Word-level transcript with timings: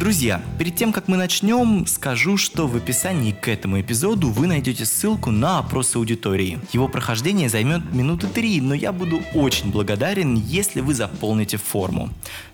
Друзья, 0.00 0.40
перед 0.58 0.76
тем, 0.76 0.94
как 0.94 1.08
мы 1.08 1.18
начнем, 1.18 1.86
скажу, 1.86 2.38
что 2.38 2.66
в 2.66 2.74
описании 2.74 3.32
к 3.32 3.48
этому 3.48 3.82
эпизоду 3.82 4.30
вы 4.30 4.46
найдете 4.46 4.86
ссылку 4.86 5.30
на 5.30 5.58
опрос 5.58 5.94
аудитории. 5.94 6.58
Его 6.72 6.88
прохождение 6.88 7.50
займет 7.50 7.92
минуты 7.92 8.26
три, 8.26 8.62
но 8.62 8.72
я 8.72 8.92
буду 8.92 9.20
очень 9.34 9.70
благодарен, 9.70 10.36
если 10.36 10.80
вы 10.80 10.94
заполните 10.94 11.58
форму. 11.58 12.08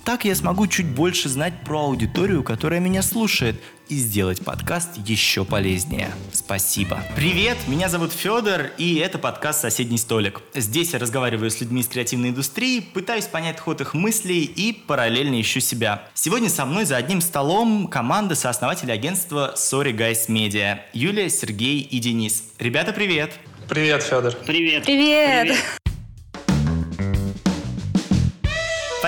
Так 0.07 0.25
я 0.25 0.37
смогу 0.37 0.69
чуть 0.69 0.87
больше 0.87 1.29
знать 1.29 1.53
про 1.65 1.81
аудиторию, 1.81 2.45
которая 2.45 2.79
меня 2.79 3.03
слушает, 3.03 3.61
и 3.89 3.97
сделать 3.97 4.41
подкаст 4.45 4.91
еще 5.05 5.45
полезнее. 5.45 6.13
Спасибо. 6.33 7.03
Привет, 7.17 7.57
меня 7.67 7.89
зовут 7.89 8.13
Федор, 8.13 8.71
и 8.79 8.99
это 8.99 9.19
подкаст 9.19 9.63
«Соседний 9.63 9.99
столик». 9.99 10.43
Здесь 10.55 10.93
я 10.93 11.01
разговариваю 11.01 11.51
с 11.51 11.61
людьми 11.61 11.81
из 11.81 11.89
креативной 11.89 12.29
индустрии, 12.29 12.79
пытаюсь 12.79 13.25
понять 13.25 13.59
ход 13.59 13.81
их 13.81 13.95
мыслей 13.95 14.45
и 14.45 14.73
параллельно 14.73 15.41
ищу 15.41 15.59
себя. 15.59 16.05
Сегодня 16.15 16.51
со 16.51 16.65
мной 16.67 16.85
за 16.85 16.97
одним 16.97 17.21
столом 17.21 17.89
команда 17.89 18.37
сооснователей 18.37 18.95
агентства 18.95 19.55
Sorry 19.57 19.93
Guys 19.93 20.29
Media 20.29 20.83
Юлия, 20.93 21.29
Сергей 21.29 21.81
и 21.81 21.99
Денис. 21.99 22.45
Ребята, 22.61 22.93
привет! 22.93 23.33
Привет, 23.69 24.05
Федор. 24.05 24.33
Привет. 24.47 24.85
Привет. 24.85 25.47
Привет. 25.49 25.96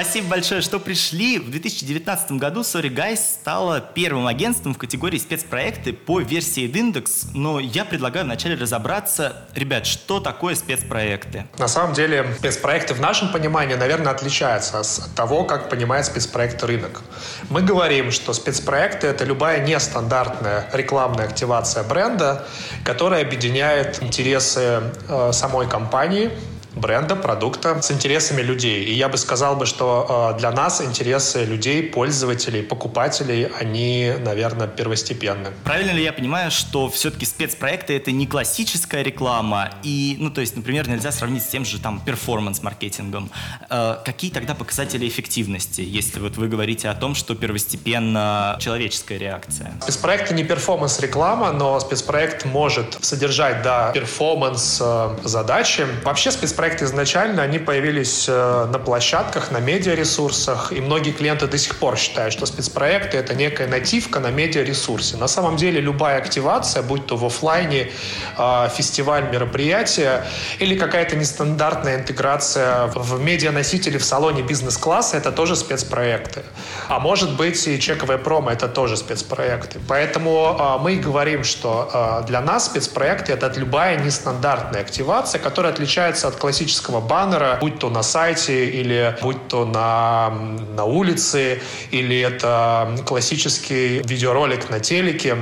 Спасибо 0.01 0.29
большое, 0.29 0.61
что 0.61 0.79
пришли. 0.79 1.41
В 1.41 1.51
2019 1.51 2.31
году 2.33 2.61
Sorry 2.61 2.89
Guys 2.89 3.17
стала 3.17 3.81
первым 3.81 4.29
агентством 4.29 4.73
в 4.73 4.79
категории 4.79 5.19
спецпроекты 5.19 5.93
по 5.93 6.21
версии 6.21 6.71
Index, 6.71 7.31
но 7.35 7.59
я 7.59 7.85
предлагаю 7.85 8.25
вначале 8.25 8.55
разобраться, 8.55 9.49
ребят, 9.57 9.87
что 9.87 10.21
такое 10.21 10.55
спецпроекты? 10.55 11.49
На 11.59 11.67
самом 11.67 11.95
деле 11.95 12.33
спецпроекты 12.39 12.95
в 12.95 13.01
нашем 13.01 13.33
понимании, 13.33 13.75
наверное, 13.75 14.13
отличаются 14.13 14.79
от 14.79 15.15
того, 15.17 15.43
как 15.43 15.69
понимает 15.69 16.07
спецпроект 16.07 16.63
рынок. 16.63 17.03
Мы 17.51 17.63
говорим, 17.63 18.13
что 18.13 18.33
спецпроекты— 18.35 19.07
это 19.09 19.25
любая 19.25 19.67
нестандартная 19.67 20.71
рекламная 20.75 21.25
активация 21.25 21.83
бренда, 21.83 22.47
которая 22.85 23.23
объединяет 23.23 24.01
интересы 24.01 24.81
э, 25.09 25.33
самой 25.33 25.69
компании, 25.69 26.31
бренда, 26.79 27.17
продукта 27.17 27.81
с 27.83 27.91
интересами 27.91 28.43
людей. 28.43 28.85
И 28.85 28.95
я 28.95 29.09
бы 29.09 29.19
сказал 29.19 29.57
бы, 29.57 29.67
что 29.67 30.33
э, 30.35 30.39
для 30.39 30.51
нас 30.51 30.81
интересы 30.81 31.45
людей, 31.45 31.83
пользователей, 31.83 32.63
покупателей, 32.63 33.47
они, 33.61 34.13
наверное, 34.21 34.67
первостепенны. 34.67 35.51
Правильно 35.65 35.91
ли 35.91 36.03
я 36.03 36.13
понимаю, 36.13 36.51
что 36.51 36.89
все-таки 36.89 37.27
спецпроекты 37.27 37.97
это 37.97 38.13
не 38.13 38.27
классическая 38.27 39.03
реклама 39.03 39.71
и, 39.83 40.17
ну, 40.19 40.31
то 40.31 40.41
есть, 40.41 40.57
например, 40.57 40.89
нельзя 40.89 41.13
сравнить 41.13 41.43
с 41.43 41.49
тем 41.49 41.65
же 41.65 41.81
там 41.81 42.01
перформанс-маркетингом. 42.05 43.31
Э, 43.71 43.97
какие 44.05 44.31
тогда 44.31 44.55
показатели 44.55 45.09
эффективности, 45.09 45.81
если 45.81 46.21
вот 46.21 46.37
вы 46.37 46.49
говорите 46.49 46.89
о 46.89 46.95
том, 46.95 47.15
что 47.15 47.35
первостепенно 47.35 48.57
человеческая 48.61 49.19
реакция? 49.19 49.73
Спецпроекты 49.81 50.35
не 50.35 50.45
перформанс-реклама, 50.45 51.53
но 51.53 51.81
спецпроект 51.81 52.45
может 52.45 52.99
содержать, 53.01 53.63
да, 53.63 53.91
перформанс-задачи. 53.93 55.83
Э, 55.83 56.05
Вообще 56.05 56.31
спецпроект 56.31 56.68
проекты 56.69 56.85
изначально, 56.85 57.43
они 57.43 57.59
появились 57.59 58.27
э, 58.29 58.67
на 58.71 58.79
площадках, 58.79 59.51
на 59.51 59.59
медиаресурсах, 59.59 60.71
и 60.71 60.83
многие 60.83 61.13
клиенты 61.13 61.47
до 61.47 61.57
сих 61.57 61.77
пор 61.77 61.97
считают, 61.97 62.35
что 62.35 62.45
спецпроекты— 62.45 63.17
это 63.19 63.35
некая 63.35 63.69
нативка 63.69 64.21
на 64.21 64.31
медиаресурсе. 64.31 65.17
На 65.17 65.29
самом 65.29 65.57
деле 65.57 65.81
любая 65.81 66.19
активация, 66.19 66.83
будь 66.83 67.07
то 67.07 67.17
в 67.17 67.25
офлайне, 67.25 67.91
э, 68.37 68.69
фестиваль, 68.77 69.31
мероприятие 69.33 70.25
или 70.59 70.77
какая-то 70.79 71.17
нестандартная 71.17 71.97
интеграция 71.97 72.87
в 72.95 73.19
медианосители 73.19 73.97
в 73.97 74.05
салоне 74.05 74.43
бизнес-класса— 74.43 75.17
это 75.19 75.33
тоже 75.33 75.57
спецпроекты. 75.57 76.43
А 76.89 76.99
может 76.99 77.37
быть 77.37 77.67
и 77.67 77.81
чековая 77.81 78.19
промо— 78.19 78.51
это 78.53 78.69
тоже 78.69 78.99
спецпроекты. 78.99 79.81
Поэтому 79.89 80.55
э, 80.59 80.83
мы 80.83 80.97
говорим, 80.97 81.45
что 81.45 82.23
для 82.27 82.43
нас 82.43 82.67
спецпроекты— 82.67 83.33
это 83.39 83.51
любая 83.57 83.97
нестандартная 84.05 84.83
активация, 84.83 85.41
которая 85.41 85.73
отличается 85.73 86.29
от 86.29 86.37
классической 86.37 86.58
классического 86.59 87.01
баннера, 87.01 87.59
будь 87.61 87.79
то 87.79 87.89
на 87.89 88.03
сайте 88.03 88.67
или 88.67 89.17
будь 89.23 89.47
то 89.49 89.65
на, 89.65 90.31
на 90.75 90.85
улице, 90.85 91.61
или 91.93 92.19
это 92.19 92.99
классический 93.07 94.03
видеоролик 94.05 94.69
на 94.69 94.81
телеке 94.81 95.37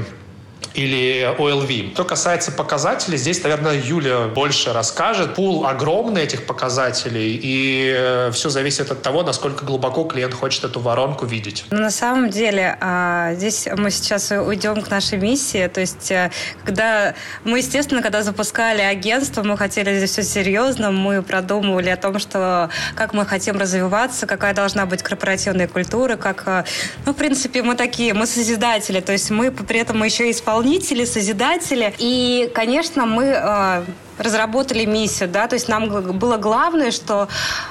или 0.76 1.34
OLV. 1.38 1.94
Что 1.94 2.04
касается 2.04 2.52
показателей, 2.52 3.16
здесь, 3.16 3.42
наверное, 3.42 3.80
Юля 3.80 4.28
больше 4.28 4.72
расскажет. 4.72 5.34
Пул 5.34 5.66
огромный 5.66 6.22
этих 6.22 6.46
показателей, 6.46 7.40
и 7.42 7.94
э, 7.96 8.30
все 8.32 8.50
зависит 8.50 8.90
от 8.90 9.02
того, 9.02 9.22
насколько 9.22 9.64
глубоко 9.64 10.04
клиент 10.04 10.34
хочет 10.34 10.64
эту 10.64 10.80
воронку 10.80 11.24
видеть. 11.24 11.64
Ну, 11.70 11.78
на 11.78 11.90
самом 11.90 12.28
деле, 12.28 12.76
а, 12.80 13.34
здесь 13.34 13.66
мы 13.76 13.90
сейчас 13.90 14.30
уйдем 14.30 14.82
к 14.82 14.90
нашей 14.90 15.18
миссии. 15.18 15.66
То 15.68 15.80
есть, 15.80 16.10
э, 16.10 16.30
когда 16.64 17.14
мы, 17.44 17.58
естественно, 17.58 18.02
когда 18.02 18.22
запускали 18.22 18.82
агентство, 18.82 19.42
мы 19.42 19.56
хотели 19.56 19.96
здесь 19.96 20.10
все 20.10 20.22
серьезно, 20.22 20.90
мы 20.90 21.22
продумывали 21.22 21.88
о 21.88 21.96
том, 21.96 22.18
что 22.18 22.68
как 22.94 23.14
мы 23.14 23.24
хотим 23.24 23.58
развиваться, 23.58 24.26
какая 24.26 24.52
должна 24.52 24.84
быть 24.84 25.02
корпоративная 25.02 25.68
культура, 25.68 26.16
как, 26.16 26.42
э, 26.46 26.64
ну, 27.06 27.12
в 27.12 27.16
принципе, 27.16 27.62
мы 27.62 27.76
такие, 27.76 28.12
мы 28.12 28.26
созидатели, 28.26 29.00
то 29.00 29.12
есть 29.12 29.30
мы 29.30 29.50
при 29.50 29.80
этом 29.80 30.04
еще 30.04 30.30
исполнители 30.30 30.65
исполнители, 30.66 31.04
созидатели. 31.04 31.94
И, 31.98 32.50
конечно, 32.54 33.06
мы 33.06 33.24
э, 33.24 33.84
разработали 34.18 34.84
миссию, 34.84 35.28
да, 35.28 35.46
то 35.46 35.54
есть 35.54 35.68
нам 35.68 35.88
было 36.18 36.36
главное, 36.36 36.90
что, 36.90 37.28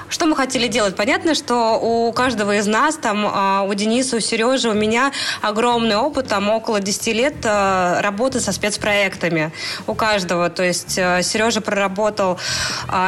что 0.08 0.26
мы 0.26 0.36
хотели 0.36 0.68
делать. 0.68 0.96
Понятно, 0.96 1.34
что 1.34 1.78
у 1.80 2.12
каждого 2.12 2.56
из 2.56 2.66
нас, 2.66 2.96
там, 2.96 3.26
а, 3.26 3.62
у 3.62 3.74
Дениса, 3.74 4.16
у 4.16 4.20
Сережи, 4.20 4.68
у 4.68 4.74
меня 4.74 5.12
огромный 5.42 5.96
опыт, 5.96 6.28
там, 6.28 6.48
около 6.50 6.80
10 6.80 7.14
лет 7.14 7.34
а, 7.44 8.00
работы 8.02 8.40
со 8.40 8.52
спецпроектами. 8.52 9.52
У 9.86 9.94
каждого. 9.94 10.50
То 10.50 10.62
есть 10.62 10.98
а, 10.98 11.22
Сережа 11.22 11.60
проработал 11.60 12.38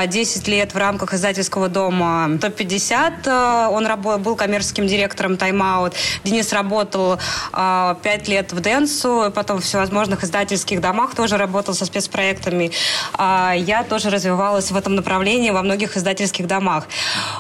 10 0.07 0.49
лет 0.49 0.75
в 0.75 0.79
рамках 0.79 1.15
издательского 1.15 1.69
дома 1.69 2.39
ТОП-50, 2.41 3.69
он 3.69 4.23
был 4.23 4.37
коммерческим 4.37 4.87
директором 4.87 5.37
Тайм-аут. 5.37 5.95
Денис 6.25 6.53
работал 6.53 7.19
5 7.53 8.29
лет 8.29 8.53
в 8.53 8.61
Денсу, 8.61 9.33
потом 9.35 9.61
в 9.61 9.65
всевозможных 9.65 10.25
издательских 10.25 10.81
домах 10.81 11.15
тоже 11.15 11.37
работал 11.37 11.75
со 11.75 11.85
спецпроектами. 11.85 12.71
А, 13.31 13.53
я 13.53 13.85
тоже 13.85 14.09
развивалась 14.09 14.71
в 14.71 14.77
этом 14.77 14.95
направлении 14.95 15.51
во 15.51 15.63
многих 15.63 15.99
издательских 15.99 16.47
домах. 16.47 16.89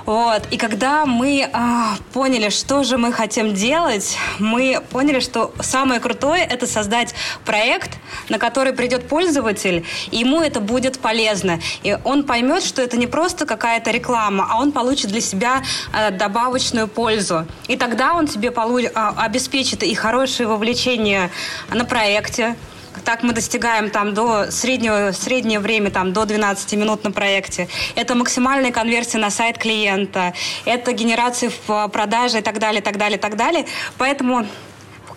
Вот. 0.04 0.42
И 0.50 0.58
когда 0.58 1.06
мы 1.06 1.48
а, 1.50 1.96
поняли, 2.12 2.50
что 2.50 2.84
же 2.84 2.98
мы 2.98 3.10
хотим 3.10 3.54
делать, 3.54 4.18
мы 4.38 4.82
поняли, 4.90 5.20
что 5.20 5.54
самое 5.60 5.98
крутое– 5.98 6.44
это 6.50 6.66
создать 6.66 7.14
проект, 7.46 7.92
на 8.28 8.38
который 8.38 8.74
придет 8.74 9.08
пользователь, 9.08 9.86
и 10.10 10.18
ему 10.18 10.42
это 10.42 10.60
будет 10.60 10.98
полезно. 10.98 11.58
И 11.82 11.96
он 12.04 12.24
поймет, 12.24 12.62
что 12.62 12.82
это 12.82 12.98
не 12.98 13.06
просто 13.06 13.46
какая-то 13.46 13.90
реклама, 13.90 14.46
а 14.50 14.60
он 14.60 14.72
получит 14.72 15.10
для 15.10 15.22
себя 15.22 15.62
а, 15.94 16.10
добавочную 16.10 16.86
пользу. 16.86 17.46
И 17.66 17.76
тогда 17.76 18.12
он 18.12 18.26
тебе 18.26 18.50
обеспечит 18.50 19.82
и 19.82 19.94
хорошее 19.94 20.48
вовлечение 20.48 21.30
на 21.70 21.86
проекте, 21.86 22.56
так 23.08 23.22
мы 23.22 23.32
достигаем 23.32 23.88
там 23.88 24.12
до 24.12 24.50
среднего, 24.50 25.12
среднее 25.12 25.60
время 25.60 25.90
там 25.90 26.12
до 26.12 26.26
12 26.26 26.74
минут 26.74 27.04
на 27.04 27.10
проекте. 27.10 27.66
Это 27.94 28.14
максимальная 28.14 28.70
конверсия 28.70 29.16
на 29.16 29.30
сайт 29.30 29.56
клиента, 29.56 30.34
это 30.66 30.92
генерация 30.92 31.50
в 31.66 31.88
продаже 31.88 32.40
и 32.40 32.42
так 32.42 32.58
далее, 32.58 32.82
так 32.82 32.98
далее, 32.98 33.18
так 33.18 33.36
далее. 33.36 33.64
Поэтому 33.96 34.44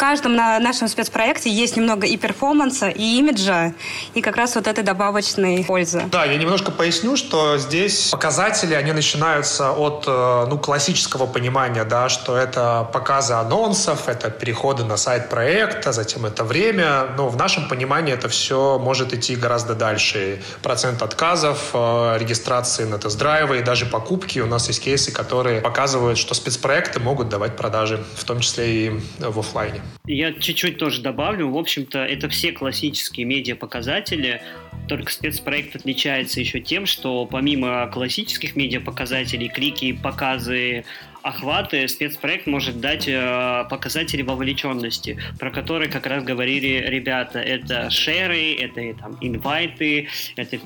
каждом 0.02 0.36
на 0.36 0.60
нашем 0.60 0.88
спецпроекте 0.88 1.52
есть 1.52 1.78
немного 1.78 2.08
и 2.08 2.18
перформанса, 2.18 2.90
и 2.90 3.20
имиджа, 3.20 3.74
и 4.16 4.22
как 4.22 4.36
раз 4.36 4.56
вот 4.56 4.66
этой 4.66 4.84
добавочной 4.84 5.64
пользы. 5.64 6.06
Да, 6.12 6.26
я 6.26 6.38
немножко 6.38 6.72
поясню, 6.72 7.16
что 7.16 7.60
здесь 7.60 8.10
показатели, 8.10 8.74
они 8.74 8.94
начинаются 8.94 9.72
от 9.72 10.06
э, 10.08 10.46
ну, 10.50 10.58
классического 10.58 11.28
понимания, 11.28 11.84
да, 11.84 12.10
что 12.10 12.36
это 12.36 12.90
показы 12.92 13.34
анонсов, 13.34 14.10
это 14.10 14.32
переходы 14.32 14.84
на 14.86 14.98
сайт 14.98 15.30
проекта, 15.30 15.92
затем 15.92 16.26
это 16.26 16.44
время. 16.44 17.10
Но 17.16 17.30
в 17.30 17.38
нашем 17.38 17.68
понимании 17.68 18.16
это 18.16 18.28
все 18.28 18.80
может 18.80 19.14
идти 19.14 19.36
гораздо 19.36 19.76
дальше. 19.76 20.42
Процент 20.64 21.04
отказов, 21.04 21.70
э, 21.74 22.18
регистрации 22.18 22.86
на 22.86 22.98
тест-драйвы 22.98 23.60
и 23.60 23.62
даже 23.62 23.86
покупки. 23.86 24.40
У 24.40 24.48
нас 24.48 24.68
есть 24.68 24.84
кейсы, 24.84 25.12
которые 25.12 25.62
показывают, 25.62 26.18
что 26.18 26.34
спецпроекты 26.34 27.00
могут 27.00 27.30
давать 27.30 27.56
продажи, 27.56 28.04
в 28.16 28.24
том 28.24 28.40
числе 28.40 28.88
и 28.88 29.00
в 29.20 29.38
офлайне. 29.38 29.82
Я 30.06 30.34
чуть-чуть 30.34 30.78
тоже 30.78 31.02
добавлю. 31.02 31.50
В 31.50 31.58
общем-то, 31.58 32.00
это 32.00 32.28
все 32.30 32.52
классические 32.52 33.26
медиапоказатели, 33.26 34.42
только 34.88 35.12
спецпроект 35.12 35.76
отличается 35.76 36.40
еще 36.40 36.60
тем, 36.60 36.86
что 36.86 37.26
помимо 37.26 37.88
классических 37.88 38.56
медиапоказателей, 38.56 39.48
клики, 39.48 39.94
показы, 39.94 40.86
охваты, 41.22 41.88
спецпроект 41.88 42.48
может 42.48 42.80
дать 42.82 43.08
э, 43.08 43.66
показатели 43.70 44.22
вовлеченности, 44.22 45.20
про 45.40 45.52
которые 45.52 45.90
как 45.90 46.08
раз 46.08 46.24
говорили 46.24 46.84
ребята. 46.88 47.40
Это 47.40 47.90
шеры, 47.90 48.56
это 48.56 49.00
там 49.00 49.18
инвайты, 49.22 50.10
это 50.36 50.60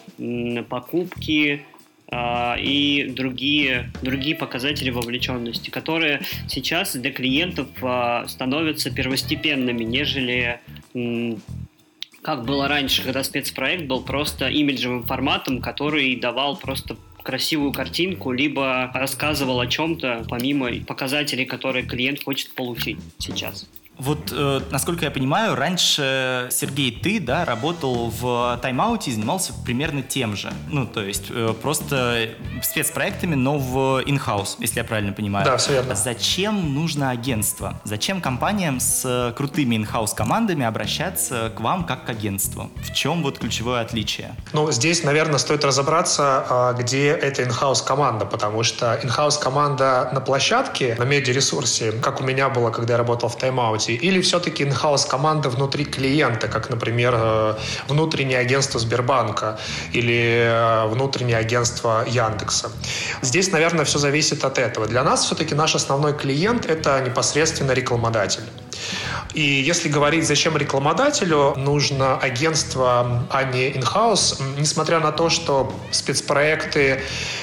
покупки, 0.70 1.66
и 2.12 3.12
другие, 3.16 3.92
другие 4.02 4.36
показатели 4.36 4.90
вовлеченности, 4.90 5.70
которые 5.70 6.22
сейчас 6.48 6.96
для 6.96 7.12
клиентов 7.12 7.68
а, 7.82 8.28
становятся 8.28 8.92
первостепенными, 8.92 9.84
нежели 9.84 10.60
как 12.22 12.44
было 12.44 12.68
раньше, 12.68 13.04
когда 13.04 13.24
спецпроект 13.24 13.86
был 13.86 14.02
просто 14.02 14.48
имиджевым 14.50 15.04
форматом, 15.04 15.62
который 15.62 16.16
давал 16.16 16.58
просто 16.58 16.98
красивую 17.22 17.72
картинку, 17.72 18.32
либо 18.32 18.92
рассказывал 18.94 19.60
о 19.60 19.68
чем-то, 19.68 20.26
помимо 20.30 20.72
показателей, 20.86 21.46
которые 21.46 21.86
клиент 21.86 22.24
хочет 22.24 22.52
получить 22.54 22.98
сейчас. 23.20 23.68
Вот, 23.98 24.32
э, 24.32 24.62
насколько 24.72 25.06
я 25.06 25.12
понимаю, 25.12 25.56
раньше, 25.56 26.50
Сергей, 26.52 26.92
ты, 26.92 27.20
да, 27.20 27.46
работал 27.46 28.10
в 28.10 28.60
тайм-ауте 28.62 29.12
и 29.12 29.14
занимался 29.14 29.54
примерно 29.66 30.02
тем 30.02 30.36
же. 30.36 30.52
Ну, 30.70 30.86
то 30.86 31.02
есть, 31.02 31.26
э, 31.30 31.54
просто 31.62 32.30
спецпроектами, 32.62 33.36
но 33.36 33.58
в 33.58 34.02
in-house, 34.04 34.56
если 34.60 34.80
я 34.80 34.84
правильно 34.84 35.14
понимаю. 35.14 35.46
Да, 35.46 35.58
все 35.58 35.74
верно. 35.74 35.96
Зачем 35.96 36.74
нужно 36.74 37.10
агентство? 37.10 37.80
Зачем 37.84 38.22
компаниям 38.22 38.80
с 38.80 39.34
крутыми 39.38 39.76
in-house 39.76 40.16
командами 40.16 40.66
обращаться 40.66 41.52
к 41.56 41.60
вам 41.60 41.86
как 41.86 42.06
к 42.06 42.10
агентству? 42.10 42.70
В 42.84 42.94
чем 42.94 43.24
вот 43.24 43.40
ключевое 43.40 43.82
отличие? 43.82 44.36
Ну, 44.54 44.72
здесь, 44.72 45.04
наверное, 45.04 45.38
стоит 45.38 45.64
разобраться, 45.64 46.46
а, 46.50 46.74
где 46.74 47.10
эта 47.10 47.44
in-house 47.44 47.86
команда, 47.86 48.26
потому 48.26 48.64
что 48.64 49.00
in-house 49.02 49.40
команда 49.40 50.10
на 50.12 50.20
площадке, 50.22 50.96
на 51.00 51.04
медиаресурсе, 51.04 51.92
как 51.94 52.22
у 52.22 52.24
меня 52.24 52.50
было, 52.50 52.72
когда 52.72 52.94
я 52.94 52.98
работал 52.98 53.30
в 53.30 53.38
тайм-ауте, 53.38 53.85
работе, 53.86 53.94
или 53.94 54.22
все-таки 54.22 54.64
in-house 54.64 55.08
команда 55.10 55.50
внутри 55.50 55.86
клиента, 55.86 56.48
как, 56.48 56.70
например, 56.70 57.14
э, 57.18 57.56
внутреннее 57.88 58.40
агентство 58.40 58.80
Сбербанка 58.80 59.58
или 59.94 60.44
э, 60.46 60.88
внутреннее 60.88 61.38
агентство 61.38 62.06
Яндекса. 62.08 62.70
Здесь, 63.22 63.52
наверное, 63.52 63.86
все 63.86 64.00
зависит 64.00 64.44
от 64.44 64.58
этого. 64.58 64.88
Для 64.88 65.04
нас 65.04 65.26
все-таки 65.26 65.56
наш 65.56 65.76
основной 65.76 66.14
клиент– 66.14 66.66
это 66.70 67.02
непосредственно 67.02 67.74
рекламодатель. 67.74 68.44
И 69.34 69.42
если 69.42 69.90
говорить, 69.90 70.26
зачем 70.26 70.56
рекламодателю 70.58 71.54
нужно 71.58 72.18
агентство, 72.18 73.26
а 73.30 73.44
не 73.44 73.72
in-house, 73.72 74.42
несмотря 74.58 75.00
на 75.00 75.12
то, 75.12 75.30
что 75.30 75.74
спецпроекты 75.92 77.02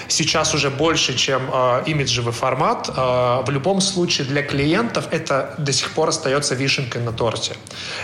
сейчас 0.09 0.55
уже 0.55 0.71
больше, 0.71 1.17
чем 1.17 1.43
э, 1.53 1.83
имиджевый 1.87 2.33
формат, 2.33 2.89
э, 2.89 2.93
в 2.93 3.51
любом 3.51 3.81
случае 3.81 4.27
для 4.27 4.43
клиентов 4.43 5.07
это 5.11 5.55
до 5.59 5.73
сих 5.73 5.91
пор 5.91 6.09
остается 6.09 6.55
вишенкой 6.55 7.03
на 7.03 7.13
торте. 7.13 7.55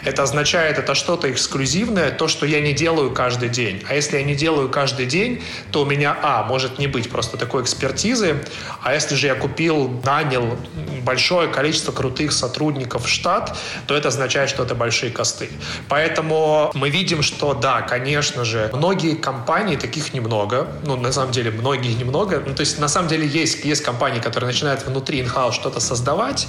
Это 0.05 0.23
означает, 0.23 0.79
это 0.79 0.95
что-то 0.95 1.31
эксклюзивное, 1.31 2.11
то, 2.11 2.29
что 2.29 2.47
я 2.47 2.61
не 2.61 2.73
делаю 2.73 3.11
каждый 3.11 3.49
день. 3.49 3.83
А 3.89 3.95
если 3.95 4.19
я 4.19 4.23
не 4.23 4.35
делаю 4.35 4.69
каждый 4.69 5.07
день, 5.07 5.43
то 5.73 5.83
у 5.83 5.85
меня, 5.85 6.17
а, 6.23 6.45
может 6.45 6.79
не 6.79 6.87
быть 6.87 7.11
просто 7.11 7.37
такой 7.37 7.63
экспертизы, 7.63 8.43
а 8.83 8.95
если 8.95 9.15
же 9.15 9.27
я 9.27 9.35
купил, 9.35 10.01
нанял 10.05 10.59
большое 11.03 11.49
количество 11.49 11.93
крутых 11.93 12.33
сотрудников 12.33 13.05
в 13.05 13.09
штат, 13.09 13.28
то 13.87 13.95
это 13.95 14.09
означает, 14.09 14.51
что 14.51 14.63
это 14.63 14.75
большие 14.75 15.11
косты. 15.11 15.49
Поэтому 15.89 16.71
мы 16.75 16.91
видим, 16.91 17.23
что 17.23 17.55
да, 17.55 17.83
конечно 17.83 18.45
же, 18.45 18.71
многие 18.73 19.15
компании, 19.15 19.77
таких 19.77 20.15
немного, 20.15 20.69
ну, 20.85 20.97
на 20.97 21.13
самом 21.13 21.33
деле, 21.33 21.51
многие 21.51 21.95
немного, 21.95 22.43
ну, 22.47 22.55
то 22.55 22.61
есть, 22.61 22.79
на 22.79 22.89
самом 22.89 23.09
деле, 23.09 23.27
есть, 23.27 23.65
есть 23.65 23.83
компании, 23.83 24.21
которые 24.21 24.49
начинают 24.49 24.87
внутри 24.87 25.21
инхаус 25.21 25.55
что-то 25.55 25.81
создавать, 25.81 26.49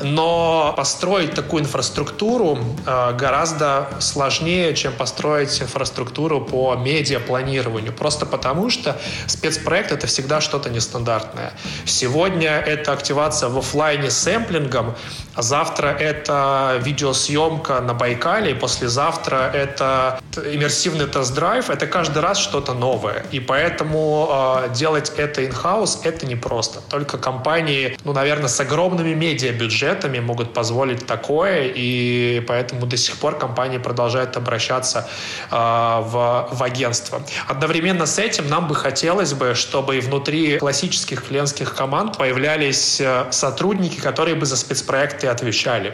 но 0.00 0.74
построить 0.76 1.34
такую 1.34 1.62
инфраструктуру 1.62 2.58
э, 2.86 3.16
гораздо 3.16 3.88
сложнее, 4.00 4.74
чем 4.74 4.92
построить 4.92 5.60
инфраструктуру 5.62 6.40
по 6.40 6.74
медиапланированию, 6.76 7.92
просто 7.92 8.26
потому 8.26 8.70
что 8.70 8.96
спецпроект— 9.26 9.92
это 9.92 10.06
всегда 10.06 10.40
что-то 10.40 10.70
нестандартное. 10.70 11.52
Сегодня 11.84 12.50
это 12.50 12.92
активация 12.92 13.48
в 13.48 13.58
офлайне 13.58 14.10
сэмплингом, 14.10 14.94
а 15.34 15.42
завтра 15.42 15.96
это 16.00 16.80
видеосъемка 16.82 17.80
на 17.80 17.94
Байкале, 17.94 18.54
послезавтра 18.54 19.50
это 19.52 20.20
иммерсивный 20.36 21.06
тест-драйв. 21.06 21.70
Это 21.70 21.86
каждый 21.86 22.20
раз 22.20 22.38
что-то 22.38 22.72
новое. 22.72 23.24
И 23.30 23.40
поэтому 23.40 24.28
э, 24.30 24.74
делать 24.74 25.12
это 25.16 25.42
in-house 25.42 25.98
это 26.04 26.26
непросто. 26.26 26.80
Только 26.88 27.18
компании, 27.18 27.96
ну, 28.04 28.12
наверное, 28.12 28.48
с 28.48 28.58
огромными 28.60 29.14
медиабюджетами 29.14 30.20
могут 30.20 30.54
позволить 30.54 31.06
такое, 31.06 31.70
и 31.74 32.42
поэтому 32.48 32.86
до 32.86 32.96
сих 32.96 33.16
пор 33.16 33.38
компании 33.38 33.78
продолжают 33.78 34.36
обращаться 34.36 35.06
э, 35.50 35.54
в, 35.54 36.48
в 36.50 36.62
агентство. 36.62 37.22
Одновременно 37.46 38.06
с 38.06 38.18
этим 38.18 38.48
нам 38.48 38.68
бы 38.68 38.74
хотелось 38.74 39.34
бы, 39.34 39.54
чтобы 39.54 39.98
и 39.98 40.00
внутри 40.00 40.58
классических 40.58 41.26
клиентских 41.26 41.74
команд 41.74 42.16
появлялись 42.16 43.00
э, 43.00 43.26
сотрудники, 43.30 44.00
которые 44.00 44.34
бы 44.34 44.46
за 44.46 44.56
спецпроекты 44.56 45.26
отвечали. 45.26 45.89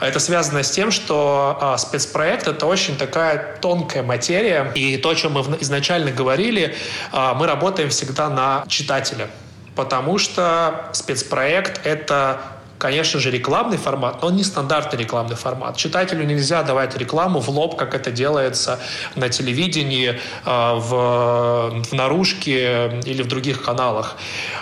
Это 0.00 0.18
связано 0.18 0.62
с 0.62 0.70
тем, 0.70 0.90
что 0.90 1.58
а, 1.60 1.78
спецпроект— 1.78 2.48
это 2.48 2.66
очень 2.66 2.96
такая 2.96 3.58
тонкая 3.60 4.02
материя, 4.02 4.72
и 4.74 4.96
то, 4.96 5.10
о 5.10 5.14
чем 5.14 5.32
мы 5.32 5.58
изначально 5.60 6.10
говорили, 6.10 6.74
а, 7.12 7.34
мы 7.34 7.46
работаем 7.46 7.90
всегда 7.90 8.28
на 8.30 8.64
читателя, 8.68 9.28
потому 9.74 10.18
что 10.18 10.88
спецпроект— 10.92 11.80
это 11.84 12.40
конечно 12.80 13.20
же, 13.20 13.30
рекламный 13.30 13.76
формат, 13.76 14.22
но 14.22 14.28
он 14.28 14.36
не 14.36 14.42
стандартный 14.42 14.98
рекламный 14.98 15.36
формат. 15.36 15.76
Читателю 15.76 16.24
нельзя 16.24 16.62
давать 16.62 16.96
рекламу 16.96 17.38
в 17.38 17.48
лоб, 17.50 17.76
как 17.76 17.94
это 17.94 18.10
делается 18.10 18.80
на 19.14 19.28
телевидении, 19.28 20.18
а, 20.44 20.74
в, 20.74 21.84
в 21.84 21.92
наружке 21.92 23.00
или 23.04 23.22
в 23.22 23.28
других 23.28 23.62
каналах. 23.62 24.16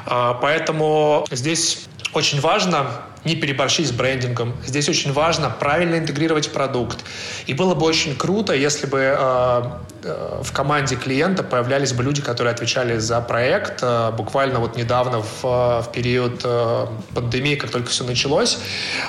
А, 0.04 0.34
поэтому 0.34 1.26
здесь 1.30 1.86
очень 2.12 2.40
важно 2.40 2.86
не 3.24 3.36
переборщить 3.36 3.88
с 3.88 3.92
брендингом. 3.92 4.54
Здесь 4.64 4.88
очень 4.88 5.12
важно 5.12 5.50
правильно 5.50 5.96
интегрировать 5.96 6.52
продукт. 6.52 7.04
И 7.46 7.54
было 7.54 7.74
бы 7.74 7.84
очень 7.86 8.16
круто, 8.16 8.54
если 8.54 8.86
бы 8.86 8.98
э, 8.98 9.62
э, 10.04 10.42
в 10.42 10.52
команде 10.52 10.96
клиента 10.96 11.42
появлялись 11.42 11.92
бы 11.92 12.02
люди, 12.02 12.22
которые 12.22 12.52
отвечали 12.52 12.98
за 12.98 13.20
проект. 13.20 13.80
Э, 13.82 14.12
буквально 14.12 14.60
вот 14.60 14.76
недавно 14.76 15.22
в, 15.22 15.44
э, 15.44 15.82
в 15.82 15.90
период 15.92 16.42
э, 16.44 16.86
пандемии, 17.14 17.56
как 17.56 17.70
только 17.70 17.90
все 17.90 18.04
началось, 18.04 18.58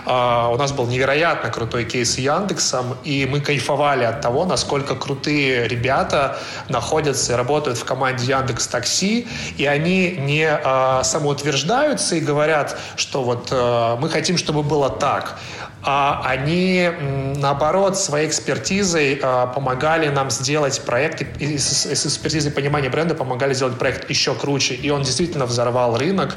э, 0.06 0.10
у 0.10 0.58
нас 0.58 0.72
был 0.72 0.88
невероятно 0.88 1.50
крутой 1.50 1.86
кейс 1.86 2.14
с 2.14 2.18
Яндексом, 2.18 2.98
и 3.04 3.28
мы 3.30 3.42
кайфовали 3.42 4.04
от 4.04 4.22
того, 4.22 4.46
насколько 4.46 4.96
крутые 4.96 5.68
ребята 5.68 6.40
находятся 6.68 7.34
и 7.34 7.36
работают 7.36 7.78
в 7.78 7.86
команде 7.86 8.26
Яндекс 8.26 8.68
Такси, 8.68 9.28
и 9.58 9.66
они 9.66 10.12
не 10.12 10.50
э, 10.50 11.04
самоутверждаются 11.04 12.16
и 12.16 12.20
говорят, 12.20 12.78
что 12.96 13.24
вот 13.24 13.50
э, 13.52 13.96
мы 14.00 14.10
хотим, 14.10 14.38
чтобы 14.38 14.64
было 14.64 14.90
так. 14.90 15.38
А 15.82 16.22
они, 16.26 16.90
наоборот, 17.38 17.98
своей 17.98 18.28
экспертизой 18.28 19.20
а, 19.24 19.48
помогали 19.48 20.10
нам 20.10 20.30
сделать 20.30 20.82
проект, 20.82 21.22
и 21.40 21.58
с, 21.58 21.86
экспертизой 21.86 22.52
понимания 22.52 22.90
бренда 22.90 23.16
помогали 23.16 23.54
сделать 23.54 23.78
проект 23.78 24.10
еще 24.10 24.36
круче. 24.36 24.76
И 24.76 24.90
он 24.90 25.04
действительно 25.04 25.46
взорвал 25.46 25.98
рынок 25.98 26.36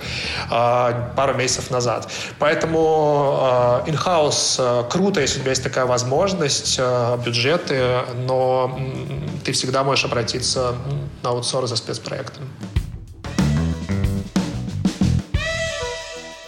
а, 0.49 1.13
пару 1.17 1.35
месяцев 1.35 1.71
назад. 1.71 2.09
Поэтому 2.39 3.83
in-house 3.87 4.89
круто, 4.89 5.21
если 5.21 5.39
у 5.39 5.43
тебя 5.43 5.51
есть 5.51 5.65
такая 5.65 5.87
возможность, 5.87 6.81
бюджеты, 7.25 8.03
но 8.27 8.79
ты 9.45 9.53
всегда 9.53 9.83
можешь 9.83 10.05
обратиться 10.05 10.75
на 11.23 11.31
аутсорс 11.31 11.71
за 11.71 11.77
спецпроектом. 11.77 12.45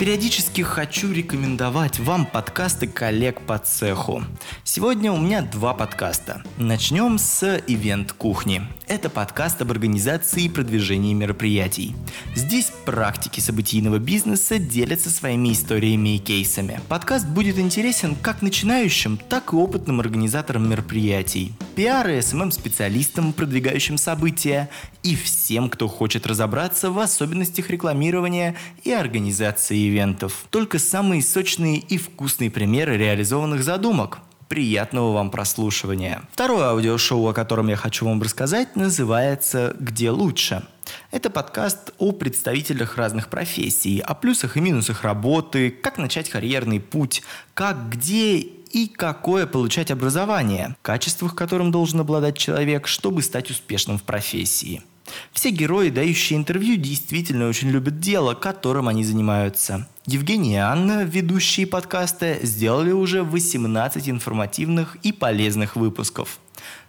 Периодически 0.04 0.60
хочу 0.60 1.10
рекомендовать 1.14 1.98
вам 1.98 2.26
подкасты 2.26 2.86
коллег 2.86 3.40
по 3.40 3.56
цеху. 3.56 4.22
Сегодня 4.62 5.10
у 5.10 5.16
меня 5.16 5.40
два 5.40 5.72
подкаста. 5.72 6.42
Начнем 6.58 7.16
с 7.16 7.62
«Ивент 7.66 8.12
кухни». 8.12 8.60
Это 8.86 9.08
подкаст 9.08 9.62
об 9.62 9.70
организации 9.70 10.44
и 10.44 10.48
продвижении 10.50 11.14
мероприятий. 11.14 11.96
Здесь 12.34 12.70
практики 12.84 13.40
событийного 13.40 13.98
бизнеса 13.98 14.58
делятся 14.58 15.08
своими 15.08 15.54
историями 15.54 16.16
и 16.16 16.18
кейсами. 16.18 16.78
Подкаст 16.88 17.26
будет 17.26 17.58
интересен 17.58 18.14
как 18.14 18.42
начинающим, 18.42 19.16
так 19.16 19.54
и 19.54 19.56
опытным 19.56 20.00
организаторам 20.00 20.68
мероприятий, 20.68 21.52
пиар 21.76 22.10
и 22.10 22.20
СММ-специалистам, 22.20 23.32
продвигающим 23.32 23.96
события, 23.96 24.68
и 25.02 25.16
всем, 25.16 25.70
кто 25.70 25.88
хочет 25.88 26.26
разобраться 26.26 26.90
в 26.90 26.98
особенностях 26.98 27.70
рекламирования 27.70 28.54
и 28.82 28.92
организации 28.92 29.88
ивентов. 29.88 30.44
Только 30.50 30.78
самые 30.78 31.22
сочные 31.22 31.78
и 31.78 31.96
вкусные 31.96 32.50
примеры 32.50 32.98
реализованных 32.98 33.64
задумок. 33.64 34.18
Приятного 34.48 35.12
вам 35.12 35.30
прослушивания. 35.30 36.22
Второе 36.32 36.66
аудиошоу, 36.66 37.28
о 37.28 37.32
котором 37.32 37.68
я 37.68 37.76
хочу 37.76 38.04
вам 38.04 38.20
рассказать, 38.20 38.76
называется 38.76 39.74
«Где 39.78 40.10
лучше?». 40.10 40.64
Это 41.10 41.30
подкаст 41.30 41.92
о 41.98 42.12
представителях 42.12 42.96
разных 42.98 43.28
профессий, 43.30 44.00
о 44.00 44.14
плюсах 44.14 44.56
и 44.56 44.60
минусах 44.60 45.02
работы, 45.02 45.70
как 45.70 45.96
начать 45.96 46.28
карьерный 46.28 46.78
путь, 46.78 47.22
как, 47.54 47.88
где 47.88 48.36
и 48.38 48.86
какое 48.86 49.46
получать 49.46 49.90
образование, 49.90 50.76
качествах, 50.82 51.34
которым 51.34 51.70
должен 51.70 52.00
обладать 52.00 52.36
человек, 52.36 52.86
чтобы 52.86 53.22
стать 53.22 53.50
успешным 53.50 53.98
в 53.98 54.02
профессии– 54.02 54.82
Все 55.32 55.50
герои, 55.50 55.90
дающие 55.90 56.38
интервью, 56.38 56.76
действительно 56.76 57.48
очень 57.48 57.70
любят 57.70 58.00
дело, 58.00 58.34
которым 58.34 58.88
они 58.88 59.04
занимаются. 59.04 59.86
Евгений 60.06 60.52
и 60.52 60.56
Анна, 60.56 61.04
ведущие 61.04 61.66
подкаста, 61.66 62.36
сделали 62.42 62.92
уже 62.92 63.22
18 63.22 64.10
информативных 64.10 64.98
и 65.02 65.12
полезных 65.12 65.76
выпусков. 65.76 66.40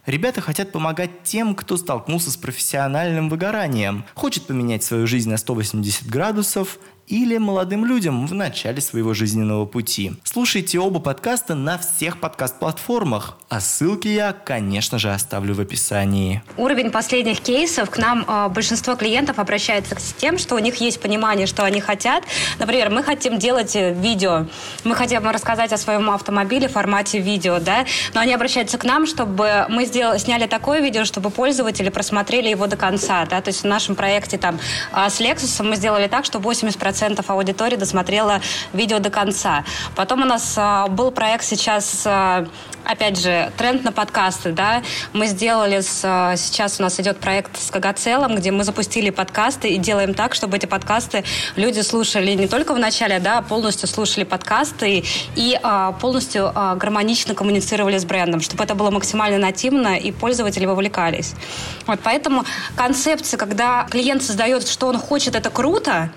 Ребята 0.04 0.42
хотят 0.42 0.70
помогать 0.70 1.22
тем, 1.22 1.54
кто 1.54 1.78
столкнулся 1.78 2.30
с 2.30 2.36
профессиональным 2.36 3.30
выгоранием, 3.30 4.04
хочет 4.12 4.46
поменять 4.46 4.84
свою 4.84 5.06
жизнь 5.06 5.30
на 5.30 5.38
180 5.38 6.06
градусов 6.08 6.78
или 7.08 7.38
молодым 7.38 7.84
людям 7.84 8.26
в 8.26 8.34
начале 8.34 8.80
своего 8.80 9.14
жизненного 9.14 9.64
пути. 9.64 10.12
Слушайте 10.24 10.78
оба 10.80 10.98
подкаста 10.98 11.54
на 11.54 11.78
всех 11.78 12.18
подкаст-платформах, 12.18 13.38
а 13.48 13.60
ссылки 13.60 14.08
я, 14.08 14.32
конечно 14.32 14.98
же, 14.98 15.12
оставлю 15.12 15.54
в 15.54 15.60
описании. 15.60 16.42
Уровень 16.56 16.90
последних 16.90 17.40
кейсов 17.40 17.90
к 17.90 17.98
нам 17.98 18.24
э, 18.26 18.48
большинство 18.48 18.96
клиентов 18.96 19.38
обращается 19.38 19.98
с 19.98 20.12
тем, 20.14 20.38
что 20.38 20.56
у 20.56 20.58
них 20.58 20.76
есть 20.76 21.00
понимание, 21.00 21.46
что 21.46 21.64
они 21.64 21.80
хотят. 21.80 22.24
Например, 22.58 22.90
мы 22.90 23.02
хотим 23.02 23.38
делать 23.38 23.76
э, 23.76 23.94
видео, 23.94 24.46
мы 24.84 24.94
хотим 24.96 25.28
рассказать 25.28 25.72
о 25.72 25.76
своем 25.76 26.10
автомобиле 26.10 26.68
в 26.68 26.72
формате 26.72 27.18
видео, 27.20 27.60
да, 27.60 27.86
но 28.14 28.20
они 28.20 28.34
обращаются 28.34 28.78
к 28.78 28.84
нам, 28.84 29.06
чтобы 29.06 29.66
мы 29.68 29.86
сделали, 29.86 30.18
сняли 30.18 30.46
такое 30.46 30.80
видео, 30.80 31.04
чтобы 31.04 31.30
пользователи 31.30 31.88
просмотрели 31.88 32.48
его 32.48 32.66
до 32.66 32.76
конца, 32.76 33.26
да, 33.26 33.40
то 33.40 33.48
есть 33.48 33.62
в 33.62 33.66
нашем 33.66 33.94
проекте 33.94 34.38
там 34.38 34.58
э, 34.92 35.08
с 35.08 35.20
Lexus 35.20 35.62
мы 35.62 35.76
сделали 35.76 36.08
так, 36.08 36.24
что 36.24 36.38
80% 36.40 36.95
50% 36.96 37.24
аудитории 37.28 37.76
досмотрела 37.76 38.40
видео 38.72 38.98
до 38.98 39.10
конца. 39.10 39.64
Потом 39.94 40.22
у 40.22 40.24
нас 40.24 40.54
а, 40.56 40.88
был 40.88 41.10
проект 41.10 41.44
сейчас, 41.44 42.02
а, 42.06 42.46
опять 42.84 43.18
же, 43.20 43.52
тренд 43.56 43.84
на 43.84 43.92
подкасты, 43.92 44.52
да. 44.52 44.82
Мы 45.12 45.26
сделали, 45.26 45.80
с, 45.80 46.00
а, 46.04 46.36
сейчас 46.36 46.80
у 46.80 46.82
нас 46.82 46.98
идет 47.00 47.18
проект 47.18 47.60
с 47.60 47.70
Кагацелом, 47.70 48.36
где 48.36 48.50
мы 48.50 48.64
запустили 48.64 49.10
подкасты 49.10 49.68
и 49.68 49.78
делаем 49.78 50.14
так, 50.14 50.34
чтобы 50.34 50.56
эти 50.56 50.66
подкасты 50.66 51.24
люди 51.56 51.80
слушали 51.80 52.32
не 52.32 52.48
только 52.48 52.74
в 52.74 52.78
начале, 52.78 53.18
да, 53.18 53.42
полностью 53.42 53.88
слушали 53.88 54.24
подкасты 54.24 55.04
и 55.34 55.58
а, 55.62 55.92
полностью 55.92 56.52
гармонично 56.76 57.34
коммуницировали 57.34 57.98
с 57.98 58.04
брендом, 58.04 58.40
чтобы 58.40 58.64
это 58.64 58.74
было 58.74 58.90
максимально 58.90 59.38
нативно 59.38 59.96
и 59.96 60.12
пользователи 60.12 60.66
вовлекались. 60.66 61.34
Вот 61.86 62.00
поэтому 62.02 62.44
концепция, 62.76 63.38
когда 63.38 63.86
клиент 63.90 64.22
создает, 64.22 64.66
что 64.68 64.86
он 64.86 64.98
хочет, 64.98 65.34
это 65.34 65.50
круто, 65.50 66.10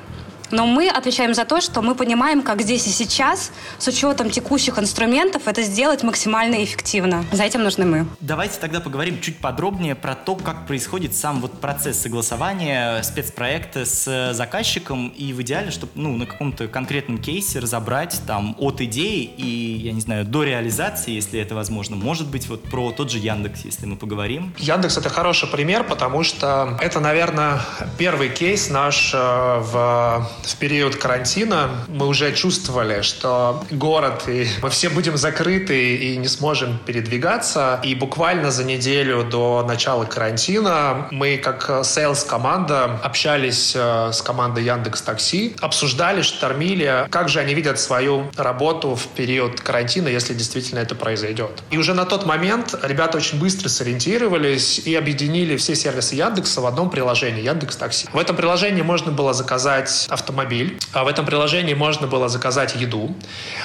но 0.52 0.66
мы 0.66 0.90
отвечаем 0.90 1.34
за 1.34 1.46
то, 1.46 1.62
что 1.62 1.82
мы 1.82 1.96
понимаем, 1.96 2.42
как 2.42 2.62
здесь 2.62 2.88
и 2.88 2.90
сейчас, 2.90 3.52
с 3.78 3.88
учетом 3.88 4.30
текущих 4.30 4.80
инструментов, 4.80 5.48
это 5.48 5.62
сделать 5.62 6.04
максимально 6.04 6.64
эффективно. 6.64 7.26
За 7.32 7.44
этим 7.44 7.64
нужны 7.64 7.86
мы. 7.86 8.08
Давайте 8.20 8.60
тогда 8.60 8.80
поговорим 8.80 9.20
чуть 9.22 9.38
подробнее 9.38 9.96
про 9.96 10.16
то, 10.16 10.36
как 10.36 10.68
происходит 10.68 11.16
сам 11.16 11.42
вот 11.42 11.60
процесс 11.60 12.00
согласования 12.00 13.02
спецпроекта 13.04 13.86
с 13.86 14.34
заказчиком 14.34 15.10
и 15.10 15.34
в 15.34 15.42
идеале, 15.42 15.72
чтобы 15.72 15.92
ну, 15.96 16.16
на 16.18 16.26
каком-то 16.26 16.68
конкретном 16.68 17.18
кейсе 17.18 17.60
разобрать 17.60 18.22
там 18.26 18.56
от 18.60 18.82
идеи 18.82 19.24
и, 19.24 19.78
я 19.84 19.92
не 19.92 20.02
знаю, 20.02 20.26
до 20.26 20.44
реализации, 20.44 21.12
если 21.12 21.40
это 21.40 21.56
возможно. 21.56 21.96
Может 21.96 22.28
быть, 22.28 22.48
вот 22.48 22.64
про 22.64 22.92
тот 22.92 23.12
же 23.12 23.18
Яндекс, 23.18 23.66
если 23.66 23.86
мы 23.86 23.96
поговорим. 23.96 24.54
Яндекс— 24.58 24.98
это 25.00 25.10
хороший 25.10 25.50
пример, 25.50 25.84
потому 25.84 26.24
что 26.24 26.78
это, 26.82 27.00
наверное, 27.00 27.62
первый 27.98 28.30
кейс 28.30 28.70
наш 28.70 29.12
э, 29.14 29.18
в 29.18 30.30
в 30.44 30.56
период 30.58 30.96
карантина 30.96 31.70
мы 31.88 32.08
уже 32.08 32.34
чувствовали, 32.34 33.02
что 33.02 33.64
город, 33.70 34.24
и 34.28 34.48
мы 34.62 34.70
все 34.70 34.90
будем 34.90 35.18
закрыты 35.18 35.96
и 35.96 36.18
не 36.18 36.28
сможем 36.28 36.80
передвигаться. 36.86 37.80
И 37.84 37.96
буквально 37.96 38.52
за 38.52 38.64
неделю 38.64 39.24
до 39.24 39.64
начала 39.68 40.06
карантина 40.06 41.08
мы, 41.12 41.38
как 41.38 41.70
sales 41.70 42.28
команда 42.28 43.00
общались 43.04 43.74
э, 43.76 44.12
с 44.12 44.22
командой 44.22 44.64
Яндекс 44.64 45.02
Такси, 45.02 45.56
обсуждали, 45.62 46.22
штормили, 46.22 47.08
как 47.10 47.30
же 47.30 47.40
они 47.40 47.54
видят 47.54 47.80
свою 47.80 48.32
работу 48.36 48.96
в 48.96 49.08
период 49.08 49.62
карантина, 49.62 50.08
если 50.08 50.34
действительно 50.34 50.80
это 50.80 50.96
произойдет. 50.96 51.64
И 51.72 51.78
уже 51.78 51.94
на 51.94 52.06
тот 52.06 52.26
момент 52.26 52.76
ребята 52.82 53.18
очень 53.18 53.40
быстро 53.40 53.70
сориентировались 53.70 54.80
и 54.80 54.96
объединили 54.96 55.58
все 55.58 55.76
сервисы 55.76 56.16
Яндекса 56.16 56.62
в 56.62 56.66
одном 56.66 56.90
приложении 56.90 57.44
Яндекс 57.44 57.76
Такси. 57.76 58.08
В 58.12 58.18
этом 58.18 58.36
приложении 58.36 58.82
можно 58.82 59.12
было 59.12 59.34
заказать 59.34 60.08
автомобиль 60.10 60.29
автомобиль. 60.30 60.80
А 60.94 61.04
в 61.04 61.08
этом 61.08 61.26
приложении 61.26 61.74
можно 61.74 62.08
было 62.08 62.30
заказать 62.30 62.76
еду, 62.76 63.16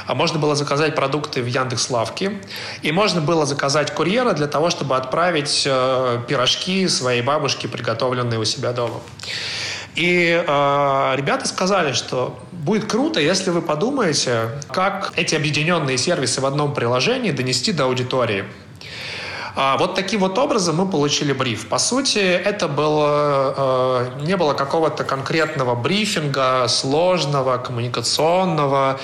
а 0.07 0.15
можно 0.15 0.39
было 0.39 0.55
заказать 0.55 0.95
продукты 0.95 1.43
в 1.43 1.47
Яндекс 1.47 1.91
Лавке, 1.91 2.33
и 2.83 2.93
можно 2.93 3.21
было 3.21 3.47
заказать 3.47 3.95
курьера 3.95 4.33
для 4.33 4.47
того, 4.47 4.71
чтобы 4.71 4.97
отправить 4.97 5.65
э, 5.67 6.21
пирожки 6.27 6.89
своей 6.89 7.23
бабушке, 7.23 7.69
приготовленные 7.69 8.39
у 8.39 8.45
себя 8.45 8.73
дома. 8.73 9.01
И 9.95 10.43
э, 10.47 11.17
ребята 11.17 11.47
сказали, 11.47 11.93
что 11.93 12.39
будет 12.53 12.91
круто, 12.91 13.21
если 13.21 13.51
вы 13.51 13.63
подумаете, 13.63 14.49
как 14.73 15.13
эти 15.17 15.35
объединенные 15.37 15.99
сервисы 15.99 16.41
в 16.41 16.47
одном 16.47 16.75
приложении 16.75 17.31
донести 17.31 17.73
до 17.73 17.85
аудитории. 17.85 18.45
А, 19.57 19.77
вот 19.77 19.95
таким 19.95 20.21
вот 20.21 20.37
образом 20.39 20.77
мы 20.77 20.87
получили 20.87 21.33
бриф. 21.33 21.69
По 21.69 21.79
сути, 21.79 22.19
это 22.19 22.67
было, 22.67 24.11
э, 24.19 24.25
не 24.25 24.37
было 24.37 24.53
какого-то 24.55 25.05
конкретного 25.05 25.75
брифинга, 25.77 26.67
сложного, 26.69 27.59
коммуникационного. 27.59 28.99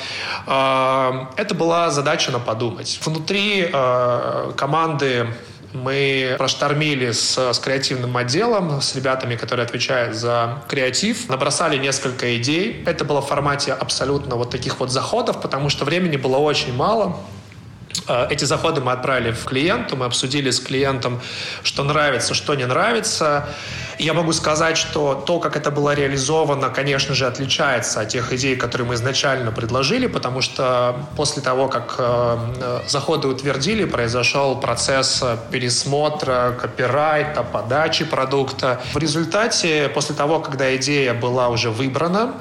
А, 0.47 1.30
это 1.37 1.54
была 1.54 1.90
задача 1.90 2.33
на 2.33 2.40
подумать. 2.40 3.00
Внутри 3.04 3.71
э, 3.73 4.52
команды 4.57 5.28
мы 5.73 6.35
проштормили 6.37 7.12
с, 7.12 7.38
с 7.38 7.59
креативным 7.61 8.16
отделом, 8.16 8.80
с 8.80 8.97
ребятами, 8.97 9.37
которые 9.37 9.64
отвечают 9.64 10.16
за 10.16 10.64
креатив. 10.69 11.28
Набросали 11.28 11.76
несколько 11.76 12.37
идей. 12.37 12.83
Это 12.87 13.04
было 13.04 13.23
в 13.23 13.26
формате 13.28 13.73
абсолютно 13.73 14.35
вот 14.35 14.50
таких 14.50 14.80
вот 14.80 14.90
заходов, 14.90 15.40
потому 15.40 15.69
что 15.69 15.85
времени 15.85 16.16
было 16.16 16.38
очень 16.38 16.75
мало. 16.75 17.16
Э, 18.07 18.27
эти 18.31 18.45
заходы 18.45 18.81
мы 18.81 18.93
отправили 18.93 19.33
в 19.33 19.45
клиенту, 19.45 19.97
мы 19.97 20.07
обсудили 20.07 20.51
с 20.51 20.61
клиентом, 20.61 21.21
что 21.63 21.85
нравится, 21.85 22.35
что 22.35 22.55
не 22.55 22.67
нравится. 22.67 23.49
я 23.99 24.15
могу 24.15 24.33
сказать, 24.33 24.77
что 24.77 25.15
то, 25.15 25.41
как 25.41 25.57
это 25.57 25.71
было 25.71 25.95
реализовано, 25.95 26.71
конечно 26.71 27.15
же, 27.15 27.27
отличается 27.27 28.01
от 28.01 28.09
тех 28.09 28.33
идей, 28.33 28.57
которые 28.57 28.89
мы 28.89 28.95
изначально 28.95 29.53
предложили, 29.53 30.07
потому 30.07 30.41
что 30.41 31.07
после 31.17 31.43
того, 31.43 31.69
как 31.69 31.97
э, 31.99 32.81
заходы 32.89 33.29
утвердили, 33.29 33.85
произошел 33.85 34.61
процесс 34.61 35.23
пересмотра 35.51 36.57
копирайта, 36.61 37.43
подачи 37.43 38.05
продукта. 38.05 38.81
В 38.95 38.99
результате, 38.99 39.91
после 39.95 40.15
того, 40.15 40.41
когда 40.41 40.75
идея 40.77 41.15
была 41.15 41.49
уже 41.49 41.71
выбрана, 41.71 42.35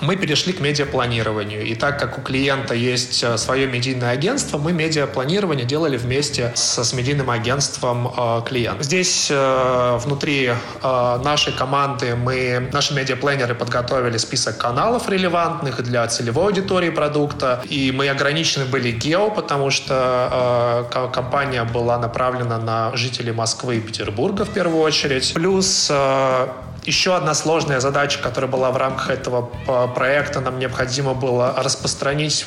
мы 0.00 0.16
перешли 0.16 0.52
к 0.52 0.60
медиапланированию. 0.60 1.64
И 1.64 1.74
так 1.74 1.98
как 1.98 2.18
у 2.18 2.22
клиента 2.22 2.74
есть 2.74 3.22
э, 3.22 3.36
свое 3.36 3.66
медийное 3.66 4.10
агентство, 4.10 4.58
мы 4.58 4.72
медиапланирование 4.72 5.66
делали 5.66 5.96
вместе 5.96 6.52
с, 6.54 6.82
с 6.82 6.92
медийным 6.92 7.30
агентством 7.30 8.08
э, 8.08 8.42
клиента. 8.46 8.82
Здесь 8.82 9.28
э, 9.30 9.98
внутри 10.02 10.46
э, 10.46 11.20
нашей 11.24 11.52
команды 11.52 12.16
мы, 12.16 12.68
наши 12.72 12.94
медиапланеры 12.94 13.54
подготовили 13.54 14.16
список 14.16 14.58
каналов 14.58 15.08
релевантных 15.08 15.82
для 15.82 16.06
целевой 16.08 16.46
аудитории 16.46 16.90
продукта. 16.90 17.62
И 17.68 17.92
мы 17.92 18.08
ограничены 18.08 18.64
были 18.64 18.90
гео, 18.90 19.30
потому 19.30 19.70
что 19.70 20.88
э, 20.92 21.08
компания 21.12 21.64
была 21.64 21.98
направлена 21.98 22.58
на 22.58 22.96
жителей 22.96 23.32
Москвы 23.32 23.76
и 23.76 23.80
Петербурга 23.80 24.44
в 24.44 24.50
первую 24.50 24.82
очередь. 24.82 25.32
Плюс 25.34 25.88
э, 25.90 26.46
еще 26.84 27.14
одна 27.14 27.34
сложная 27.34 27.80
задача, 27.80 28.20
которая 28.20 28.50
была 28.50 28.70
в 28.70 28.76
рамках 28.76 29.10
этого 29.10 29.50
э, 29.66 29.88
проекта, 29.94 30.40
нам 30.40 30.58
необходимо 30.58 31.14
было 31.14 31.54
распространить 31.56 32.46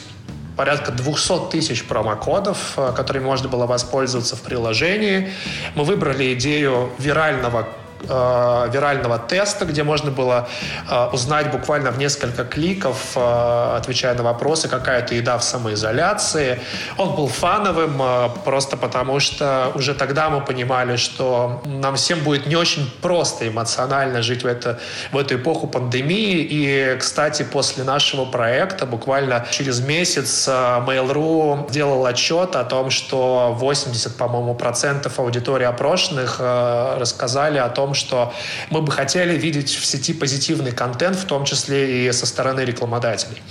порядка 0.55 0.91
200 0.91 1.51
тысяч 1.51 1.85
промокодов, 1.85 2.73
э, 2.77 2.93
которыми 2.95 3.23
можно 3.25 3.49
было 3.49 3.65
воспользоваться 3.65 4.35
в 4.35 4.41
приложении. 4.41 5.31
Мы 5.75 5.83
выбрали 5.83 6.33
идею 6.33 6.89
вирального 6.97 7.67
э, 8.07 8.69
вирального 8.71 9.17
теста, 9.17 9.65
где 9.65 9.83
можно 9.83 10.11
было 10.11 10.47
э, 10.89 11.07
узнать 11.13 11.51
буквально 11.51 11.91
в 11.91 11.97
несколько 11.97 12.43
кликов, 12.43 12.97
э, 13.15 13.75
отвечая 13.77 14.15
на 14.15 14.23
вопросы, 14.23 14.67
какая 14.67 15.01
то 15.01 15.15
еда 15.15 15.37
в 15.37 15.43
самоизоляции. 15.43 16.59
Он 16.97 17.15
был 17.15 17.27
фановым 17.27 18.01
э, 18.01 18.29
просто 18.43 18.77
потому, 18.77 19.19
что 19.19 19.71
уже 19.75 19.93
тогда 19.93 20.29
мы 20.29 20.41
понимали, 20.41 20.95
что 20.95 21.61
нам 21.65 21.95
всем 21.95 22.19
будет 22.19 22.45
не 22.45 22.55
очень 22.55 22.89
просто 23.01 23.47
эмоционально 23.47 24.21
жить 24.21 24.43
в, 24.43 24.47
это, 24.47 24.79
в 25.11 25.17
эту 25.17 25.35
эпоху 25.35 25.67
пандемии. 25.67 26.45
И, 26.49 26.97
кстати, 26.99 27.43
после 27.43 27.83
нашего 27.83 28.25
проекта 28.25 28.85
буквально 28.85 29.45
через 29.51 29.79
месяц 29.79 30.47
э, 30.47 30.51
Mail.ru 30.51 31.71
делал 31.71 32.05
отчет 32.05 32.55
о 32.55 32.63
том, 32.63 32.89
что 32.89 33.53
80, 33.57 34.15
по-моему, 34.17 34.55
процентов 34.55 35.19
аудитории 35.19 35.65
опрошенных 35.65 36.37
э, 36.39 36.97
рассказали 36.99 37.57
о 37.57 37.69
том, 37.69 37.93
что 37.95 38.33
мы 38.69 38.81
бы 38.81 38.91
хотели 38.91 39.37
видеть 39.37 39.73
в 39.75 39.85
сети 39.85 40.13
позитивный 40.13 40.71
контент, 40.71 41.15
в 41.17 41.25
том 41.25 41.45
числе 41.45 42.07
и 42.07 42.11
со 42.11 42.25
стороны 42.25 42.61
рекламодателей. 42.61 43.41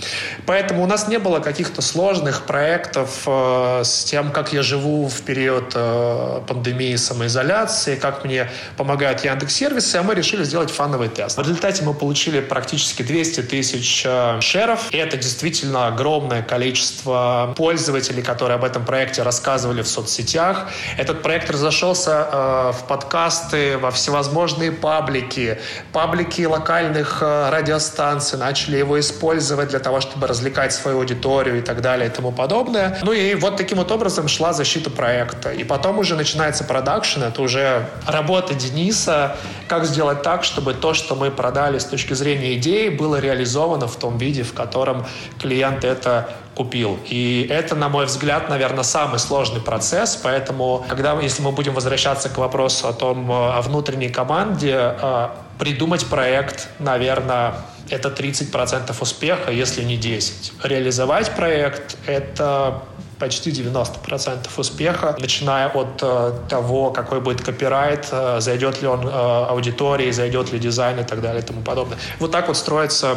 Поэтому 0.46 0.82
у 0.82 0.86
нас 0.86 1.08
не 1.08 1.18
было 1.18 1.40
каких-то 1.40 1.82
сложных 1.82 2.42
проектов 2.46 3.22
э, 3.26 3.82
с 3.84 4.04
тем, 4.04 4.30
как 4.32 4.52
я 4.52 4.62
живу 4.62 5.08
в 5.08 5.22
период 5.22 5.72
э, 5.74 6.40
пандемии 6.46 6.96
самоизоляции, 6.96 7.96
как 7.96 8.24
мне 8.24 8.50
помогают 8.76 9.24
Яндекс-сервисы, 9.24 9.96
а 9.96 10.02
мы 10.02 10.14
решили 10.14 10.44
сделать 10.44 10.70
фановый 10.70 11.08
тест. 11.08 11.38
В 11.38 11.40
результате 11.40 11.82
мы 11.84 11.94
получили 11.94 12.40
практически 12.40 13.02
200 13.02 13.42
тысяч 13.42 14.02
э, 14.06 14.40
шеров, 14.40 14.92
и 14.92 14.96
это 14.96 15.16
действительно 15.16 15.86
огромное 15.86 16.42
количество 16.42 17.54
пользователей, 17.56 18.22
которые 18.22 18.56
об 18.56 18.64
этом 18.64 18.84
проекте 18.84 19.22
рассказывали 19.22 19.82
в 19.82 19.88
соцсетях. 19.88 20.68
Этот 20.98 21.22
проект 21.22 21.50
разошелся 21.50 22.28
э, 22.30 22.72
в 22.72 22.86
подкасты, 22.86 23.78
во 23.78 23.90
всевозможные 23.90 24.23
паблики, 24.70 25.58
паблики 25.92 26.42
локальных 26.42 27.18
э, 27.20 27.50
радиостанций, 27.50 28.38
начали 28.38 28.76
его 28.76 28.98
использовать 28.98 29.68
для 29.68 29.78
того, 29.78 30.00
чтобы 30.00 30.26
развлекать 30.26 30.72
свою 30.72 30.98
аудиторию 30.98 31.58
и 31.58 31.62
так 31.62 31.80
далее 31.80 32.08
и 32.08 32.10
тому 32.10 32.32
подобное. 32.32 32.98
Ну 33.02 33.12
и 33.12 33.34
вот 33.34 33.56
таким 33.56 33.78
вот 33.78 33.90
образом 33.90 34.28
шла 34.28 34.52
защита 34.52 34.90
проекта. 34.90 35.52
И 35.52 35.64
потом 35.64 35.98
уже 35.98 36.16
начинается 36.16 36.64
продакшн, 36.64 37.22
это 37.22 37.42
уже 37.42 37.88
работа 38.06 38.54
Дениса, 38.54 39.36
как 39.68 39.84
сделать 39.84 40.22
так, 40.22 40.44
чтобы 40.44 40.74
то, 40.74 40.94
что 40.94 41.14
мы 41.14 41.30
продали 41.30 41.78
с 41.78 41.84
точки 41.84 42.14
зрения 42.14 42.54
идеи, 42.54 42.88
было 42.88 43.20
реализовано 43.20 43.86
в 43.86 43.96
том 43.96 44.18
виде, 44.18 44.42
в 44.42 44.52
котором 44.52 45.06
клиент 45.40 45.84
это 45.84 46.30
купил. 46.54 46.98
И 47.08 47.46
это, 47.50 47.74
на 47.74 47.88
мой 47.88 48.06
взгляд, 48.06 48.48
наверное, 48.48 48.84
самый 48.84 49.18
сложный 49.18 49.60
процесс. 49.60 50.16
Поэтому, 50.16 50.84
когда, 50.88 51.20
если 51.20 51.42
мы 51.42 51.52
будем 51.52 51.74
возвращаться 51.74 52.28
к 52.28 52.38
вопросу 52.38 52.88
о 52.88 52.92
том, 52.92 53.30
о 53.30 53.60
внутренней 53.60 54.08
команде, 54.08 54.94
э, 55.00 55.28
придумать 55.58 56.06
проект, 56.06 56.68
наверное, 56.78 57.54
это 57.90 58.08
30% 58.08 58.94
успеха, 59.00 59.50
если 59.50 59.82
не 59.82 59.96
10. 59.96 60.52
Реализовать 60.62 61.34
проект— 61.36 61.96
это 62.06 62.82
почти 63.18 63.50
90% 63.50 64.48
успеха, 64.56 65.16
начиная 65.18 65.68
от 65.68 66.02
э, 66.02 66.32
того, 66.48 66.90
какой 66.90 67.20
будет 67.20 67.42
копирайт, 67.42 68.08
э, 68.10 68.40
зайдет 68.40 68.82
ли 68.82 68.88
он 68.88 69.06
э, 69.06 69.10
аудитории, 69.10 70.10
зайдет 70.10 70.52
ли 70.52 70.58
дизайн 70.58 71.00
и 71.00 71.04
так 71.04 71.20
далее 71.20 71.42
и 71.42 71.46
тому 71.46 71.62
подобное. 71.62 71.98
Вот 72.18 72.32
так 72.32 72.48
вот 72.48 72.56
строится 72.56 73.16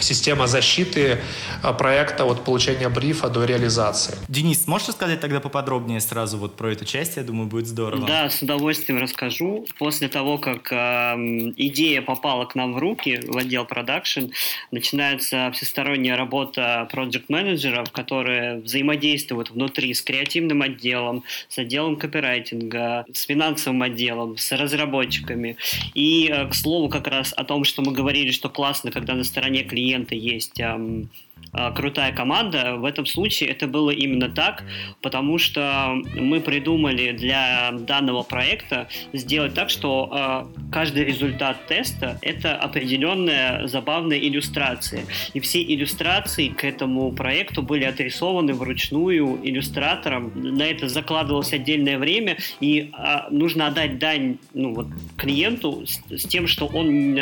система 0.00 0.46
защиты 0.46 1.18
а, 1.62 1.72
проекта 1.72 2.24
от 2.24 2.44
получения 2.44 2.88
брифа 2.88 3.28
до 3.28 3.44
реализации. 3.44 4.16
Денис, 4.28 4.66
можешь 4.66 4.88
рассказать 4.88 5.20
тогда 5.20 5.40
поподробнее 5.40 6.00
сразу 6.00 6.38
вот 6.38 6.56
про 6.56 6.72
эту 6.72 6.84
часть? 6.84 7.16
Я 7.16 7.22
думаю, 7.22 7.48
будет 7.48 7.66
здорово. 7.66 8.06
Да, 8.06 8.30
с 8.30 8.42
удовольствием 8.42 9.00
расскажу. 9.00 9.66
После 9.78 10.08
того, 10.08 10.38
как 10.38 10.72
э, 10.72 10.76
идея 11.56 12.02
попала 12.02 12.44
к 12.44 12.54
нам 12.54 12.74
в 12.74 12.78
руки, 12.78 13.20
в 13.26 13.36
отдел 13.36 13.64
продакшн, 13.64 14.26
начинается 14.70 15.50
всесторонняя 15.52 16.16
работа 16.16 16.88
проект-менеджеров, 16.90 17.90
которые 17.90 18.60
взаимодействуют 18.60 19.50
внутри 19.50 19.94
с 19.94 20.02
креативным 20.02 20.62
отделом, 20.62 21.24
с 21.48 21.58
отделом 21.58 21.96
копирайтинга, 21.96 23.04
с 23.12 23.22
финансовым 23.22 23.82
отделом, 23.82 24.36
с 24.36 24.52
разработчиками. 24.52 25.56
И, 25.94 26.28
э, 26.32 26.48
к 26.48 26.54
слову, 26.54 26.88
как 26.88 27.06
раз 27.06 27.32
о 27.36 27.44
том, 27.44 27.64
что 27.64 27.82
мы 27.82 27.92
говорили, 27.92 28.30
что 28.30 28.48
классно, 28.48 28.90
когда 28.90 29.14
на 29.14 29.24
стороне 29.24 29.62
клиента 29.62 29.89
клиента 29.90 30.14
есть 30.14 30.60
крутая 31.74 32.12
команда. 32.12 32.76
В 32.76 32.84
этом 32.84 33.06
случае 33.06 33.50
это 33.50 33.66
было 33.66 33.90
именно 33.90 34.28
так, 34.28 34.62
потому 35.02 35.38
что 35.38 36.00
мы 36.14 36.40
придумали 36.40 37.12
для 37.12 37.72
данного 37.72 38.22
проекта 38.22 38.88
сделать 39.12 39.54
так, 39.54 39.70
что 39.70 40.08
а, 40.12 40.48
каждый 40.70 41.04
результат 41.04 41.66
теста— 41.66 42.18
это 42.22 42.54
определенная 42.54 43.66
забавная 43.66 44.18
иллюстрация. 44.18 45.04
И 45.34 45.40
все 45.40 45.62
иллюстрации 45.62 46.48
к 46.48 46.64
этому 46.64 47.12
проекту 47.12 47.62
были 47.62 47.84
отрисованы 47.84 48.54
вручную 48.54 49.40
иллюстратором. 49.42 50.32
На 50.34 50.62
это 50.62 50.88
закладывалось 50.88 51.52
отдельное 51.52 51.98
время, 51.98 52.36
и 52.60 52.90
а, 52.92 53.26
нужно 53.30 53.66
отдать 53.66 53.98
дань 53.98 54.38
ну, 54.54 54.74
вот, 54.74 54.86
клиенту 55.16 55.84
с, 55.86 56.00
с 56.10 56.24
тем, 56.26 56.46
что 56.46 56.66
он 56.66 57.18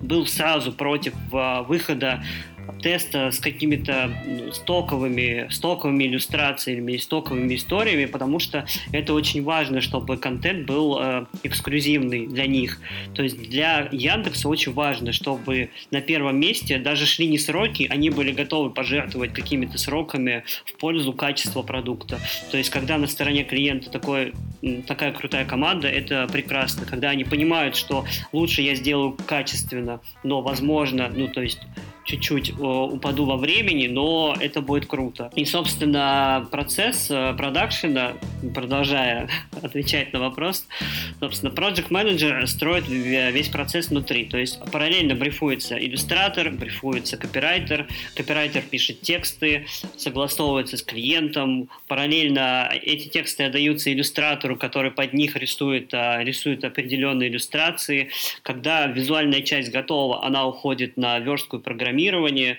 был 0.00 0.26
сразу 0.26 0.72
против 0.72 1.12
выхода 1.30 2.22
теста 2.80 3.30
с 3.30 3.38
какими-то 3.38 4.10
стоковыми, 4.52 5.48
стоковыми 5.50 6.04
иллюстрациями 6.04 6.92
и 6.92 6.98
стоковыми 6.98 7.54
историями, 7.54 8.06
потому 8.06 8.38
что 8.38 8.66
это 8.92 9.14
очень 9.14 9.42
важно, 9.42 9.80
чтобы 9.80 10.16
контент 10.16 10.66
был 10.66 10.98
э, 11.00 11.26
эксклюзивный 11.42 12.26
для 12.26 12.46
них. 12.46 12.80
То 13.14 13.22
есть 13.22 13.38
для 13.50 13.88
Яндекса 13.92 14.48
очень 14.48 14.72
важно, 14.72 15.12
чтобы 15.12 15.70
на 15.90 16.00
первом 16.00 16.38
месте 16.38 16.78
даже 16.78 17.06
шли 17.06 17.26
не 17.26 17.38
сроки, 17.38 17.86
они 17.90 18.10
были 18.10 18.32
готовы 18.32 18.70
пожертвовать 18.70 19.32
какими-то 19.32 19.78
сроками 19.78 20.44
в 20.64 20.74
пользу 20.78 21.12
качества 21.12 21.62
продукта. 21.62 22.20
То 22.50 22.58
есть 22.58 22.70
когда 22.70 22.98
на 22.98 23.06
стороне 23.06 23.44
клиента 23.44 23.90
такой, 23.90 24.34
такая 24.86 25.12
крутая 25.12 25.44
команда, 25.44 25.88
это 25.88 26.26
прекрасно. 26.30 26.86
Когда 26.86 27.10
они 27.10 27.24
понимают, 27.24 27.76
что 27.76 28.04
лучше 28.32 28.62
я 28.62 28.74
сделаю 28.74 29.16
качественно, 29.26 30.00
но 30.22 30.42
возможно, 30.42 31.10
ну 31.14 31.28
то 31.28 31.42
есть 31.42 31.60
чуть-чуть 32.08 32.50
э, 32.50 32.62
упаду 32.62 33.26
во 33.26 33.36
времени, 33.36 33.86
но 33.86 34.34
это 34.40 34.62
будет 34.62 34.86
круто. 34.86 35.30
И, 35.36 35.44
собственно, 35.44 36.48
процесс 36.50 37.10
э, 37.10 37.34
продакшена, 37.36 38.14
продолжая 38.54 39.28
отвечать 39.62 40.12
на 40.12 40.20
вопрос, 40.20 40.66
собственно, 41.20 41.50
Project 41.50 41.90
Manager 41.90 42.46
строит 42.46 42.88
весь 42.88 43.48
процесс 43.48 43.88
внутри. 43.88 44.24
То 44.24 44.38
есть 44.38 44.58
параллельно 44.72 45.14
брифуется 45.14 45.78
иллюстратор, 45.78 46.50
брифуется 46.50 47.16
копирайтер, 47.18 47.86
копирайтер 48.14 48.62
пишет 48.62 49.02
тексты, 49.02 49.66
согласовывается 49.96 50.76
с 50.78 50.82
клиентом, 50.82 51.68
параллельно 51.88 52.70
эти 52.82 53.08
тексты 53.08 53.44
отдаются 53.44 53.92
иллюстратору, 53.92 54.56
который 54.56 54.90
под 54.90 55.12
них 55.12 55.36
рисует, 55.36 55.92
а, 55.92 56.22
рисует 56.24 56.64
определенные 56.64 57.28
иллюстрации. 57.28 58.08
Когда 58.42 58.86
визуальная 58.86 59.42
часть 59.42 59.70
готова, 59.70 60.24
она 60.24 60.46
уходит 60.46 60.96
на 60.96 61.18
верстку 61.18 61.58
и 61.58 61.60
программирование, 61.60 61.97
программирование. 61.98 62.58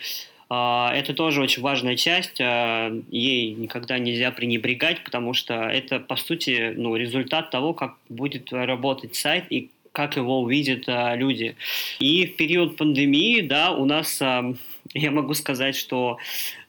А, 0.52 0.92
это 0.96 1.14
тоже 1.14 1.42
очень 1.42 1.62
важная 1.62 1.96
часть, 1.96 2.42
а, 2.42 2.92
ей 3.12 3.54
никогда 3.54 4.00
нельзя 4.00 4.32
пренебрегать, 4.32 5.04
потому 5.04 5.34
что 5.34 5.54
это, 5.54 6.00
по 6.00 6.16
сути, 6.16 6.74
ну, 6.76 6.96
результат 6.96 7.52
того, 7.52 7.74
как 7.74 7.96
будет 8.10 8.52
работать 8.52 9.16
сайт 9.16 9.46
и 9.52 9.70
как 9.92 10.18
его 10.18 10.42
увидят 10.42 10.86
а, 10.88 11.16
люди. 11.16 11.56
И 12.00 12.26
в 12.26 12.36
период 12.36 12.78
пандемии, 12.78 13.42
да, 13.42 13.72
у 13.72 13.86
нас, 13.86 14.20
я 14.94 15.12
могу 15.12 15.36
сказать, 15.36 15.76
что 15.76 16.18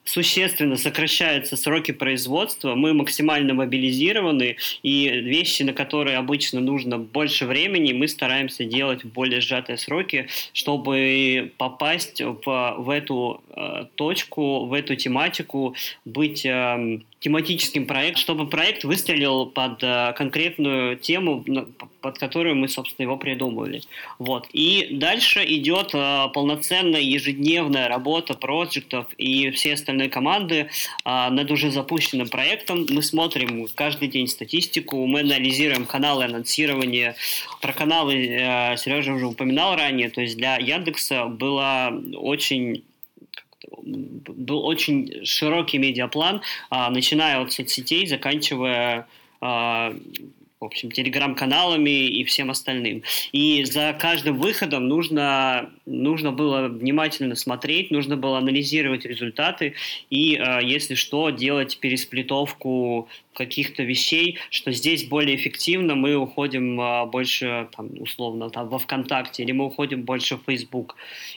существенно 0.03 0.77
сокращаются 0.77 1.55
сроки 1.55 1.91
производства, 1.91 2.75
мы 2.75 2.93
максимально 2.93 3.53
мобилизированы, 3.53 4.57
и 4.83 5.09
вещи, 5.09 5.63
на 5.63 5.73
которые 5.73 6.17
обычно 6.17 6.59
нужно 6.59 6.97
больше 6.97 7.45
времени, 7.45 7.93
мы 7.93 8.07
стараемся 8.07 8.63
делать 8.65 9.03
в 9.03 9.09
более 9.09 9.41
сжатые 9.41 9.77
сроки, 9.77 10.27
чтобы 10.53 11.51
попасть 11.57 12.21
в, 12.21 12.75
в 12.77 12.89
эту 12.89 13.43
э, 13.55 13.85
точку, 13.95 14.65
в 14.65 14.73
эту 14.73 14.95
тематику, 14.95 15.75
быть 16.05 16.45
э, 16.45 16.99
тематическим 17.21 17.85
проектом, 17.85 18.19
чтобы 18.19 18.47
проект 18.47 18.83
выстрелил 18.83 19.45
под 19.45 19.83
э, 19.83 20.13
конкретную 20.17 20.97
тему, 20.97 21.45
под 22.01 22.17
которую 22.17 22.55
мы, 22.55 22.67
собственно, 22.67 23.05
его 23.05 23.15
придумали. 23.15 23.83
Вот. 24.17 24.47
И 24.53 24.87
дальше 24.91 25.45
идет 25.45 25.91
э, 25.93 26.27
полноценная 26.33 26.99
ежедневная 27.01 27.87
работа 27.87 28.33
проектов 28.33 29.05
и 29.17 29.51
все 29.51 29.73
остальные 29.73 30.09
команды 30.09 30.55
э, 31.05 31.29
над 31.29 31.51
уже 31.51 31.69
запущенным 31.69 32.27
проектом. 32.27 32.87
Мы 32.89 33.03
смотрим 33.03 33.67
каждый 33.75 34.07
день 34.07 34.27
статистику, 34.27 35.05
мы 35.05 35.19
анализируем 35.19 35.85
каналы 35.85 36.25
анонсирования. 36.25 37.15
Про 37.61 37.73
каналы 37.73 38.75
Сережа 38.77 39.13
уже 39.13 39.27
упоминал 39.27 39.75
ранее, 39.75 40.09
то 40.09 40.21
есть 40.21 40.37
для 40.37 40.57
Яндекса 40.57 41.25
было 41.25 41.93
очень 42.15 42.83
был 43.81 44.65
очень 44.65 45.25
широкий 45.25 45.77
медиаплан, 45.77 46.41
а, 46.69 46.89
начиная 46.89 47.39
от 47.39 47.51
соцсетей, 47.51 48.05
заканчивая 48.07 49.07
а, 49.39 49.93
в 50.61 50.65
общем, 50.65 50.91
телеграм-каналами 50.91 52.07
и 52.07 52.23
всем 52.23 52.51
остальным. 52.51 53.01
И 53.31 53.63
за 53.63 53.97
каждым 53.99 54.37
выходом 54.37 54.87
нужно, 54.87 55.71
нужно 55.87 56.31
было 56.31 56.67
внимательно 56.67 57.35
смотреть, 57.35 57.89
нужно 57.89 58.15
было 58.15 58.37
анализировать 58.37 59.03
результаты 59.03 59.73
и, 60.11 60.35
э, 60.35 60.59
если 60.61 60.93
что, 60.93 61.31
делать 61.31 61.79
пересплитовку 61.79 63.09
каких-то 63.33 63.81
вещей, 63.81 64.37
что 64.51 64.71
здесь 64.71 65.05
более 65.05 65.35
эффективно, 65.35 65.95
мы 65.95 66.15
уходим 66.15 67.09
больше, 67.09 67.67
там, 67.75 67.89
условно, 67.99 68.51
там, 68.51 68.69
во 68.69 68.77
ВКонтакте, 68.77 69.41
или 69.41 69.53
мы 69.53 69.65
уходим 69.65 70.03
больше 70.03 70.37
в 70.37 70.43
Facebook 70.45 70.95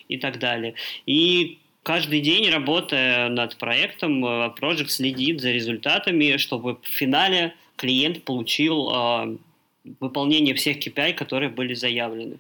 и 0.09 0.19
так 0.19 0.39
далее. 0.39 0.75
И 1.07 1.61
каждый 1.85 2.21
день, 2.21 2.51
работая 2.51 3.29
над 3.29 3.57
проектом, 3.57 4.25
э, 4.25 4.53
Project 4.61 4.89
следит 4.89 5.41
за 5.41 5.53
результатами, 5.53 6.37
чтобы 6.39 6.79
в 6.83 6.87
финале 6.87 7.55
клиент 7.77 8.25
получил 8.25 8.91
э, 8.91 9.37
выполнение 10.01 10.55
всех 10.55 10.79
KPI, 10.79 11.13
которые 11.15 11.51
были 11.51 11.75
заявлены. 11.75 12.39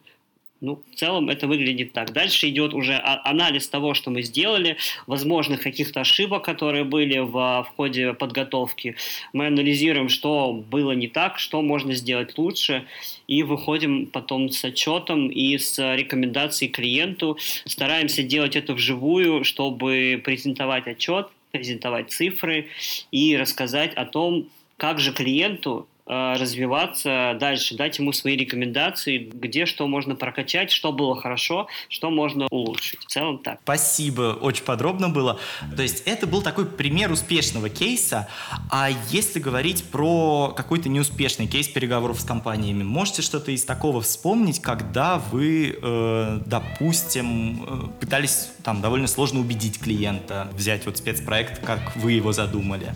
Ну, 0.65 0.83
в 0.91 0.95
целом 0.95 1.29
это 1.29 1.47
выглядит 1.47 1.93
так. 1.93 2.15
Дальше 2.15 2.49
идет 2.49 2.73
уже 2.73 2.99
анализ 3.05 3.69
того, 3.69 3.93
что 3.93 4.11
мы 4.11 4.23
сделали, 4.23 4.79
возможных 5.07 5.61
каких-то 5.61 6.01
ошибок, 6.01 6.43
которые 6.43 6.85
были 6.85 7.19
в, 7.19 7.33
в 7.33 7.67
ходе 7.77 8.15
подготовки. 8.15 8.97
Мы 9.35 9.49
анализируем, 9.49 10.09
что 10.09 10.53
было 10.53 10.93
не 10.93 11.09
так, 11.09 11.39
что 11.39 11.61
можно 11.61 11.93
сделать 11.93 12.39
лучше, 12.39 12.87
и 13.27 13.43
выходим 13.43 14.07
потом 14.07 14.49
с 14.49 14.65
отчетом 14.65 15.29
и 15.29 15.59
с 15.59 15.79
рекомендацией 15.95 16.71
клиенту. 16.71 17.37
Стараемся 17.67 18.23
делать 18.23 18.57
это 18.57 18.73
вживую, 18.73 19.45
чтобы 19.45 20.23
презентовать 20.25 20.87
отчет, 20.87 21.29
презентовать 21.53 22.11
цифры 22.11 22.69
и 23.11 23.37
рассказать 23.37 23.93
о 23.95 24.07
том, 24.07 24.49
как 24.79 24.99
же 24.99 25.13
клиенту 25.13 25.87
развиваться 26.07 27.37
дальше, 27.41 27.77
дать 27.77 27.99
ему 27.99 28.13
свои 28.13 28.37
рекомендации, 28.37 29.31
где 29.33 29.65
что 29.65 29.87
можно 29.87 30.15
прокачать, 30.15 30.71
что 30.71 30.93
было 30.93 31.17
хорошо, 31.17 31.69
что 31.89 32.11
можно 32.11 32.47
улучшить. 32.51 33.01
В 33.01 33.07
целом 33.07 33.39
так. 33.39 33.61
Спасибо, 33.63 34.39
очень 34.41 34.65
подробно 34.65 35.09
было. 35.09 35.41
То 35.75 35.83
есть 35.83 36.03
это 36.07 36.27
был 36.27 36.43
такой 36.43 36.67
пример 36.67 37.11
успешного 37.11 37.71
кейса. 37.71 38.29
А 38.71 38.91
если 39.11 39.41
говорить 39.41 39.85
про 39.85 40.53
какой-то 40.55 40.89
неуспешный 40.89 41.47
кейс 41.47 41.69
переговоров 41.69 42.21
с 42.21 42.25
компаниями, 42.25 42.83
можете 42.83 43.23
что-то 43.23 43.51
из 43.51 43.65
такого 43.65 44.03
вспомнить, 44.03 44.61
когда 44.61 45.19
вы, 45.19 45.79
э, 45.81 46.41
допустим, 46.45 47.65
э, 47.65 48.01
пытались 48.01 48.51
там 48.63 48.83
довольно 48.83 49.07
сложно 49.07 49.41
убедить 49.41 49.79
клиента 49.79 50.49
взять 50.53 50.85
вот 50.85 50.99
спецпроект, 50.99 51.65
как 51.65 51.97
вы 51.97 52.13
его 52.13 52.33
задумали? 52.33 52.95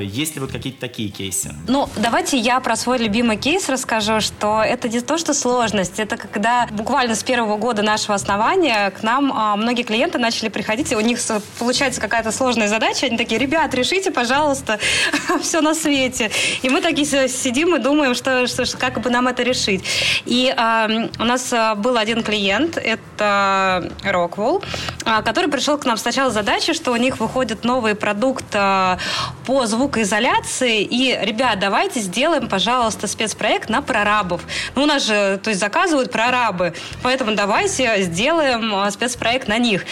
Есть 0.00 0.34
ли 0.34 0.40
вот 0.40 0.52
какие-то 0.52 0.80
такие 0.80 1.10
кейсы? 1.10 1.54
Ну, 1.68 1.88
давайте 1.96 2.39
я 2.40 2.60
про 2.60 2.74
свой 2.74 2.98
любимый 2.98 3.36
кейс 3.36 3.68
расскажу, 3.68 4.20
что 4.20 4.62
это 4.62 4.88
не 4.88 5.00
то, 5.00 5.18
что 5.18 5.34
сложность, 5.34 6.00
это 6.00 6.16
когда 6.16 6.66
буквально 6.70 7.14
с 7.14 7.22
первого 7.22 7.56
года 7.56 7.82
нашего 7.82 8.14
основания 8.14 8.90
к 8.90 9.02
нам 9.02 9.32
а, 9.32 9.56
многие 9.56 9.82
клиенты 9.82 10.18
начали 10.18 10.48
приходить, 10.48 10.90
и 10.92 10.96
у 10.96 11.00
них 11.00 11.18
получается 11.58 12.00
какая-то 12.00 12.32
сложная 12.32 12.68
задача, 12.68 13.06
они 13.06 13.18
такие, 13.18 13.38
ребят, 13.38 13.74
решите, 13.74 14.10
пожалуйста, 14.10 14.78
все 15.42 15.60
на 15.60 15.74
свете. 15.74 16.30
И 16.62 16.70
мы 16.70 16.80
такие 16.80 17.28
сидим 17.28 17.76
и 17.76 17.78
думаем, 17.78 18.14
что, 18.14 18.46
что, 18.46 18.64
как 18.78 19.00
бы 19.00 19.10
нам 19.10 19.28
это 19.28 19.42
решить. 19.42 19.84
И 20.24 20.52
а, 20.56 20.88
у 21.18 21.24
нас 21.24 21.52
а, 21.52 21.74
был 21.74 21.96
один 21.96 22.22
клиент, 22.22 22.78
это 22.78 23.90
Rockwell, 24.02 24.64
а, 25.04 25.22
который 25.22 25.50
пришел 25.50 25.76
к 25.76 25.84
нам 25.84 25.98
сначала 25.98 26.30
с 26.30 26.34
задачей, 26.34 26.72
что 26.72 26.92
у 26.92 26.96
них 26.96 27.20
выходит 27.20 27.64
новый 27.64 27.94
продукт 27.94 28.46
по 28.50 29.66
звукоизоляции, 29.66 30.82
и, 30.82 31.18
ребят, 31.20 31.58
давайте 31.58 32.00
сделаем 32.00 32.29
сделаем, 32.30 32.48
пожалуйста, 32.48 33.08
спецпроект 33.08 33.68
на 33.68 33.82
прорабов. 33.82 34.42
Ну, 34.76 34.84
у 34.84 34.86
нас 34.86 35.04
же, 35.04 35.40
то 35.42 35.50
есть 35.50 35.58
заказывают 35.58 36.12
прорабы, 36.12 36.74
поэтому 37.02 37.34
давайте 37.34 38.02
сделаем 38.02 38.72
а, 38.72 38.88
спецпроект 38.92 39.48
на 39.48 39.58
них. 39.58 39.84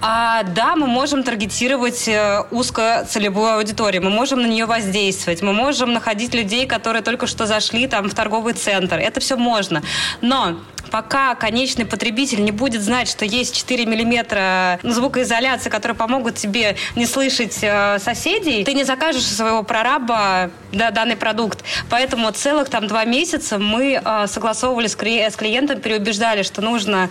А, 0.00 0.44
да, 0.44 0.76
мы 0.76 0.86
можем 0.86 1.24
таргетировать 1.24 2.06
э, 2.06 2.44
узкоцелевую 2.52 3.54
аудиторию, 3.54 4.04
мы 4.04 4.10
можем 4.10 4.42
на 4.42 4.46
нее 4.46 4.66
воздействовать, 4.66 5.42
мы 5.42 5.52
можем 5.52 5.92
находить 5.92 6.34
людей, 6.34 6.68
которые 6.68 7.02
только 7.02 7.26
что 7.26 7.46
зашли 7.46 7.88
там 7.88 8.08
в 8.08 8.14
торговый 8.14 8.52
центр. 8.52 8.98
Это 8.98 9.18
все 9.18 9.36
можно. 9.36 9.82
Но 10.20 10.60
пока 10.90 11.34
конечный 11.34 11.84
потребитель 11.84 12.44
не 12.44 12.52
будет 12.52 12.82
знать, 12.82 13.08
что 13.08 13.24
есть 13.24 13.56
4 13.56 13.86
миллиметра 13.86 14.78
звукоизоляции, 14.82 15.70
которые 15.70 15.96
помогут 15.96 16.36
тебе 16.36 16.76
не 16.94 17.06
слышать 17.06 17.58
э, 17.62 17.98
соседей, 17.98 18.64
ты 18.64 18.74
не 18.74 18.84
закажешь 18.84 19.22
у 19.22 19.34
своего 19.34 19.62
прораба 19.62 20.50
да, 20.72 20.90
данный 20.90 21.16
продукт. 21.16 21.55
Поэтому 21.90 22.30
целых 22.32 22.68
там 22.68 22.86
два 22.86 23.04
месяца 23.04 23.58
мы 23.58 24.00
э, 24.02 24.26
согласовывали 24.26 24.86
с 24.86 24.96
клиентом, 24.96 25.80
переубеждали, 25.80 26.42
что 26.42 26.62
нужно 26.62 27.10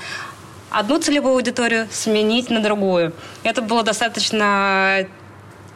одну 0.70 1.00
целевую 1.00 1.36
аудиторию 1.36 1.88
сменить 1.92 2.50
на 2.50 2.60
другую. 2.60 3.14
Это 3.44 3.62
было 3.62 3.84
достаточно 3.84 5.08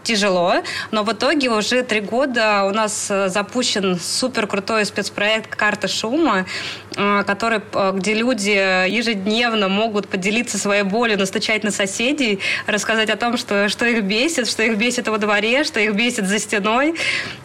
тяжело, 0.10 0.64
но 0.90 1.04
в 1.04 1.14
итоге 1.14 1.50
уже 1.50 1.84
три 1.84 2.02
года 2.02 2.64
у 2.64 2.72
нас 2.72 3.12
э, 3.12 3.30
запущен 3.30 4.00
супер 4.00 4.48
крутой 4.48 4.86
спецпроект 4.86 5.56
«Карта 5.56 5.88
шума», 5.88 6.48
э, 6.96 7.24
который, 7.28 7.62
э, 7.74 7.92
где 7.94 8.16
люди 8.16 8.90
ежедневно 8.90 9.68
могут 9.68 10.08
поделиться 10.08 10.58
своей 10.58 10.82
болью, 10.82 11.20
настучать 11.20 11.64
на 11.64 11.70
соседей, 11.70 12.40
рассказать 12.66 13.12
о 13.12 13.18
том, 13.18 13.38
что, 13.38 13.70
что 13.70 13.86
их 13.86 14.04
бесит, 14.04 14.48
что 14.48 14.64
их 14.64 14.78
бесит 14.78 15.08
во 15.08 15.20
дворе, 15.20 15.64
что 15.64 15.80
их 15.80 15.94
бесит 15.94 16.26
за 16.26 16.40
стеной. 16.40 16.96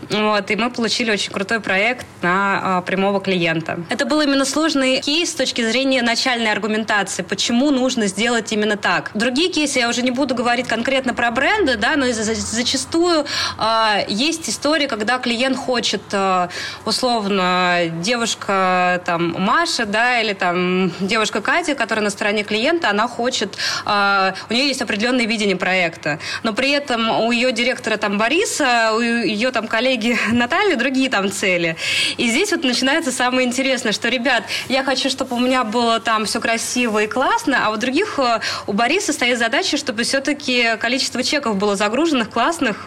Вот, 0.08 0.50
и 0.50 0.56
мы 0.56 0.70
получили 0.70 1.10
очень 1.10 1.32
крутой 1.32 1.60
проект 1.60 2.06
на 2.22 2.80
прямого 2.86 3.20
клиента. 3.20 3.80
Это 3.90 4.06
был 4.06 4.22
именно 4.22 4.46
сложный 4.46 5.00
кейс 5.00 5.32
с 5.32 5.34
точки 5.34 5.62
зрения 5.68 6.00
начальной 6.00 6.50
аргументации, 6.50 7.22
почему 7.22 7.70
нужно 7.70 8.06
сделать 8.06 8.52
именно 8.52 8.76
так. 8.76 9.10
Другие 9.14 9.50
кейсы, 9.50 9.80
я 9.80 9.88
уже 9.88 10.02
не 10.02 10.10
буду 10.10 10.34
говорить 10.34 10.66
конкретно 10.66 11.12
про 11.12 11.30
бренды, 11.30 11.76
да, 11.76 11.96
но 11.96 12.06
из-за 12.06 12.34
зачастую 12.54 13.26
э, 13.58 14.04
есть 14.08 14.48
история, 14.48 14.88
когда 14.88 15.18
клиент 15.18 15.56
хочет, 15.56 16.02
э, 16.12 16.48
условно, 16.84 17.80
девушка 18.00 19.02
там 19.04 19.34
Маша, 19.38 19.86
да, 19.86 20.20
или 20.20 20.32
там 20.32 20.92
девушка 21.00 21.40
Катя, 21.40 21.74
которая 21.74 22.04
на 22.04 22.10
стороне 22.10 22.44
клиента, 22.44 22.90
она 22.90 23.08
хочет, 23.08 23.56
э, 23.86 24.32
у 24.48 24.52
нее 24.52 24.68
есть 24.68 24.82
определенное 24.82 25.26
видение 25.26 25.56
проекта, 25.56 26.18
но 26.42 26.52
при 26.52 26.70
этом 26.70 27.10
у 27.10 27.32
ее 27.32 27.52
директора 27.52 27.96
там 27.96 28.18
Бориса, 28.18 28.92
у 28.94 29.00
ее 29.00 29.50
там 29.50 29.68
коллеги 29.68 30.18
Натальи 30.32 30.74
другие 30.74 31.10
там 31.10 31.30
цели. 31.30 31.76
И 32.16 32.28
здесь 32.30 32.52
вот 32.52 32.64
начинается 32.64 33.12
самое 33.12 33.46
интересное, 33.46 33.92
что, 33.92 34.08
ребят, 34.08 34.44
я 34.68 34.84
хочу, 34.84 35.10
чтобы 35.10 35.36
у 35.36 35.40
меня 35.40 35.64
было 35.64 36.00
там 36.00 36.24
все 36.24 36.40
красиво 36.40 37.02
и 37.02 37.06
классно, 37.06 37.66
а 37.66 37.70
у 37.70 37.76
других, 37.76 38.18
у 38.66 38.72
Бориса 38.72 39.12
стоит 39.12 39.38
задача, 39.38 39.76
чтобы 39.76 40.04
все-таки 40.04 40.76
количество 40.78 41.22
чеков 41.22 41.56
было 41.56 41.76
загруженных 41.76 42.30
классных, 42.44 42.86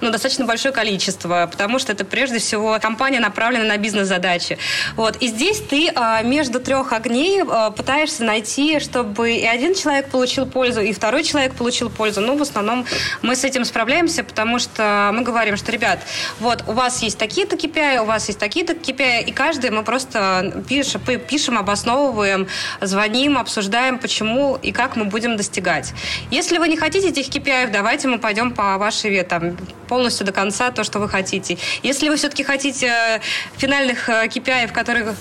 ну, 0.00 0.10
достаточно 0.10 0.46
большое 0.46 0.74
количество, 0.74 1.48
потому 1.50 1.78
что 1.78 1.92
это 1.92 2.04
прежде 2.04 2.38
всего 2.38 2.78
компания 2.80 3.20
направлена 3.20 3.64
на 3.64 3.76
бизнес-задачи. 3.76 4.58
Вот. 4.96 5.16
И 5.22 5.28
здесь 5.28 5.60
ты 5.60 5.88
э, 5.88 6.24
между 6.24 6.58
трех 6.58 6.92
огней 6.92 7.42
э, 7.42 7.70
пытаешься 7.70 8.24
найти, 8.24 8.80
чтобы 8.80 9.32
и 9.32 9.44
один 9.44 9.74
человек 9.74 10.10
получил 10.10 10.44
пользу, 10.46 10.80
и 10.80 10.92
второй 10.92 11.22
человек 11.22 11.54
получил 11.54 11.88
пользу. 11.88 12.20
Ну, 12.20 12.36
в 12.36 12.42
основном 12.42 12.84
мы 13.22 13.36
с 13.36 13.44
этим 13.44 13.64
справляемся, 13.64 14.24
потому 14.24 14.58
что 14.58 15.10
мы 15.12 15.22
говорим, 15.22 15.56
что, 15.56 15.70
ребят, 15.70 16.00
вот 16.40 16.64
у 16.66 16.72
вас 16.72 17.02
есть 17.02 17.18
такие-то 17.18 17.54
KPI, 17.54 18.00
у 18.00 18.06
вас 18.06 18.26
есть 18.26 18.40
такие-то 18.40 18.72
KPI, 18.72 19.24
и 19.24 19.32
каждый 19.32 19.70
мы 19.70 19.84
просто 19.84 20.64
пишем, 20.68 21.00
пишем, 21.00 21.58
обосновываем, 21.58 22.48
звоним, 22.80 23.38
обсуждаем, 23.38 23.98
почему 23.98 24.58
и 24.60 24.72
как 24.72 24.96
мы 24.96 25.04
будем 25.04 25.36
достигать. 25.36 25.92
Если 26.32 26.58
вы 26.58 26.66
не 26.68 26.76
хотите 26.76 27.10
этих 27.10 27.28
KPI, 27.28 27.70
давайте 27.70 28.08
мы 28.08 28.18
пойдем 28.18 28.50
по 28.50 28.78
вашей 28.86 29.22
там, 29.24 29.56
полностью 29.88 30.26
до 30.26 30.32
конца 30.32 30.70
то, 30.70 30.84
что 30.84 30.98
вы 30.98 31.08
хотите. 31.08 31.58
Если 31.82 32.08
вы 32.08 32.16
все-таки 32.16 32.44
хотите 32.44 32.86
э, 32.86 33.20
финальных 33.56 34.08
KPI, 34.08 34.68
в 34.68 34.72
которых 34.72 35.14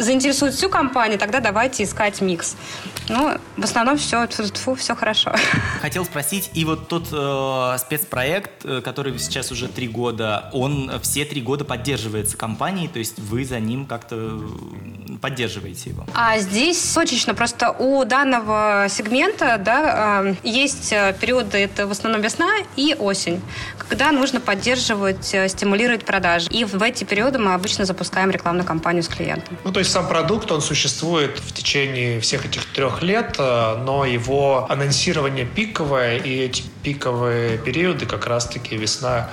заинтересует 0.00 0.54
всю 0.54 0.68
компанию, 0.68 1.18
тогда 1.18 1.40
давайте 1.40 1.84
искать 1.84 2.20
микс. 2.20 2.56
Ну, 3.08 3.36
в 3.56 3.64
основном 3.64 3.96
все, 3.96 4.26
фу, 4.28 4.74
все 4.74 4.94
хорошо. 4.94 5.34
Хотел 5.80 6.04
спросить, 6.04 6.50
и 6.54 6.64
вот 6.64 6.88
тот 6.88 7.08
э, 7.12 7.76
спецпроект, 7.78 8.64
э, 8.64 8.80
который 8.80 9.18
сейчас 9.18 9.50
уже 9.52 9.68
три 9.68 9.88
года, 9.88 10.50
он 10.52 10.90
все 11.02 11.24
три 11.24 11.40
года 11.40 11.64
поддерживается 11.64 12.36
компанией, 12.36 12.88
то 12.88 12.98
есть 12.98 13.18
вы 13.18 13.44
за 13.44 13.60
ним 13.60 13.86
как-то 13.86 14.40
поддерживаете 15.20 15.90
его? 15.90 16.06
А 16.14 16.38
здесь 16.38 16.92
точечно, 16.92 17.34
просто 17.34 17.70
у 17.70 18.04
данного 18.04 18.86
сегмента 18.88 19.58
да, 19.58 20.22
э, 20.24 20.34
есть 20.42 20.90
периоды, 21.20 21.58
это 21.58 21.86
в 21.86 21.90
основном 21.90 22.22
весна 22.22 22.48
и 22.76 22.94
осень, 22.98 23.40
когда 23.78 24.12
нужно 24.12 24.40
поддерживать, 24.40 25.34
э, 25.34 25.48
стимулировать 25.48 26.04
продажи. 26.04 26.48
И 26.50 26.64
в 26.64 26.80
эти 26.82 27.04
периоды 27.04 27.38
мы 27.38 27.54
обычно 27.54 27.84
запускаем 27.84 28.30
рекламную 28.30 28.64
кампанию 28.64 29.02
с 29.02 29.08
клиентом. 29.08 29.58
Ну, 29.64 29.72
то 29.72 29.80
есть 29.80 29.89
сам 29.90 30.06
продукт, 30.06 30.50
он 30.52 30.60
существует 30.60 31.38
в 31.38 31.52
течение 31.52 32.20
всех 32.20 32.46
этих 32.46 32.64
трех 32.72 33.02
лет, 33.02 33.36
э, 33.38 33.76
но 33.84 34.04
его 34.04 34.66
анонсирование 34.70 35.44
пиковое, 35.44 36.16
и 36.16 36.30
эти 36.30 36.62
пиковые 36.82 37.58
периоды 37.58 38.06
как 38.06 38.26
раз-таки 38.26 38.76
весна 38.76 39.28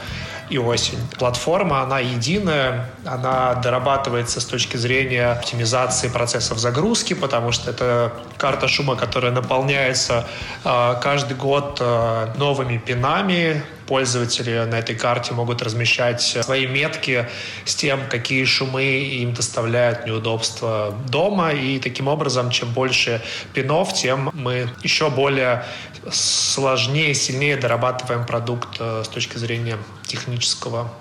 и 0.50 0.58
осень. 0.58 0.98
Платформа, 1.20 1.82
она 1.82 2.00
единая, 2.00 2.90
она 3.06 3.54
дорабатывается 3.56 4.42
с 4.42 4.46
точки 4.46 4.78
зрения 4.78 5.28
оптимизации 5.32 6.08
процессов 6.08 6.58
загрузки, 6.58 7.14
потому 7.14 7.52
что 7.52 7.70
это 7.70 8.14
карта 8.38 8.68
шума, 8.68 8.96
которая 8.96 9.32
наполняется 9.32 10.28
э, 10.64 10.96
каждый 11.02 11.38
год 11.38 11.78
э, 11.80 12.34
новыми 12.36 12.78
пинами, 12.78 13.64
пользователи 13.88 14.66
на 14.66 14.80
этой 14.80 14.96
карте 14.96 15.34
могут 15.34 15.62
размещать 15.62 16.22
свои 16.22 16.68
метки 16.68 17.28
с 17.66 17.76
тем, 17.76 18.02
какие 18.10 18.44
шумы 18.46 18.84
им 18.84 19.34
доставляют 19.34 20.06
неудобства 20.06 20.94
дома. 21.10 21.52
И 21.52 21.80
таким 21.80 22.08
образом, 22.08 22.52
чем 22.52 22.72
больше 22.74 23.22
пинов, 23.54 23.94
тем 23.94 24.30
мы 24.34 24.70
еще 24.84 25.10
более 25.10 25.66
сложнее, 26.12 27.14
сильнее 27.14 27.58
дорабатываем 27.58 28.26
продукт 28.26 28.78
э, 28.80 29.04
с 29.04 29.08
точки 29.08 29.38
зрения 29.38 29.78
технического 30.06 30.92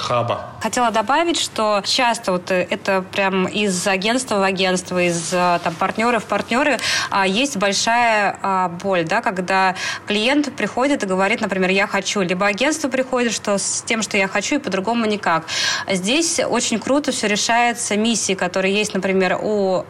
хаба. 0.00 0.50
Хотела 0.60 0.90
добавить, 0.90 1.38
что 1.38 1.82
часто 1.84 2.32
вот 2.32 2.50
это 2.50 3.02
прям 3.12 3.46
из 3.46 3.86
агентства 3.86 4.36
в 4.36 4.42
агентство, 4.42 5.02
из 5.02 5.28
там, 5.28 5.74
партнера 5.78 6.18
в 6.18 6.24
партнеры 6.24 6.78
а, 7.10 7.26
есть 7.26 7.56
большая 7.56 8.38
а, 8.42 8.68
боль, 8.68 9.04
да, 9.04 9.20
когда 9.20 9.74
клиент 10.06 10.54
приходит 10.56 11.02
и 11.02 11.06
говорит, 11.06 11.40
например, 11.40 11.70
я 11.70 11.86
хочу, 11.86 12.20
либо 12.22 12.46
агентство 12.46 12.88
приходит 12.88 13.32
что 13.32 13.58
с 13.58 13.82
тем, 13.86 14.02
что 14.02 14.16
я 14.16 14.28
хочу, 14.28 14.56
и 14.56 14.58
по-другому 14.58 15.06
никак. 15.06 15.44
Здесь 15.88 16.40
очень 16.40 16.78
круто 16.78 17.12
все 17.12 17.28
решается 17.28 17.96
миссией, 17.96 18.36
которая 18.36 18.72
есть, 18.72 18.94
например, 18.94 19.38
у 19.40 19.84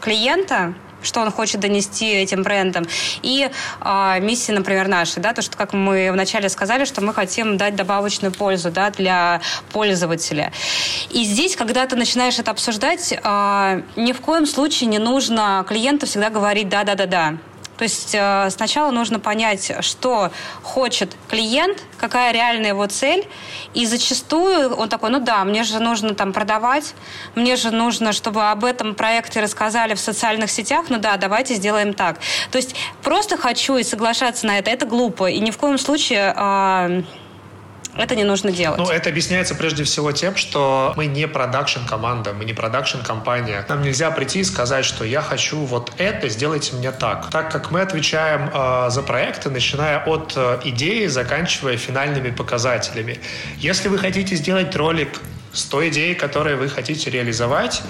клиента, 0.00 0.74
что 1.06 1.20
он 1.20 1.30
хочет 1.30 1.60
донести 1.60 2.12
этим 2.12 2.42
брендом. 2.42 2.86
И 3.22 3.48
э, 3.80 4.20
миссия, 4.20 4.52
например, 4.52 4.88
наша, 4.88 5.20
да, 5.20 5.32
то, 5.32 5.42
что, 5.42 5.56
как 5.56 5.72
мы 5.72 6.10
вначале 6.12 6.48
сказали, 6.48 6.84
что 6.84 7.00
мы 7.00 7.14
хотим 7.14 7.56
дать 7.56 7.76
добавочную 7.76 8.32
пользу, 8.32 8.70
да, 8.70 8.90
для 8.90 9.40
пользователя. 9.72 10.52
И 11.10 11.24
здесь, 11.24 11.56
когда 11.56 11.86
ты 11.86 11.96
начинаешь 11.96 12.38
это 12.38 12.50
обсуждать, 12.50 13.12
э, 13.12 13.82
ни 13.96 14.12
в 14.12 14.20
коем 14.20 14.46
случае 14.46 14.88
не 14.88 14.98
нужно 14.98 15.64
клиенту 15.66 16.06
всегда 16.06 16.30
говорить 16.30 16.68
«да-да-да-да». 16.68 17.38
То 17.76 17.84
есть 17.84 18.14
э, 18.14 18.48
сначала 18.50 18.90
нужно 18.90 19.18
понять, 19.18 19.72
что 19.80 20.30
хочет 20.62 21.14
клиент, 21.28 21.82
какая 21.98 22.32
реальная 22.32 22.70
его 22.70 22.86
цель, 22.86 23.26
и 23.74 23.86
зачастую 23.86 24.74
он 24.74 24.88
такой, 24.88 25.10
ну 25.10 25.20
да, 25.20 25.44
мне 25.44 25.62
же 25.62 25.78
нужно 25.78 26.14
там 26.14 26.32
продавать, 26.32 26.94
мне 27.34 27.56
же 27.56 27.70
нужно, 27.70 28.12
чтобы 28.12 28.50
об 28.50 28.64
этом 28.64 28.94
проекте 28.94 29.40
рассказали 29.40 29.94
в 29.94 30.00
социальных 30.00 30.50
сетях, 30.50 30.86
ну 30.88 30.98
да, 30.98 31.16
давайте 31.16 31.54
сделаем 31.54 31.94
так. 31.94 32.18
То 32.50 32.58
есть 32.58 32.74
просто 33.02 33.36
хочу 33.36 33.76
и 33.76 33.82
соглашаться 33.82 34.46
на 34.46 34.58
это, 34.58 34.70
это 34.70 34.86
глупо, 34.86 35.30
и 35.30 35.38
ни 35.38 35.50
в 35.50 35.58
коем 35.58 35.78
случае... 35.78 37.04
Это 37.96 38.14
не 38.14 38.24
нужно 38.24 38.52
делать. 38.52 38.78
Ну, 38.78 38.88
это 38.88 39.08
объясняется 39.08 39.54
прежде 39.54 39.84
всего 39.84 40.12
тем, 40.12 40.36
что 40.36 40.92
мы 40.96 41.06
не 41.06 41.26
продакшн-команда, 41.26 42.32
мы 42.32 42.44
не 42.44 42.52
продакшн-компания. 42.52 43.64
Нам 43.68 43.82
нельзя 43.82 44.10
прийти 44.10 44.40
и 44.40 44.44
сказать, 44.44 44.84
что 44.84 45.04
я 45.04 45.22
хочу 45.22 45.58
вот 45.64 45.92
это, 45.98 46.28
сделайте 46.28 46.76
мне 46.76 46.92
так. 46.92 47.30
Так 47.30 47.50
как 47.50 47.70
мы 47.70 47.80
отвечаем 47.80 48.50
э, 48.52 48.90
за 48.90 49.02
проекты, 49.02 49.50
начиная 49.50 49.98
от 50.04 50.34
э, 50.36 50.60
идеи, 50.64 51.06
заканчивая 51.06 51.76
финальными 51.76 52.30
показателями. 52.30 53.18
Если 53.58 53.88
вы 53.88 53.98
хотите 53.98 54.36
сделать 54.36 54.74
ролик 54.76 55.20
с 55.56 55.64
той 55.64 55.88
идеей, 55.88 56.14
которую 56.14 56.58
вы 56.58 56.68
хотите 56.68 57.10
реализовать, 57.10 57.82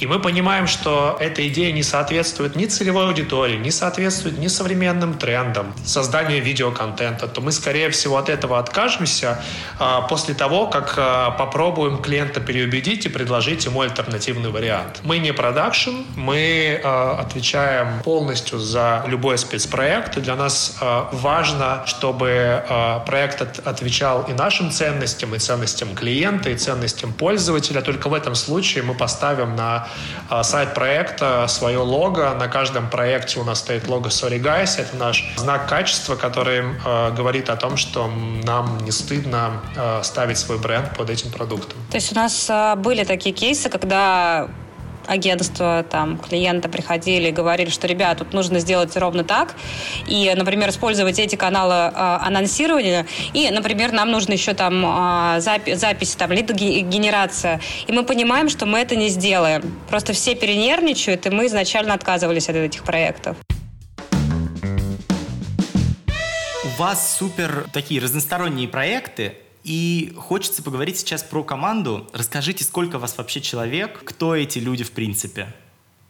и 0.00 0.06
мы 0.06 0.20
понимаем, 0.20 0.66
что 0.66 1.16
эта 1.20 1.46
идея 1.48 1.72
не 1.72 1.82
соответствует 1.82 2.56
ни 2.56 2.66
целевой 2.66 3.06
аудитории, 3.06 3.56
не 3.56 3.70
соответствует 3.70 4.38
ни 4.38 4.48
современным 4.48 5.14
трендам 5.14 5.72
создания 5.84 6.40
видеоконтента, 6.40 7.26
то 7.28 7.40
мы, 7.40 7.52
скорее 7.52 7.90
всего, 7.90 8.18
от 8.18 8.28
этого 8.28 8.58
откажемся 8.58 9.42
а, 9.78 10.02
после 10.02 10.34
того, 10.34 10.66
как 10.66 10.94
а, 10.98 11.30
попробуем 11.30 12.02
клиента 12.02 12.40
переубедить 12.40 13.06
и 13.06 13.08
предложить 13.08 13.64
ему 13.64 13.80
альтернативный 13.80 14.50
вариант. 14.50 15.00
Мы 15.04 15.18
не 15.18 15.32
продакшн, 15.32 16.02
мы 16.16 16.80
а, 16.84 17.20
отвечаем 17.20 18.02
полностью 18.02 18.58
за 18.58 19.04
любой 19.06 19.38
спецпроект, 19.38 20.18
и 20.18 20.20
для 20.20 20.36
нас 20.36 20.76
а, 20.80 21.08
важно, 21.12 21.84
чтобы 21.86 22.64
а, 22.68 22.98
проект 23.00 23.40
от, 23.40 23.66
отвечал 23.66 24.24
и 24.24 24.32
нашим 24.32 24.70
ценностям, 24.70 25.34
и 25.34 25.38
ценностям 25.38 25.94
клиента, 25.94 26.50
и 26.50 26.56
ценностям 26.56 27.13
пользователя. 27.18 27.80
Только 27.80 28.08
в 28.08 28.14
этом 28.14 28.34
случае 28.34 28.84
мы 28.84 28.94
поставим 28.94 29.56
на 29.56 29.88
а, 30.28 30.42
сайт 30.42 30.74
проекта 30.74 31.46
свое 31.48 31.78
лого. 31.78 32.34
На 32.38 32.48
каждом 32.48 32.90
проекте 32.90 33.40
у 33.40 33.44
нас 33.44 33.60
стоит 33.60 33.88
лого 33.88 34.08
Sorry 34.08 34.40
Guys. 34.40 34.78
Это 34.78 34.96
наш 34.96 35.24
знак 35.36 35.68
качества, 35.68 36.16
который 36.16 36.62
э, 36.62 37.12
говорит 37.12 37.48
о 37.50 37.56
том, 37.56 37.76
что 37.76 38.10
нам 38.44 38.78
не 38.78 38.90
стыдно 38.90 39.60
э, 39.76 40.00
ставить 40.02 40.38
свой 40.38 40.58
бренд 40.58 40.96
под 40.96 41.10
этим 41.10 41.30
продуктом. 41.30 41.78
То 41.90 41.96
есть 41.96 42.12
у 42.12 42.14
нас 42.14 42.50
были 42.78 43.04
такие 43.04 43.34
кейсы, 43.34 43.68
когда 43.68 44.48
агентства, 45.06 45.84
там, 45.88 46.18
клиента 46.18 46.68
приходили 46.68 47.28
и 47.28 47.32
говорили, 47.32 47.70
что, 47.70 47.86
ребят, 47.86 48.18
тут 48.18 48.32
нужно 48.32 48.58
сделать 48.58 48.96
ровно 48.96 49.24
так, 49.24 49.54
и, 50.06 50.32
например, 50.36 50.70
использовать 50.70 51.18
эти 51.18 51.36
каналы 51.36 51.74
э, 51.74 51.90
анонсирования, 51.94 53.06
и, 53.32 53.50
например, 53.50 53.92
нам 53.92 54.10
нужно 54.10 54.32
еще 54.32 54.54
там 54.54 54.84
э, 54.84 54.88
запи- 55.38 55.74
запись, 55.74 56.14
там, 56.14 56.32
лид-генерация, 56.32 57.60
и 57.86 57.92
мы 57.92 58.04
понимаем, 58.04 58.48
что 58.48 58.66
мы 58.66 58.78
это 58.80 58.96
не 58.96 59.08
сделаем. 59.08 59.62
Просто 59.88 60.12
все 60.12 60.34
перенервничают, 60.34 61.26
и 61.26 61.30
мы 61.30 61.46
изначально 61.46 61.94
отказывались 61.94 62.48
от 62.48 62.56
этих 62.56 62.84
проектов. 62.84 63.36
У 66.64 66.82
вас 66.82 67.16
супер 67.18 67.66
такие 67.72 68.00
разносторонние 68.00 68.66
проекты, 68.66 69.34
и 69.64 70.12
хочется 70.16 70.62
поговорить 70.62 70.98
сейчас 70.98 71.22
про 71.22 71.42
команду. 71.42 72.06
Расскажите, 72.12 72.62
сколько 72.64 72.98
вас 72.98 73.16
вообще 73.16 73.40
человек, 73.40 74.02
кто 74.04 74.36
эти 74.36 74.58
люди 74.58 74.84
в 74.84 74.92
принципе? 74.92 75.52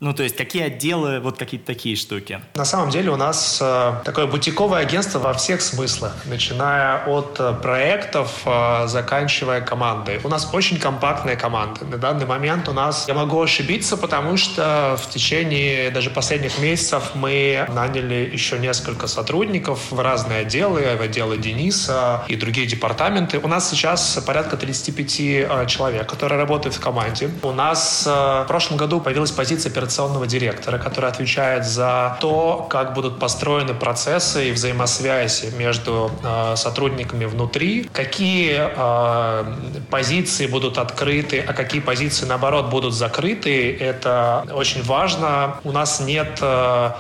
Ну, 0.05 0.13
то 0.13 0.23
есть, 0.23 0.37
какие 0.37 0.65
отделы, 0.65 1.19
вот 1.19 1.39
какие-то 1.39 1.67
такие 1.67 1.97
штуки? 1.97 2.39
На 2.57 2.67
самом 2.67 2.91
деле 2.91 3.11
у 3.11 3.17
нас 3.17 3.59
э, 3.63 3.93
такое 4.05 4.27
бутиковое 4.27 4.83
агентство 4.83 5.19
во 5.19 5.33
всех 5.33 5.63
смыслах, 5.63 6.13
начиная 6.27 7.07
от 7.07 7.37
э, 7.39 7.55
проектов, 7.63 8.43
э, 8.45 8.87
заканчивая 8.87 9.63
командой. 9.63 10.21
У 10.23 10.29
нас 10.29 10.51
очень 10.53 10.79
компактная 10.79 11.37
команда. 11.37 11.87
На 11.87 11.97
данный 11.97 12.27
момент 12.27 12.69
у 12.69 12.75
нас, 12.75 13.09
я 13.09 13.15
могу 13.15 13.41
ошибиться, 13.41 13.97
потому 13.97 14.37
что 14.37 14.99
в 15.03 15.09
течение 15.09 15.91
даже 15.91 16.11
последних 16.11 16.59
месяцев 16.59 17.13
мы 17.15 17.67
наняли 17.73 18.29
еще 18.31 18.59
несколько 18.59 19.07
сотрудников 19.07 19.91
в 19.91 19.99
разные 19.99 20.41
отделы, 20.41 20.83
в 20.99 21.01
отделы 21.01 21.39
Дениса 21.39 22.27
и 22.29 22.37
другие 22.37 22.67
департаменты. 22.67 23.39
У 23.39 23.49
нас 23.49 23.71
сейчас 23.71 24.23
порядка 24.27 24.59
35 24.59 25.21
э, 25.21 25.67
человек, 25.67 26.07
которые 26.07 26.39
работают 26.39 26.77
в 26.77 26.81
команде. 26.81 27.31
У 27.43 27.53
нас 27.53 28.03
в 28.05 28.45
прошлом 28.47 28.77
году 28.77 29.01
появилась 29.01 29.31
позиция 29.31 29.71
операционного 29.71 29.94
директора, 30.27 30.79
который 30.79 31.09
отвечает 31.09 31.65
за 31.65 32.17
то, 32.21 32.67
как 32.69 32.95
будут 32.95 33.19
построены 33.19 33.75
процессы 33.75 34.49
и 34.49 34.53
взаимосвязи 34.53 35.53
между 35.57 36.11
э, 36.23 36.57
сотрудниками 36.57 37.25
внутри, 37.25 37.89
какие 37.93 38.71
э, 38.77 39.45
позиции 39.91 40.47
будут 40.47 40.79
открыты, 40.79 41.45
а 41.47 41.53
какие 41.53 41.81
позиции, 41.81 42.27
наоборот, 42.27 42.67
будут 42.67 42.95
закрыты. 42.95 43.77
Это 43.77 44.45
очень 44.53 44.83
важно. 44.83 45.57
У 45.65 45.73
нас 45.73 46.01
нет 46.01 46.39
э, 46.41 46.91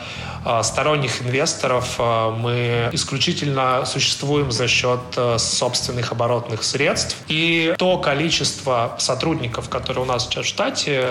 э 0.44 0.62
сторонних 0.62 1.22
инвесторов. 1.22 1.96
Э, 1.98 2.30
мы 2.30 2.90
исключительно 2.92 3.84
существуем 3.86 4.50
за 4.50 4.68
счет 4.68 5.00
э, 5.16 5.38
собственных 5.38 6.12
оборотных 6.12 6.62
средств. 6.62 7.16
И 7.28 7.74
то 7.78 7.98
количество 7.98 8.94
сотрудников, 8.98 9.68
которые 9.68 10.04
у 10.04 10.06
нас 10.06 10.24
сейчас 10.24 10.44
в 10.44 10.48
штате, 10.48 11.08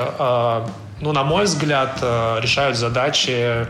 ну, 1.04 1.12
на 1.12 1.24
мой 1.24 1.44
взгляд, 1.44 2.00
э, 2.02 2.40
решают 2.42 2.78
задачи 2.78 3.32
э, 3.32 3.66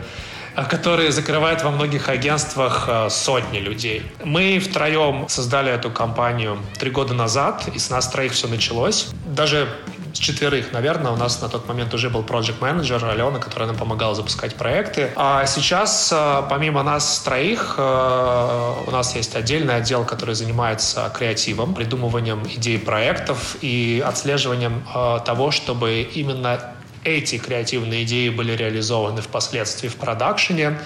которые 0.68 1.10
закрывают 1.10 1.64
во 1.64 1.72
многих 1.72 2.08
агентствах 2.08 2.84
э, 2.86 3.08
сотни 3.10 3.58
людей. 3.58 4.02
Мы 4.22 4.60
втроем 4.60 5.26
создали 5.28 5.72
эту 5.72 5.90
компанию 5.90 6.58
три 6.78 6.90
года 6.92 7.12
назад, 7.12 7.66
и 7.74 7.78
с 7.80 7.90
нас 7.90 8.08
троих 8.08 8.32
все 8.32 8.46
началось. 8.46 9.08
Даже 9.26 9.66
с 10.12 10.18
четверых, 10.18 10.70
наверное, 10.70 11.10
у 11.10 11.16
нас 11.16 11.42
на 11.42 11.48
тот 11.48 11.66
момент 11.66 11.92
уже 11.92 12.08
был 12.08 12.22
проект 12.22 12.60
менеджер 12.60 13.04
Алена, 13.04 13.40
которая 13.40 13.66
нам 13.66 13.76
помогала 13.76 14.14
запускать 14.14 14.54
проекты. 14.54 15.10
А 15.16 15.44
сейчас, 15.46 16.14
помимо 16.48 16.84
нас 16.84 17.18
троих, 17.24 17.74
у 17.76 18.90
нас 18.92 19.16
есть 19.16 19.34
отдельный 19.34 19.74
отдел, 19.74 20.04
который 20.04 20.36
занимается 20.36 21.10
креативом, 21.12 21.74
придумыванием 21.74 22.44
идей 22.46 22.78
проектов 22.78 23.56
и 23.60 24.04
отслеживанием 24.06 24.84
того, 25.24 25.50
чтобы 25.50 26.02
именно 26.02 26.73
эти 27.04 27.38
креативные 27.38 28.04
идеи 28.04 28.28
были 28.28 28.52
реализованы 28.52 29.22
впоследствии 29.22 29.88
в 29.88 29.96
продакшене. 29.96 30.78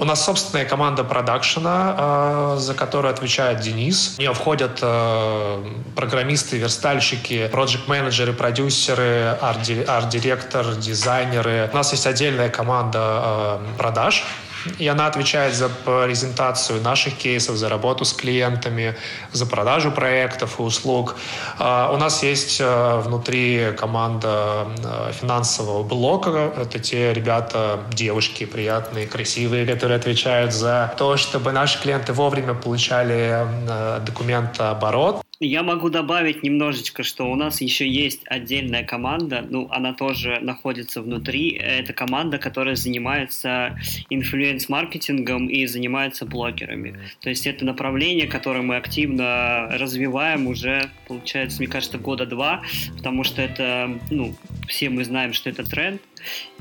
У 0.00 0.04
нас 0.04 0.24
собственная 0.24 0.64
команда 0.64 1.04
продакшена, 1.04 1.96
э, 1.96 2.56
за 2.58 2.74
которую 2.74 3.12
отвечает 3.12 3.60
Денис. 3.60 4.14
В 4.16 4.18
нее 4.18 4.34
входят 4.34 4.80
э, 4.82 5.64
программисты, 5.94 6.58
верстальщики, 6.58 7.46
проект-менеджеры, 7.46 8.32
продюсеры, 8.32 9.38
арт-директор, 9.40 10.74
дизайнеры. 10.74 11.70
У 11.72 11.76
нас 11.76 11.92
есть 11.92 12.08
отдельная 12.08 12.48
команда 12.48 12.98
э, 13.00 13.58
продаж, 13.78 14.24
и 14.78 14.88
она 14.88 15.06
отвечает 15.06 15.54
за 15.54 15.68
презентацию 15.68 16.80
наших 16.80 17.14
кейсов, 17.14 17.56
за 17.56 17.68
работу 17.68 18.04
с 18.04 18.12
клиентами, 18.12 18.96
за 19.32 19.46
продажу 19.46 19.90
проектов 19.90 20.60
и 20.60 20.62
услуг. 20.62 21.16
А, 21.58 21.90
у 21.92 21.96
нас 21.96 22.22
есть 22.22 22.60
э, 22.60 23.00
внутри 23.04 23.72
команда 23.78 24.66
э, 24.78 25.12
финансового 25.12 25.82
блока. 25.82 26.52
Это 26.56 26.78
те 26.78 27.12
ребята, 27.12 27.80
девушки 27.92 28.46
приятные, 28.46 29.06
красивые, 29.06 29.66
которые 29.66 29.96
отвечают 29.96 30.52
за 30.52 30.94
то, 30.96 31.16
чтобы 31.16 31.52
наши 31.52 31.80
клиенты 31.80 32.12
вовремя 32.12 32.54
получали 32.54 33.46
э, 33.68 34.00
документооборот. 34.00 35.24
Я 35.40 35.64
могу 35.64 35.90
добавить 35.90 36.44
немножечко, 36.44 37.02
что 37.02 37.30
у 37.30 37.34
нас 37.34 37.60
еще 37.60 37.88
есть 37.88 38.22
отдельная 38.26 38.84
команда, 38.84 39.44
ну, 39.48 39.66
она 39.70 39.92
тоже 39.92 40.38
находится 40.40 41.02
внутри. 41.02 41.50
Это 41.50 41.92
команда, 41.92 42.38
которая 42.38 42.76
занимается 42.76 43.76
инфлюенс-маркетингом 44.10 45.48
и 45.48 45.66
занимается 45.66 46.24
блогерами. 46.24 46.96
То 47.20 47.30
есть 47.30 47.48
это 47.48 47.64
направление, 47.64 48.28
которое 48.28 48.62
мы 48.62 48.76
активно 48.76 49.66
развиваем 49.72 50.46
уже, 50.46 50.90
получается, 51.08 51.58
мне 51.58 51.68
кажется, 51.68 51.98
года 51.98 52.26
два, 52.26 52.62
потому 52.96 53.24
что 53.24 53.42
это, 53.42 53.98
ну, 54.10 54.36
все 54.68 54.88
мы 54.88 55.04
знаем, 55.04 55.32
что 55.32 55.50
это 55.50 55.64
тренд, 55.68 56.00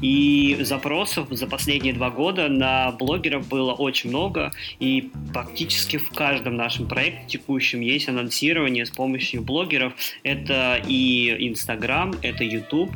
и 0.02 0.58
запросов 0.62 1.28
за 1.32 1.48
последние 1.48 1.94
два 1.94 2.10
года 2.10 2.48
на 2.50 2.92
блогеров 2.92 3.48
было 3.48 3.74
очень 3.74 4.10
много, 4.10 4.52
и 4.80 5.12
практически 5.34 5.98
в 5.98 6.10
каждом 6.10 6.56
нашем 6.56 6.88
проекте 6.88 7.38
текущем 7.38 7.82
есть 7.82 8.10
анонсирование 8.10 8.86
с 8.86 8.90
помощью 8.90 9.42
блогеров. 9.42 9.94
Это 10.24 10.82
и 10.88 11.48
Инстаграм, 11.48 12.14
это 12.22 12.44
YouTube, 12.44 12.92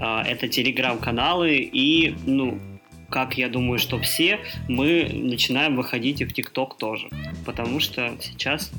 а, 0.00 0.22
это 0.24 0.48
телеграм-каналы 0.48 1.56
и, 1.56 2.14
ну, 2.26 2.58
как 3.12 3.36
я 3.36 3.48
думаю, 3.48 3.78
что 3.78 4.00
все, 4.00 4.40
мы 4.68 5.08
начинаем 5.12 5.76
выходить 5.76 6.22
и 6.22 6.24
в 6.24 6.32
ТикТок 6.32 6.76
тоже. 6.76 7.08
Потому 7.44 7.78
что 7.78 8.12
сейчас 8.20 8.70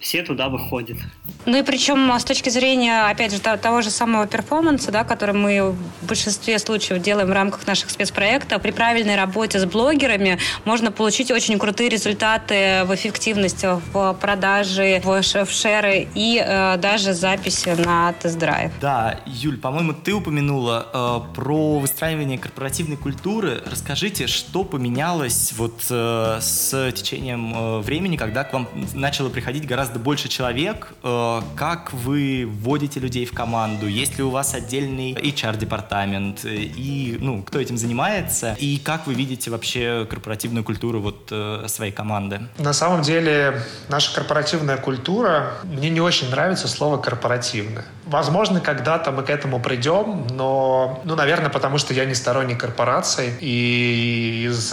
все 0.00 0.22
туда 0.22 0.48
выходят. 0.48 0.98
Ну 1.46 1.56
и 1.56 1.62
причем 1.62 2.10
с 2.10 2.24
точки 2.24 2.50
зрения, 2.50 3.08
опять 3.08 3.32
же, 3.32 3.38
того 3.38 3.80
же 3.82 3.90
самого 3.90 4.26
перформанса, 4.26 4.90
да, 4.90 5.04
который 5.04 5.34
мы 5.34 5.70
в 5.70 6.06
большинстве 6.06 6.58
случаев 6.58 7.00
делаем 7.00 7.28
в 7.28 7.32
рамках 7.32 7.66
наших 7.66 7.90
спецпроектов, 7.90 8.60
при 8.60 8.72
правильной 8.72 9.14
работе 9.14 9.60
с 9.60 9.64
блогерами 9.64 10.38
можно 10.64 10.90
получить 10.90 11.30
очень 11.30 11.56
крутые 11.58 11.88
результаты 11.88 12.82
в 12.84 12.94
эффективности, 12.94 13.68
в 13.92 14.14
продаже, 14.14 15.00
в 15.04 15.22
шеры 15.22 16.08
и 16.14 16.42
э, 16.44 16.76
даже 16.78 17.12
записи 17.12 17.68
на 17.68 18.12
тест-драйв. 18.14 18.72
Да, 18.80 19.20
Юль, 19.26 19.58
по-моему, 19.58 19.92
ты 19.92 20.12
упомянула 20.12 20.88
э, 20.92 21.34
про 21.34 21.78
выстраивание 21.78 22.38
корпоративной 22.38 22.96
культуры. 22.96 23.62
Расскажите, 23.76 24.26
что 24.26 24.64
поменялось 24.64 25.52
вот 25.54 25.82
э, 25.90 26.38
с 26.40 26.92
течением 26.92 27.52
э, 27.54 27.78
времени, 27.80 28.16
когда 28.16 28.42
к 28.42 28.54
вам 28.54 28.66
начало 28.94 29.28
приходить 29.28 29.66
гораздо 29.66 29.98
больше 29.98 30.28
человек, 30.28 30.94
э, 31.02 31.40
как 31.56 31.92
вы 31.92 32.48
вводите 32.50 33.00
людей 33.00 33.26
в 33.26 33.34
команду, 33.34 33.86
есть 33.86 34.16
ли 34.16 34.24
у 34.24 34.30
вас 34.30 34.54
отдельный 34.54 35.12
HR-департамент, 35.12 36.46
и 36.46 37.18
ну, 37.20 37.42
кто 37.42 37.60
этим 37.60 37.76
занимается, 37.76 38.56
и 38.58 38.78
как 38.78 39.06
вы 39.06 39.12
видите 39.12 39.50
вообще 39.50 40.06
корпоративную 40.08 40.64
культуру 40.64 41.02
вот 41.02 41.28
э, 41.30 41.66
своей 41.68 41.92
команды? 41.92 42.48
На 42.56 42.72
самом 42.72 43.02
деле 43.02 43.60
наша 43.90 44.14
корпоративная 44.14 44.78
культура, 44.78 45.52
мне 45.64 45.90
не 45.90 46.00
очень 46.00 46.30
нравится 46.30 46.66
слово 46.66 46.96
корпоративная. 46.96 47.84
Возможно, 48.06 48.60
когда-то 48.60 49.10
мы 49.10 49.24
к 49.24 49.30
этому 49.30 49.58
придем, 49.58 50.28
но, 50.30 51.00
ну, 51.02 51.16
наверное, 51.16 51.50
потому 51.50 51.76
что 51.76 51.92
я 51.92 52.04
не 52.04 52.14
сторонник 52.14 52.60
корпораций, 52.60 53.34
и 53.40 54.46
из 54.48 54.72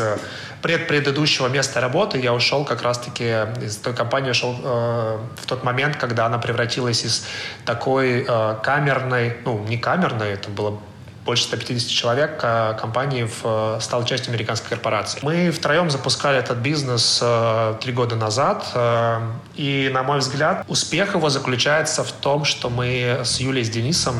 предпредыдущего 0.62 1.48
места 1.48 1.82
работы 1.82 2.20
я 2.20 2.32
ушел 2.32 2.64
как 2.64 2.84
раз-таки 2.84 3.24
из 3.60 3.78
той 3.78 3.96
компании, 3.96 4.30
ушел 4.30 4.56
э, 4.64 5.18
в 5.36 5.46
тот 5.48 5.64
момент, 5.64 5.98
когда 5.98 6.28
она 6.28 6.38
превратилась 6.38 7.04
из 7.04 7.28
такой 7.66 8.24
э, 8.28 8.56
камерной, 8.62 9.38
ну, 9.44 9.66
не 9.68 9.78
камерной, 9.78 10.34
это 10.34 10.50
было 10.50 10.80
больше 11.26 11.44
150 11.44 11.90
человек 11.90 12.40
э, 12.44 12.76
компании 12.80 13.24
в, 13.24 13.42
э, 13.44 13.78
стала 13.82 14.06
частью 14.06 14.32
американской 14.32 14.70
корпорации. 14.70 15.20
Мы 15.22 15.52
втроем 15.52 15.90
запускали 15.90 16.38
этот 16.38 16.58
бизнес 16.58 17.20
э, 17.22 17.76
три 17.82 17.94
года 17.94 18.16
назад, 18.16 18.66
э, 18.74 19.20
и, 19.56 19.90
на 19.94 20.04
мой 20.04 20.20
взгляд, 20.20 20.66
успех 20.68 21.16
его 21.16 21.30
заключается 21.30 22.04
в 22.04 22.12
том, 22.12 22.46
что 22.46 22.70
мы 22.70 23.22
с 23.24 23.40
Юлей, 23.40 23.64
с 23.64 23.70
Денисом, 23.70 24.16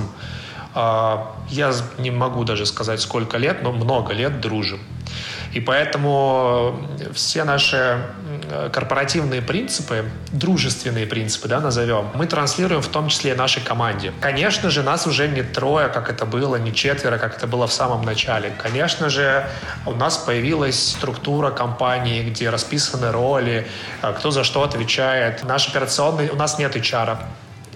я 0.76 1.72
не 2.00 2.10
могу 2.10 2.46
даже 2.46 2.66
сказать 2.66 3.00
сколько 3.00 3.38
лет, 3.38 3.62
но 3.62 3.72
много 3.72 4.12
лет 4.12 4.42
дружим. 4.42 4.80
И 5.54 5.60
поэтому 5.60 6.80
все 7.14 7.44
наши 7.44 8.02
корпоративные 8.72 9.42
принципы, 9.42 10.06
дружественные 10.32 11.06
принципы, 11.06 11.48
да, 11.48 11.60
назовем, 11.60 12.10
мы 12.16 12.26
транслируем 12.26 12.82
в 12.82 12.88
том 12.88 13.10
числе 13.10 13.32
и 13.32 13.36
нашей 13.36 13.62
команде. 13.64 14.12
Конечно 14.20 14.70
же, 14.70 14.84
нас 14.84 15.08
уже 15.08 15.28
не 15.28 15.44
трое, 15.44 15.90
как 15.90 16.10
это 16.10 16.26
было, 16.26 16.56
не 16.56 16.74
четверо, 16.74 17.18
как 17.18 17.38
это 17.38 17.48
было 17.48 17.68
в 17.68 17.74
самом 17.74 18.04
начале. 18.04 18.52
Конечно 18.62 19.10
же, 19.10 19.48
у 19.86 19.92
нас 19.92 20.18
появилась 20.18 20.92
структура 20.92 21.52
компании, 21.52 22.24
где 22.24 22.50
расписаны 22.50 23.12
роли, 23.12 23.68
кто 24.02 24.32
за 24.32 24.44
что 24.44 24.64
отвечает. 24.64 25.44
Наш 25.44 25.68
операционный, 25.70 26.30
у 26.30 26.36
нас 26.36 26.58
нет 26.58 26.76
HR, 26.76 27.18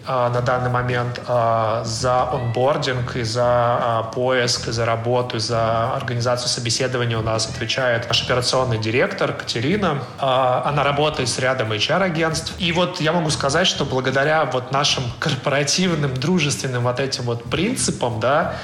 на 0.08 0.42
данный 0.42 0.70
момент 0.70 1.20
а, 1.28 1.84
за 1.84 2.24
онбординг 2.32 3.16
и 3.18 3.24
за 3.24 3.44
а, 3.44 4.04
поиск, 4.04 4.70
и 4.70 4.72
за 4.72 4.86
работу, 4.86 5.38
и 5.38 5.40
за 5.40 5.94
организацию 5.94 6.48
собеседования 6.48 7.18
у 7.18 7.22
нас 7.22 7.50
отвечает 7.50 8.08
наш 8.08 8.24
операционный 8.24 8.78
директор 8.78 9.34
Катерина. 9.34 10.04
Она 10.20 10.84
работает 10.84 11.28
с 11.28 11.40
рядом 11.40 11.72
HR-агентств. 11.72 12.54
И 12.60 12.72
вот 12.72 13.02
я 13.02 13.12
могу 13.12 13.30
сказать, 13.30 13.68
что 13.68 13.84
благодаря 13.86 14.46
вот 14.46 14.72
нашим 14.72 15.04
корпоративным, 15.20 16.14
дружественным 16.14 16.84
вот 16.84 17.00
этим 17.00 17.24
вот 17.24 17.44
принципам, 17.44 18.20
да, 18.20 18.56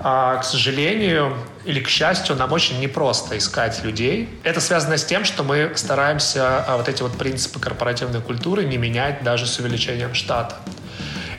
к 0.00 0.42
сожалению, 0.42 1.36
или 1.64 1.80
к 1.80 1.88
счастью, 1.88 2.36
нам 2.36 2.52
очень 2.52 2.80
непросто 2.80 3.36
искать 3.38 3.82
людей. 3.84 4.28
Это 4.42 4.60
связано 4.60 4.96
с 4.96 5.04
тем, 5.04 5.24
что 5.24 5.42
мы 5.42 5.72
стараемся 5.76 6.64
вот 6.68 6.88
эти 6.88 7.02
вот 7.02 7.12
принципы 7.16 7.60
корпоративной 7.60 8.20
культуры 8.20 8.64
не 8.64 8.76
менять 8.76 9.22
даже 9.22 9.46
с 9.46 9.58
увеличением 9.58 10.14
штата. 10.14 10.56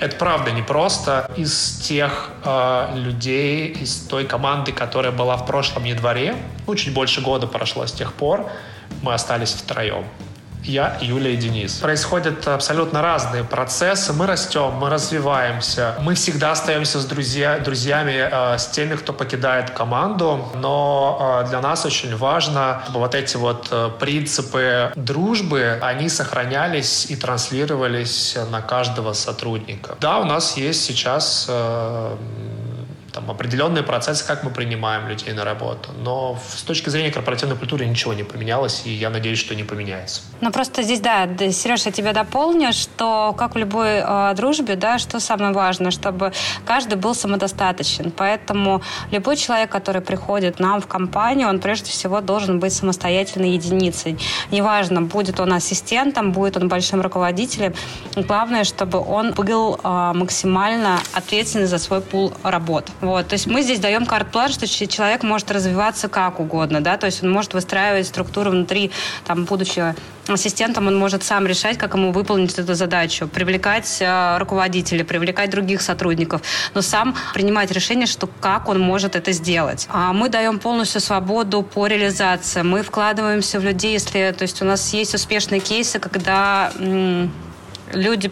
Это 0.04 0.18
правда 0.18 0.52
непросто. 0.52 1.32
Из 1.38 1.80
тех 1.80 2.30
э, 2.44 2.90
людей, 2.98 3.70
из 3.70 4.02
той 4.02 4.26
команды, 4.26 4.74
которая 4.74 5.14
была 5.14 5.38
в 5.38 5.46
прошлом 5.46 5.86
январе, 5.86 6.36
ну, 6.68 6.76
чуть 6.76 6.94
больше 6.94 7.22
года 7.22 7.48
прошло 7.48 7.88
с 7.88 7.94
тех 7.94 8.12
пор, 8.12 8.52
мы 9.02 9.14
остались 9.14 9.54
втроем 9.54 10.04
я, 10.66 10.98
Юля 11.02 11.32
и 11.32 11.38
Денис. 11.38 11.76
Происходят 11.76 12.48
абсолютно 12.48 13.02
разные 13.02 13.44
процессы. 13.44 14.14
Мы 14.14 14.28
растем, 14.28 14.74
мы 14.74 14.90
развиваемся. 14.90 15.96
Мы 16.00 16.16
всегда 16.16 16.52
остаемся 16.52 17.00
с 17.00 17.06
друзья, 17.06 17.60
друзьями, 17.60 18.30
э, 18.32 18.58
с 18.58 18.68
теми, 18.68 18.96
кто 18.96 19.14
покидает 19.14 19.72
команду. 19.72 20.50
Но 20.56 21.42
э, 21.44 21.50
для 21.50 21.62
нас 21.62 21.86
очень 21.86 22.16
важно, 22.16 22.82
чтобы 22.84 23.00
вот 23.00 23.16
эти 23.16 23.38
вот 23.38 23.68
э, 23.72 23.90
принципы 24.00 24.92
дружбы, 24.96 25.80
они 25.82 26.10
сохранялись 26.10 27.08
и 27.10 27.16
транслировались 27.16 28.38
на 28.50 28.62
каждого 28.62 29.14
сотрудника. 29.14 29.96
Да, 30.00 30.20
у 30.20 30.26
нас 30.26 30.58
есть 30.58 30.84
сейчас 30.84 31.46
э, 31.50 32.16
там, 33.14 33.30
определенные 33.30 33.84
процессы, 33.84 34.26
как 34.26 34.44
мы 34.44 34.50
принимаем 34.50 35.08
людей 35.08 35.34
на 35.34 35.46
работу. 35.46 35.92
Но 36.04 36.38
с 36.48 36.64
точки 36.64 36.90
зрения 36.90 37.12
корпоративной 37.12 37.56
культуры 37.56 37.86
ничего 37.86 38.14
не 38.14 38.24
поменялось, 38.24 38.82
и 38.86 38.90
я 38.90 39.10
надеюсь, 39.10 39.40
что 39.40 39.56
не 39.56 39.64
поменяется. 39.64 40.22
Ну, 40.42 40.52
просто 40.52 40.82
здесь, 40.82 41.00
да, 41.00 41.28
Сереж, 41.52 41.86
я 41.86 41.92
тебя 41.92 42.14
дополню, 42.14 42.74
что, 42.74 43.36
как 43.38 43.54
в 43.54 43.58
любой 43.58 44.02
э, 44.04 44.34
дружбе, 44.36 44.76
да, 44.76 44.98
что 44.98 45.20
самое 45.20 45.54
важное, 45.54 45.92
чтобы 45.92 46.34
каждый 46.66 46.96
был 46.96 47.14
самодостаточен. 47.14 48.12
Поэтому 48.12 48.82
любой 49.12 49.38
человек, 49.38 49.70
который 49.70 50.02
приходит 50.02 50.60
нам 50.60 50.82
в 50.82 50.88
компанию, 50.88 51.48
он 51.48 51.60
прежде 51.60 51.92
всего 51.92 52.20
должен 52.22 52.60
быть 52.60 52.74
самостоятельной 52.74 53.52
единицей. 53.52 54.18
Неважно, 54.52 55.04
будет 55.04 55.40
он 55.40 55.54
ассистентом, 55.54 56.32
будет 56.32 56.58
он 56.58 56.68
большим 56.68 57.02
руководителем. 57.02 57.76
Главное, 58.16 58.64
чтобы 58.64 59.00
он 59.00 59.34
был 59.34 59.80
э, 59.84 60.12
максимально 60.16 61.00
ответственный 61.14 61.68
за 61.68 61.78
свой 61.78 62.02
пул 62.02 62.34
работ. 62.44 62.90
Вот, 63.04 63.28
то 63.28 63.34
есть 63.34 63.48
мы 63.48 63.64
здесь 63.64 63.80
даем 63.80 64.06
карт-план, 64.06 64.50
что 64.50 64.66
человек 64.66 65.24
может 65.24 65.52
развиваться 65.52 66.08
как 66.08 66.40
угодно, 66.40 66.80
да, 66.80 66.96
то 66.96 67.06
есть 67.06 67.22
он 67.22 67.32
может 67.32 67.54
выстраивать 67.54 68.08
структуру 68.08 68.52
внутри, 68.52 68.92
там, 69.26 69.44
будучи 69.44 69.94
ассистентом, 70.30 70.88
он 70.88 70.96
может 70.96 71.22
сам 71.22 71.46
решать, 71.46 71.78
как 71.78 71.96
ему 71.96 72.14
выполнить 72.14 72.58
эту 72.58 72.76
задачу, 72.76 73.28
привлекать 73.28 73.98
э, 74.00 74.38
руководителей, 74.38 75.04
привлекать 75.04 75.50
других 75.50 75.82
сотрудников, 75.82 76.44
но 76.74 76.82
сам 76.82 77.14
принимать 77.34 77.72
решение, 77.72 78.08
что 78.08 78.30
как 78.40 78.70
он 78.70 78.80
может 78.80 79.18
это 79.18 79.34
сделать. 79.34 79.86
А 79.90 80.14
мы 80.14 80.30
даем 80.30 80.60
полностью 80.60 81.02
свободу 81.02 81.62
по 81.62 81.88
реализации. 81.88 82.62
Мы 82.62 82.84
вкладываемся 82.84 83.60
в 83.60 83.66
людей, 83.66 83.92
если, 83.92 84.34
то 84.38 84.44
есть 84.44 84.62
у 84.62 84.66
нас 84.66 84.94
есть 84.94 85.14
успешные 85.14 85.60
кейсы, 85.60 86.00
когда 86.00 86.72
люди, 87.94 88.32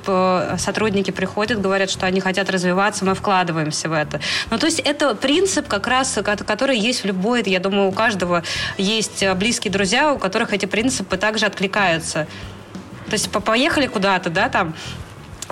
сотрудники 0.57 1.11
приходят, 1.11 1.61
говорят, 1.61 1.89
что 1.89 2.05
они 2.05 2.19
хотят 2.19 2.49
развиваться, 2.49 3.05
мы 3.05 3.15
вкладываемся 3.15 3.89
в 3.89 3.93
это. 3.93 4.19
Ну, 4.49 4.57
то 4.57 4.65
есть 4.65 4.79
это 4.79 5.15
принцип 5.15 5.67
как 5.67 5.87
раз, 5.87 6.19
который 6.45 6.77
есть 6.77 7.03
в 7.03 7.05
любой, 7.05 7.43
я 7.45 7.59
думаю, 7.59 7.87
у 7.87 7.91
каждого 7.91 8.43
есть 8.77 9.23
близкие 9.35 9.71
друзья, 9.71 10.13
у 10.13 10.17
которых 10.17 10.53
эти 10.53 10.65
принципы 10.65 11.17
также 11.17 11.45
откликаются. 11.45 12.27
То 13.07 13.13
есть 13.13 13.29
поехали 13.29 13.87
куда-то, 13.87 14.29
да, 14.29 14.49
там, 14.49 14.73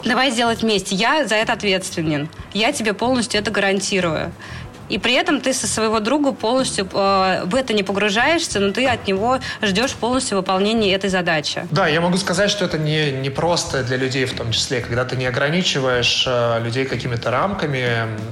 давай 0.05 0.31
сделать 0.31 0.61
вместе. 0.61 0.95
Я 0.95 1.25
за 1.27 1.35
это 1.35 1.53
ответственен. 1.53 2.29
Я 2.53 2.71
тебе 2.71 2.93
полностью 2.93 3.39
это 3.39 3.51
гарантирую. 3.51 4.31
И 4.89 4.97
при 4.97 5.13
этом 5.13 5.39
ты 5.39 5.53
со 5.53 5.67
своего 5.67 5.99
друга 5.99 6.31
полностью 6.31 6.87
э, 6.91 7.43
в 7.45 7.55
это 7.55 7.73
не 7.73 7.83
погружаешься, 7.83 8.59
но 8.59 8.71
ты 8.71 8.85
от 8.87 9.07
него 9.07 9.39
ждешь 9.61 9.93
полностью 9.93 10.37
выполнения 10.37 10.93
этой 10.93 11.09
задачи. 11.09 11.67
Да, 11.71 11.87
я 11.87 12.01
могу 12.01 12.17
сказать, 12.17 12.49
что 12.49 12.65
это 12.65 12.77
не, 12.77 13.11
не 13.11 13.29
просто 13.29 13.83
для 13.83 13.97
людей 13.97 14.25
в 14.25 14.33
том 14.33 14.51
числе. 14.51 14.81
Когда 14.81 15.05
ты 15.05 15.15
не 15.15 15.25
ограничиваешь 15.25 16.25
э, 16.27 16.59
людей 16.63 16.85
какими-то 16.85 17.31
рамками, 17.31 17.85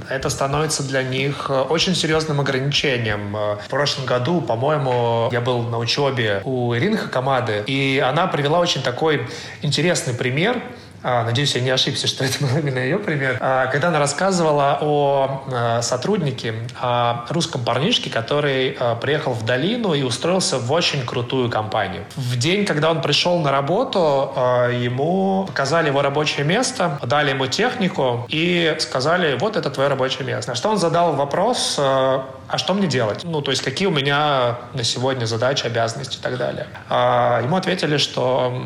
это 0.08 0.28
становится 0.30 0.82
для 0.82 1.02
них 1.02 1.46
э, 1.48 1.60
очень 1.60 1.94
серьезным 1.94 2.40
ограничением. 2.40 3.36
Э, 3.36 3.56
в 3.64 3.68
прошлом 3.68 4.04
году, 4.06 4.40
по-моему, 4.40 5.28
я 5.32 5.40
был 5.40 5.62
на 5.62 5.78
учебе 5.78 6.42
у 6.44 6.74
Ирины 6.74 6.96
Хакамады, 6.96 7.62
и 7.66 8.02
она 8.04 8.26
привела 8.26 8.58
очень 8.58 8.82
такой 8.82 9.26
интересный 9.62 10.14
пример– 10.14 10.62
надеюсь, 11.02 11.54
я 11.54 11.60
не 11.60 11.70
ошибся, 11.70 12.06
что 12.06 12.24
это 12.24 12.44
был 12.44 12.56
именно 12.58 12.78
ее 12.78 12.98
пример, 12.98 13.38
а, 13.40 13.66
когда 13.66 13.88
она 13.88 13.98
рассказывала 13.98 14.78
о 14.80 15.44
а, 15.52 15.82
сотруднике, 15.82 16.54
о 16.80 17.24
русском 17.28 17.64
парнишке, 17.64 18.10
который 18.10 18.76
приехал 19.00 19.32
в 19.32 19.44
долину 19.44 19.94
и 19.94 20.02
устроился 20.02 20.58
в 20.58 20.70
очень 20.72 21.04
крутую 21.04 21.50
компанию. 21.50 22.04
В 22.16 22.36
день, 22.36 22.64
когда 22.64 22.90
он 22.90 23.02
пришел 23.02 23.38
на 23.38 23.52
работу, 23.52 24.32
ему 24.72 25.44
показали 25.46 25.88
его 25.88 26.02
рабочее 26.02 26.44
место, 26.44 26.98
дали 27.02 27.30
ему 27.30 27.46
технику 27.46 28.26
и 28.28 28.76
сказали, 28.78 29.36
вот 29.38 29.56
это 29.56 29.70
твое 29.70 29.88
рабочее 29.88 30.26
место. 30.26 30.52
На 30.52 30.54
что 30.54 30.70
он 30.70 30.78
задал 30.78 31.14
вопрос, 31.14 31.76
а 31.78 32.56
что 32.56 32.74
мне 32.74 32.86
делать? 32.86 33.24
Ну, 33.24 33.40
то 33.42 33.50
есть, 33.50 33.62
какие 33.62 33.88
у 33.88 33.92
меня 33.92 34.58
на 34.74 34.82
сегодня 34.82 35.26
задачи, 35.26 35.66
обязанности 35.66 36.18
и 36.18 36.20
так 36.20 36.38
далее. 36.38 36.66
Ему 36.90 37.56
ответили, 37.56 37.96
что 37.96 38.62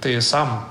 ты 0.00 0.20
сам 0.20 0.66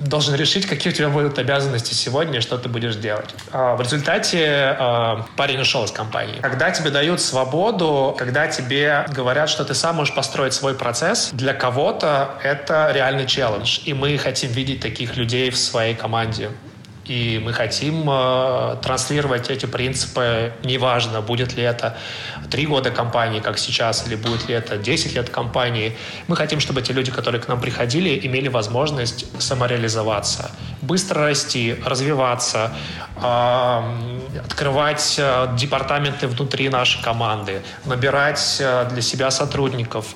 должен 0.00 0.34
решить, 0.34 0.66
какие 0.66 0.92
у 0.92 0.96
тебя 0.96 1.08
будут 1.08 1.38
обязанности 1.38 1.94
сегодня 1.94 2.40
что 2.40 2.58
ты 2.58 2.68
будешь 2.68 2.96
делать. 2.96 3.30
А, 3.52 3.76
в 3.76 3.80
результате 3.80 4.76
а, 4.78 5.26
парень 5.36 5.60
ушел 5.60 5.84
из 5.84 5.90
компании. 5.90 6.40
Когда 6.40 6.70
тебе 6.70 6.90
дают 6.90 7.20
свободу, 7.20 8.14
когда 8.18 8.48
тебе 8.48 9.06
говорят, 9.14 9.48
что 9.48 9.64
ты 9.64 9.74
сам 9.74 9.96
можешь 9.96 10.14
построить 10.14 10.54
свой 10.54 10.74
процесс, 10.74 11.30
для 11.32 11.52
кого-то 11.52 12.38
это 12.42 12.90
реальный 12.92 13.26
челлендж. 13.26 13.80
И 13.84 13.94
мы 13.94 14.16
хотим 14.18 14.50
видеть 14.52 14.80
таких 14.80 15.16
людей 15.16 15.50
в 15.50 15.56
своей 15.58 15.94
команде. 15.94 16.50
И 17.06 17.40
мы 17.42 17.52
хотим 17.52 18.08
э, 18.08 18.76
транслировать 18.82 19.50
эти 19.50 19.66
принципы, 19.66 20.52
неважно, 20.62 21.20
будет 21.22 21.56
ли 21.56 21.62
это 21.62 21.96
три 22.50 22.66
года 22.66 22.90
компании, 22.90 23.40
как 23.40 23.58
сейчас, 23.58 24.06
или 24.06 24.16
будет 24.16 24.48
ли 24.48 24.54
это 24.54 24.76
10 24.76 25.14
лет 25.14 25.30
компании. 25.30 25.96
Мы 26.28 26.36
хотим, 26.36 26.60
чтобы 26.60 26.82
те 26.82 26.92
люди, 26.92 27.10
которые 27.10 27.40
к 27.40 27.48
нам 27.48 27.60
приходили, 27.60 28.20
имели 28.26 28.48
возможность 28.48 29.26
самореализоваться, 29.40 30.50
быстро 30.82 31.22
расти, 31.22 31.74
развиваться, 31.84 32.72
э, 33.16 34.40
открывать 34.44 35.16
э, 35.18 35.48
департаменты 35.56 36.28
внутри 36.28 36.68
нашей 36.68 37.02
команды, 37.02 37.62
набирать 37.86 38.58
э, 38.60 38.88
для 38.90 39.02
себя 39.02 39.30
сотрудников. 39.30 40.14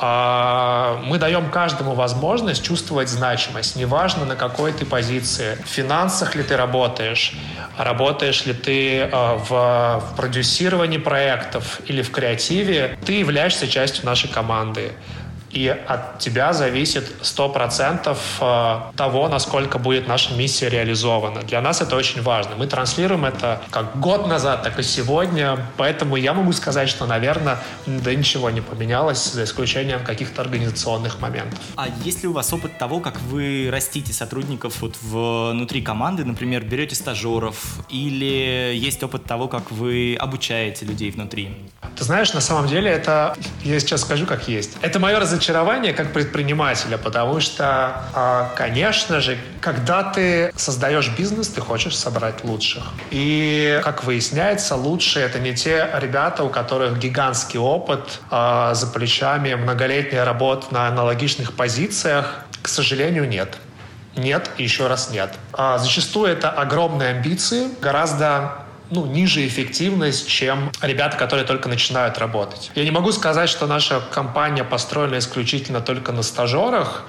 Э, 0.00 0.98
мы 1.04 1.18
даем 1.18 1.50
каждому 1.50 1.94
возможность 1.94 2.64
чувствовать 2.64 3.08
значимость, 3.08 3.76
неважно 3.76 4.24
на 4.24 4.34
какой 4.34 4.72
ты 4.72 4.84
позиции, 4.86 5.58
финанс 5.66 6.05
финансах 6.06 6.36
ли 6.36 6.44
ты 6.44 6.56
работаешь, 6.56 7.32
работаешь 7.76 8.46
ли 8.46 8.52
ты 8.52 8.98
э, 9.00 9.10
в, 9.10 9.48
в 9.48 10.16
продюсировании 10.16 10.98
проектов 10.98 11.80
или 11.86 12.00
в 12.00 12.12
креативе, 12.12 12.96
ты 13.04 13.14
являешься 13.14 13.66
частью 13.66 14.06
нашей 14.06 14.30
команды 14.30 14.92
и 15.56 15.68
от 15.68 16.18
тебя 16.18 16.52
зависит 16.52 17.10
100% 17.22 18.14
э, 18.40 18.96
того, 18.96 19.28
насколько 19.28 19.78
будет 19.78 20.06
наша 20.06 20.34
миссия 20.34 20.68
реализована. 20.68 21.40
Для 21.40 21.62
нас 21.62 21.80
это 21.80 21.96
очень 21.96 22.20
важно. 22.20 22.56
Мы 22.56 22.66
транслируем 22.66 23.24
это 23.24 23.62
как 23.70 23.98
год 23.98 24.28
назад, 24.28 24.62
так 24.62 24.78
и 24.78 24.82
сегодня, 24.82 25.56
поэтому 25.78 26.16
я 26.16 26.34
могу 26.34 26.52
сказать, 26.52 26.90
что, 26.90 27.06
наверное, 27.06 27.58
да 27.86 28.14
ничего 28.14 28.50
не 28.50 28.60
поменялось, 28.60 29.32
за 29.32 29.44
исключением 29.44 30.04
каких-то 30.04 30.42
организационных 30.42 31.20
моментов. 31.20 31.58
А 31.76 31.86
есть 32.04 32.22
ли 32.22 32.28
у 32.28 32.32
вас 32.32 32.52
опыт 32.52 32.76
того, 32.76 33.00
как 33.00 33.18
вы 33.22 33.70
растите 33.72 34.12
сотрудников 34.12 34.82
вот 34.82 34.96
внутри 35.00 35.80
команды, 35.80 36.26
например, 36.26 36.64
берете 36.64 36.94
стажеров, 36.94 37.78
или 37.88 38.74
есть 38.74 39.02
опыт 39.02 39.24
того, 39.24 39.48
как 39.48 39.70
вы 39.70 40.18
обучаете 40.20 40.84
людей 40.84 41.10
внутри? 41.10 41.56
Ты 41.96 42.04
знаешь, 42.04 42.34
на 42.34 42.42
самом 42.42 42.68
деле 42.68 42.90
это, 42.90 43.34
я 43.64 43.80
сейчас 43.80 44.02
скажу, 44.02 44.26
как 44.26 44.48
есть. 44.48 44.72
Это 44.82 45.00
мое 45.00 45.18
разочарование 45.18 45.45
разочарование 45.46 45.92
как 45.92 46.12
предпринимателя, 46.12 46.98
потому 46.98 47.40
что, 47.40 48.02
а, 48.14 48.52
конечно 48.56 49.20
же, 49.20 49.38
когда 49.60 50.02
ты 50.02 50.52
создаешь 50.56 51.08
бизнес, 51.16 51.48
ты 51.48 51.60
хочешь 51.60 51.96
собрать 51.96 52.42
лучших. 52.42 52.82
И, 53.10 53.80
как 53.84 54.02
выясняется, 54.02 54.74
лучшие— 54.74 55.24
это 55.26 55.38
не 55.38 55.54
те 55.54 55.88
ребята, 56.00 56.42
у 56.42 56.48
которых 56.48 56.98
гигантский 56.98 57.60
опыт 57.60 58.20
а, 58.30 58.74
за 58.74 58.88
плечами, 58.88 59.54
многолетняя 59.54 60.24
работа 60.24 60.66
на 60.72 60.88
аналогичных 60.88 61.52
позициях. 61.52 62.44
К 62.62 62.68
сожалению, 62.68 63.28
нет. 63.28 63.56
Нет 64.16 64.50
и 64.58 64.64
еще 64.64 64.88
раз 64.88 65.10
нет. 65.10 65.30
А, 65.52 65.78
зачастую 65.78 66.26
это 66.32 66.50
огромные 66.50 67.10
амбиции, 67.10 67.68
гораздо 67.80 68.65
ну, 68.90 69.06
ниже 69.06 69.46
эффективность, 69.46 70.28
чем 70.28 70.70
ребята, 70.80 71.16
которые 71.16 71.46
только 71.46 71.68
начинают 71.68 72.18
работать. 72.18 72.70
Я 72.74 72.84
не 72.84 72.90
могу 72.90 73.12
сказать, 73.12 73.48
что 73.48 73.66
наша 73.66 74.00
компания 74.12 74.64
построена 74.64 75.18
исключительно 75.18 75.80
только 75.80 76.12
на 76.12 76.22
стажерах. 76.22 77.04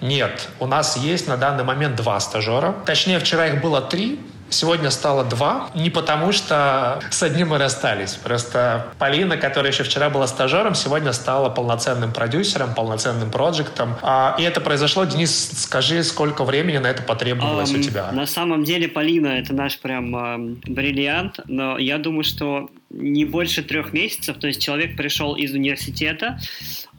Нет, 0.00 0.48
у 0.58 0.66
нас 0.66 0.96
есть 0.96 1.28
на 1.28 1.36
данный 1.36 1.64
момент 1.64 1.96
два 1.96 2.18
стажера. 2.20 2.74
Точнее, 2.84 3.18
вчера 3.18 3.46
их 3.46 3.62
было 3.62 3.80
три, 3.80 4.20
Сегодня 4.52 4.90
стало 4.90 5.24
два. 5.24 5.70
Не 5.74 5.88
потому, 5.88 6.30
что 6.32 7.00
с 7.10 7.22
одним 7.22 7.48
мы 7.48 7.58
расстались. 7.58 8.14
Просто 8.14 8.92
Полина, 8.98 9.38
которая 9.38 9.72
еще 9.72 9.82
вчера 9.82 10.10
была 10.10 10.26
стажером, 10.26 10.74
сегодня 10.74 11.12
стала 11.12 11.48
полноценным 11.48 12.12
продюсером, 12.12 12.74
полноценным 12.74 13.30
проектом. 13.30 13.94
А, 14.02 14.36
и 14.38 14.42
это 14.42 14.60
произошло. 14.60 15.04
Денис, 15.04 15.62
скажи, 15.62 16.04
сколько 16.04 16.44
времени 16.44 16.76
на 16.76 16.88
это 16.88 17.02
потребовалось 17.02 17.72
um, 17.72 17.78
у 17.78 17.82
тебя? 17.82 18.12
На 18.12 18.26
самом 18.26 18.64
деле 18.64 18.88
Полина 18.88 19.28
это 19.28 19.54
наш 19.54 19.78
прям 19.78 20.14
э, 20.14 20.56
бриллиант, 20.66 21.40
но 21.46 21.78
я 21.78 21.96
думаю, 21.96 22.24
что 22.24 22.68
не 22.90 23.24
больше 23.24 23.62
трех 23.62 23.94
месяцев. 23.94 24.36
То 24.38 24.48
есть 24.48 24.62
человек 24.62 24.96
пришел 24.96 25.34
из 25.34 25.52
университета, 25.54 26.38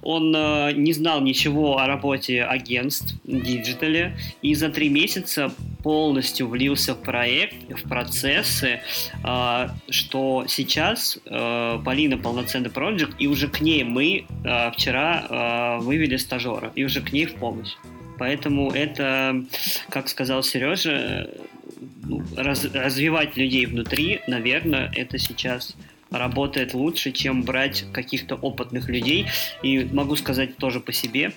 он 0.02 0.36
э, 0.36 0.74
не 0.74 0.92
знал 0.94 1.22
ничего 1.22 1.78
о 1.78 1.88
работе 1.88 2.44
агентств 2.44 3.16
диджитале 3.24 4.18
и 4.42 4.54
за 4.56 4.70
три 4.70 4.90
месяца 4.90 5.52
полностью 5.84 6.48
влился 6.48 6.96
в 6.96 7.02
проект, 7.02 7.56
в 7.70 7.88
процессы, 7.88 8.80
э, 9.24 9.68
что 9.90 10.46
сейчас 10.48 11.20
э, 11.26 11.80
Полина 11.86 12.18
полноценный 12.18 12.70
проект, 12.70 13.16
и 13.20 13.28
уже 13.28 13.48
к 13.48 13.62
ней 13.62 13.84
мы 13.84 14.26
э, 14.46 14.72
вчера 14.72 15.80
вывели 15.80 16.18
стажера, 16.18 16.72
и 16.76 16.84
уже 16.84 17.02
к 17.02 17.12
ней 17.12 17.26
в 17.26 17.36
помощь. 17.36 17.76
Поэтому 18.18 18.72
это, 18.72 19.44
как 19.90 20.08
сказал 20.08 20.44
Сережа, 20.44 21.30
ну, 22.04 22.24
раз, 22.38 22.66
развивать 22.66 23.36
людей 23.38 23.66
внутри, 23.66 24.22
наверное, 24.28 24.92
это 24.96 25.18
сейчас 25.18 25.76
работает 26.12 26.74
лучше, 26.74 27.12
чем 27.12 27.44
брать 27.44 27.86
каких-то 27.92 28.36
опытных 28.36 28.88
людей. 28.88 29.28
И 29.64 29.84
могу 29.92 30.16
сказать 30.16 30.58
тоже 30.58 30.80
по 30.80 30.94
себе, 30.94 31.34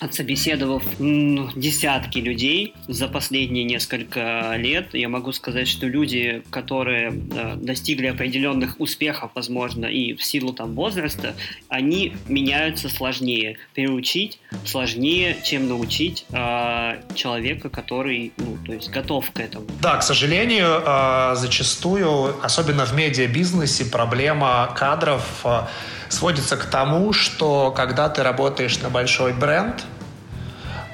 отсобеседовав 0.00 0.82
десятки 0.98 2.18
людей 2.18 2.74
за 2.88 3.06
последние 3.06 3.64
несколько 3.64 4.54
лет, 4.56 4.94
я 4.94 5.08
могу 5.10 5.32
сказать, 5.32 5.68
что 5.68 5.86
люди, 5.86 6.42
которые 6.50 7.12
э, 7.12 7.56
достигли 7.56 8.06
определенных 8.06 8.80
успехов, 8.80 9.30
возможно, 9.34 9.84
и 9.84 10.14
в 10.14 10.24
силу 10.24 10.54
там 10.54 10.74
возраста, 10.74 11.34
они 11.68 12.14
меняются 12.28 12.88
сложнее. 12.88 13.58
Переучить 13.74 14.40
сложнее, 14.64 15.36
чем 15.44 15.68
научить 15.68 16.24
э, 16.32 17.02
человека, 17.14 17.68
который, 17.68 18.32
ну, 18.38 18.56
то 18.64 18.72
есть 18.72 18.90
готов 18.90 19.30
к 19.30 19.38
этому. 19.38 19.66
Да, 19.82 19.98
к 19.98 20.02
сожалению, 20.02 20.82
э, 20.82 21.34
зачастую, 21.36 22.42
особенно 22.42 22.86
в 22.86 22.94
медиабизнесе, 22.94 23.84
проблема 23.84 24.74
кадров 24.74 25.42
э, 25.44 25.66
сводится 26.08 26.56
к 26.56 26.64
тому, 26.64 27.12
что 27.12 27.70
когда 27.70 28.08
ты 28.08 28.22
работаешь 28.22 28.78
на 28.80 28.88
большой 28.88 29.32
бренд, 29.32 29.84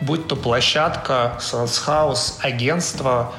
будь 0.00 0.28
то 0.28 0.36
площадка, 0.36 1.36
соцхаус, 1.40 2.38
агентство, 2.42 3.34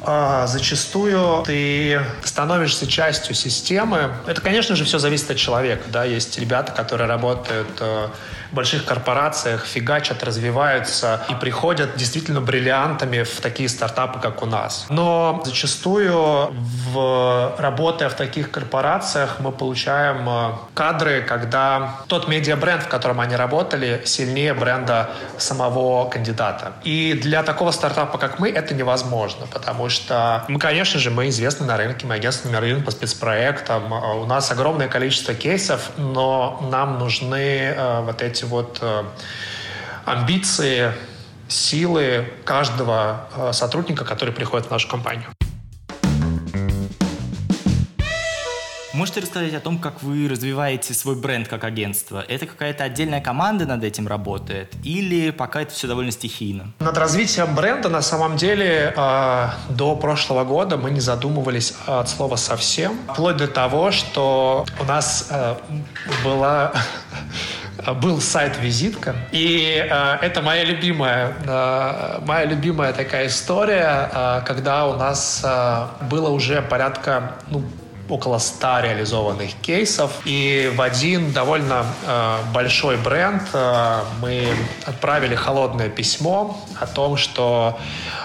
а, 0.00 0.46
зачастую 0.46 1.42
ты 1.44 2.00
становишься 2.24 2.86
частью 2.86 3.34
системы. 3.34 4.12
Это, 4.26 4.40
конечно 4.40 4.76
же, 4.76 4.84
все 4.84 4.98
зависит 4.98 5.30
от 5.30 5.36
человека. 5.36 5.84
Да? 5.90 6.04
Есть 6.04 6.38
ребята, 6.38 6.72
которые 6.72 7.08
работают 7.08 7.68
э, 7.80 8.08
больших 8.52 8.84
корпорациях 8.84 9.64
фигачат, 9.66 10.22
развиваются 10.22 11.20
и 11.28 11.34
приходят 11.34 11.96
действительно 11.96 12.40
бриллиантами 12.40 13.22
в 13.22 13.40
такие 13.40 13.68
стартапы, 13.68 14.20
как 14.20 14.42
у 14.42 14.46
нас. 14.46 14.86
Но 14.88 15.42
зачастую, 15.44 16.52
в, 16.92 17.54
работая 17.58 18.08
в 18.08 18.14
таких 18.14 18.50
корпорациях, 18.50 19.36
мы 19.40 19.52
получаем 19.52 20.28
э, 20.28 20.52
кадры, 20.74 21.22
когда 21.22 21.96
тот 22.06 22.28
медиабренд, 22.28 22.84
в 22.84 22.88
котором 22.88 23.20
они 23.20 23.36
работали, 23.36 24.02
сильнее 24.04 24.54
бренда 24.54 25.10
самого 25.38 26.08
кандидата. 26.08 26.72
И 26.84 27.14
для 27.14 27.42
такого 27.42 27.70
стартапа, 27.70 28.18
как 28.18 28.38
мы, 28.38 28.50
это 28.50 28.74
невозможно, 28.74 29.46
потому 29.46 29.88
что 29.88 30.44
мы, 30.48 30.58
конечно 30.58 31.00
же, 31.00 31.10
мы 31.10 31.28
известны 31.28 31.66
на 31.66 31.76
рынке, 31.76 32.06
мы 32.06 32.14
агентство 32.14 32.48
номер 32.48 32.64
один 32.64 32.84
по 32.84 32.90
спецпроектам, 32.90 33.92
у 33.92 34.26
нас 34.26 34.50
огромное 34.50 34.88
количество 34.88 35.34
кейсов, 35.34 35.90
но 35.96 36.66
нам 36.70 36.98
нужны 36.98 37.74
э, 37.76 38.00
вот 38.02 38.22
эти 38.22 38.37
вот 38.46 38.78
э, 38.80 39.04
амбиции, 40.04 40.92
силы 41.48 42.30
каждого 42.44 43.28
э, 43.34 43.52
сотрудника, 43.52 44.04
который 44.04 44.34
приходит 44.34 44.66
в 44.66 44.70
нашу 44.70 44.88
компанию. 44.88 45.28
Можете 48.98 49.20
рассказать 49.20 49.54
о 49.54 49.60
том, 49.60 49.78
как 49.78 50.02
вы 50.02 50.28
развиваете 50.28 50.92
свой 50.92 51.14
бренд 51.14 51.46
как 51.46 51.62
агентство? 51.62 52.24
Это 52.26 52.46
какая-то 52.46 52.82
отдельная 52.82 53.20
команда 53.20 53.64
над 53.64 53.84
этим 53.84 54.08
работает? 54.08 54.74
Или 54.82 55.30
пока 55.30 55.62
это 55.62 55.72
все 55.72 55.86
довольно 55.86 56.10
стихийно? 56.10 56.72
Над 56.80 56.98
развитием 56.98 57.54
бренда 57.54 57.90
на 57.90 58.02
самом 58.02 58.36
деле 58.36 58.92
э, 58.96 59.48
до 59.68 59.94
прошлого 59.94 60.42
года 60.42 60.76
мы 60.76 60.90
не 60.90 60.98
задумывались 60.98 61.74
от 61.86 62.08
слова 62.08 62.34
совсем. 62.34 62.98
Вплоть 63.12 63.36
до 63.36 63.46
того, 63.46 63.92
что 63.92 64.66
у 64.80 64.84
нас 64.84 65.28
э, 65.30 65.54
была 66.24 66.72
был 68.00 68.20
сайт-визитка. 68.20 69.14
И 69.32 69.86
э, 69.88 70.18
это 70.20 70.42
моя 70.42 70.64
любимая, 70.64 71.32
э, 71.46 72.20
моя 72.26 72.44
любимая 72.44 72.92
такая 72.92 73.26
история, 73.26 74.10
э, 74.12 74.40
когда 74.46 74.86
у 74.86 74.96
нас 74.96 75.42
э, 75.44 75.86
было 76.10 76.28
уже 76.30 76.62
порядка, 76.62 77.34
ну, 77.50 77.62
около 78.08 78.38
100 78.38 78.80
реализованных 78.80 79.54
кейсов. 79.62 80.12
И 80.24 80.72
в 80.74 80.80
один 80.80 81.32
довольно 81.32 81.84
э, 82.06 82.38
большой 82.52 82.96
бренд 82.96 83.42
э, 83.52 84.00
мы 84.20 84.48
отправили 84.86 85.34
холодное 85.34 85.88
письмо 85.88 86.58
о 86.80 86.86
том, 86.86 87.16
что 87.16 87.78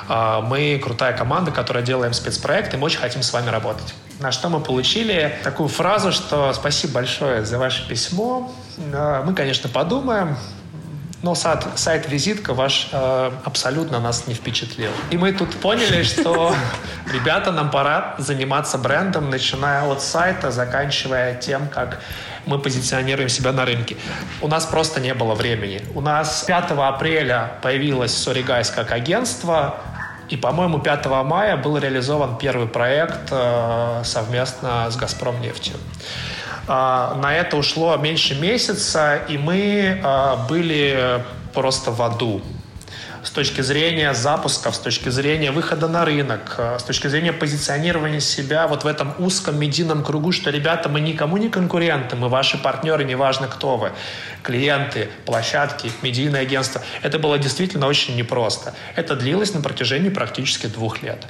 э, 0.08 0.41
мы 0.43 0.80
крутая 0.84 1.14
команда, 1.14 1.51
которая 1.51 1.84
делаем 1.84 2.14
спецпроект, 2.14 2.74
и 2.74 2.78
мы 2.78 2.86
очень 2.86 2.99
хотим 2.99 3.24
с 3.24 3.34
вами 3.34 3.49
работать. 3.49 3.93
На 4.20 4.32
что 4.32 4.49
мы 4.49 4.60
получили 4.60 5.38
такую 5.43 5.70
фразу, 5.70 6.12
что 6.12 6.54
спасибо 6.54 6.93
большое 6.93 7.43
за 7.43 7.58
ваше 7.58 7.88
письмо. 7.88 8.51
Э, 8.78 9.24
мы, 9.26 9.34
конечно, 9.34 9.69
подумаем, 9.69 10.36
но 11.21 11.36
сайт, 11.36 11.65
сайт-визитка 11.76 12.53
ваш 12.53 12.89
э, 12.91 13.32
абсолютно 13.45 13.99
нас 13.99 14.28
не 14.28 14.34
впечатлил. 14.34 14.91
И 15.09 15.17
мы 15.17 15.32
тут 15.32 15.55
поняли, 15.55 16.03
что, 16.03 16.53
ребята, 17.11 17.51
нам 17.51 17.71
пора 17.71 18.15
заниматься 18.17 18.78
брендом, 18.78 19.30
начиная 19.30 19.89
от 19.89 20.01
сайта, 20.01 20.51
заканчивая 20.51 21.36
тем, 21.36 21.69
как 21.69 21.99
мы 22.45 22.59
позиционируем 22.59 23.30
себя 23.30 23.53
на 23.53 23.65
рынке. 23.65 23.95
У 24.41 24.49
нас 24.49 24.65
просто 24.65 24.99
не 24.99 25.13
было 25.13 25.34
времени. 25.34 25.82
У 25.95 26.01
нас 26.01 26.43
5 26.43 26.71
апреля 26.71 27.53
появилось 27.61 28.28
Guys 28.28 28.74
как 28.76 28.91
агентство, 28.91 29.78
и, 30.28 30.36
по-моему, 30.36 30.80
5 30.80 31.05
мая 31.24 31.55
был 31.57 31.78
реализован 31.78 32.38
первый 32.38 32.67
проект 32.67 33.30
э, 33.32 34.01
совместно 34.03 34.89
с 34.89 34.97
«Газпром 34.97 35.39
нефтью». 35.41 35.76
А, 36.68 37.16
на 37.16 37.36
это 37.36 37.57
ушло 37.57 37.95
меньше 37.97 38.39
месяца, 38.39 39.22
и 39.28 39.38
мы 39.38 39.99
а, 40.03 40.45
были 40.47 41.24
просто 41.53 41.91
в 41.91 42.01
аду 42.01 42.41
с 43.24 43.32
точки 43.32 43.61
зрения 43.61 44.13
запусков, 44.13 44.76
с 44.76 44.80
точки 44.80 45.09
зрения 45.09 45.51
выхода 45.51 45.88
на 45.88 46.03
рынок, 46.05 46.55
э, 46.57 46.78
с 46.78 46.84
точки 46.84 47.07
зрения 47.07 47.32
позиционирования 47.32 48.19
себя 48.19 48.67
вот 48.67 48.84
в 48.84 48.88
этом 48.88 49.13
узком 49.17 49.57
медийном 49.57 50.03
кругу, 50.03 50.32
что, 50.32 50.49
ребята, 50.49 50.89
мы 50.89 50.99
никому 50.99 51.38
не 51.38 51.49
конкуренты, 51.49 52.15
мы 52.15 52.28
ваши 52.28 52.57
партнеры, 52.57 53.05
неважно 53.05 53.47
кто 53.47 53.78
вы, 53.78 53.91
клиенты, 54.43 55.09
площадки, 55.26 55.91
медийное 56.01 56.41
агентство. 56.41 56.82
Это 57.01 57.17
было 57.17 57.39
действительно 57.39 57.88
очень 57.88 58.15
непросто. 58.15 58.74
Это 58.95 59.15
длилось 59.15 59.53
на 59.53 59.61
протяжении 59.61 60.09
практически 60.09 60.67
двух 60.67 61.01
лет. 61.01 61.26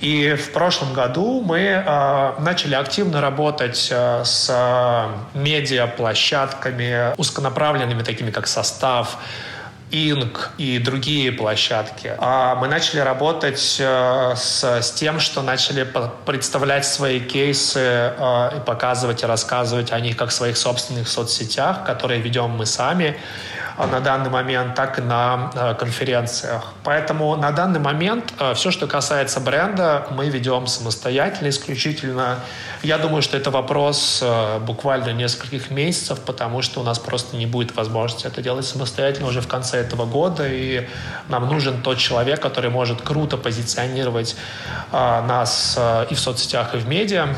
И 0.00 0.34
в 0.34 0.52
прошлом 0.52 0.92
году 0.92 1.42
мы 1.42 1.58
э, 1.58 2.32
начали 2.40 2.76
активно 2.76 3.20
работать 3.20 3.88
э, 3.90 4.22
с 4.24 4.48
э, 4.48 5.38
медиаплощадками, 5.38 7.14
узконаправленными, 7.16 8.02
такими 8.02 8.30
как 8.30 8.46
«Состав», 8.46 9.18
Inc. 9.92 10.38
и 10.56 10.78
другие 10.78 11.30
площадки. 11.32 12.14
А 12.18 12.54
мы 12.54 12.66
начали 12.66 13.00
работать 13.00 13.76
э, 13.78 14.34
с, 14.34 14.64
с 14.64 14.90
тем, 14.92 15.20
что 15.20 15.42
начали 15.42 15.86
представлять 16.24 16.86
свои 16.86 17.20
кейсы 17.20 17.78
э, 17.78 18.56
и 18.56 18.60
показывать 18.60 19.22
и 19.22 19.26
рассказывать 19.26 19.92
о 19.92 20.00
них 20.00 20.16
как 20.16 20.30
в 20.30 20.32
своих 20.32 20.56
собственных 20.56 21.08
соцсетях, 21.08 21.84
которые 21.84 22.22
ведем 22.22 22.50
мы 22.50 22.64
сами. 22.64 23.18
А, 23.82 23.86
на 23.88 24.00
данный 24.00 24.30
момент, 24.30 24.76
так 24.76 24.98
и 25.00 25.02
на 25.02 25.50
а, 25.54 25.74
конференциях. 25.74 26.72
Поэтому 26.84 27.34
на 27.34 27.50
данный 27.50 27.80
момент 27.80 28.32
а, 28.38 28.54
все, 28.54 28.70
что 28.70 28.86
касается 28.86 29.40
бренда, 29.40 30.06
мы 30.10 30.28
ведем 30.28 30.68
самостоятельно, 30.68 31.48
исключительно. 31.48 32.38
Я 32.84 32.98
думаю, 32.98 33.22
что 33.22 33.36
это 33.36 33.50
вопрос 33.50 34.22
буквально 34.60 35.12
нескольких 35.12 35.70
месяцев, 35.70 36.20
потому 36.20 36.62
что 36.62 36.80
у 36.80 36.84
нас 36.84 36.98
просто 36.98 37.36
не 37.36 37.46
будет 37.46 37.74
возможности 37.76 38.26
это 38.26 38.40
делать 38.40 38.66
самостоятельно 38.66 39.28
уже 39.28 39.40
в 39.40 39.48
конце 39.48 39.78
этого 39.78 40.04
года, 40.04 40.46
и 40.46 40.88
нам 41.28 41.48
нужен 41.48 41.82
тот 41.82 41.98
человек, 41.98 42.40
который 42.40 42.70
может 42.70 43.02
круто 43.02 43.36
позиционировать 43.36 44.36
нас 44.92 45.78
и 46.10 46.14
в 46.14 46.18
соцсетях, 46.18 46.74
и 46.74 46.78
в 46.78 46.88
медиа. 46.88 47.28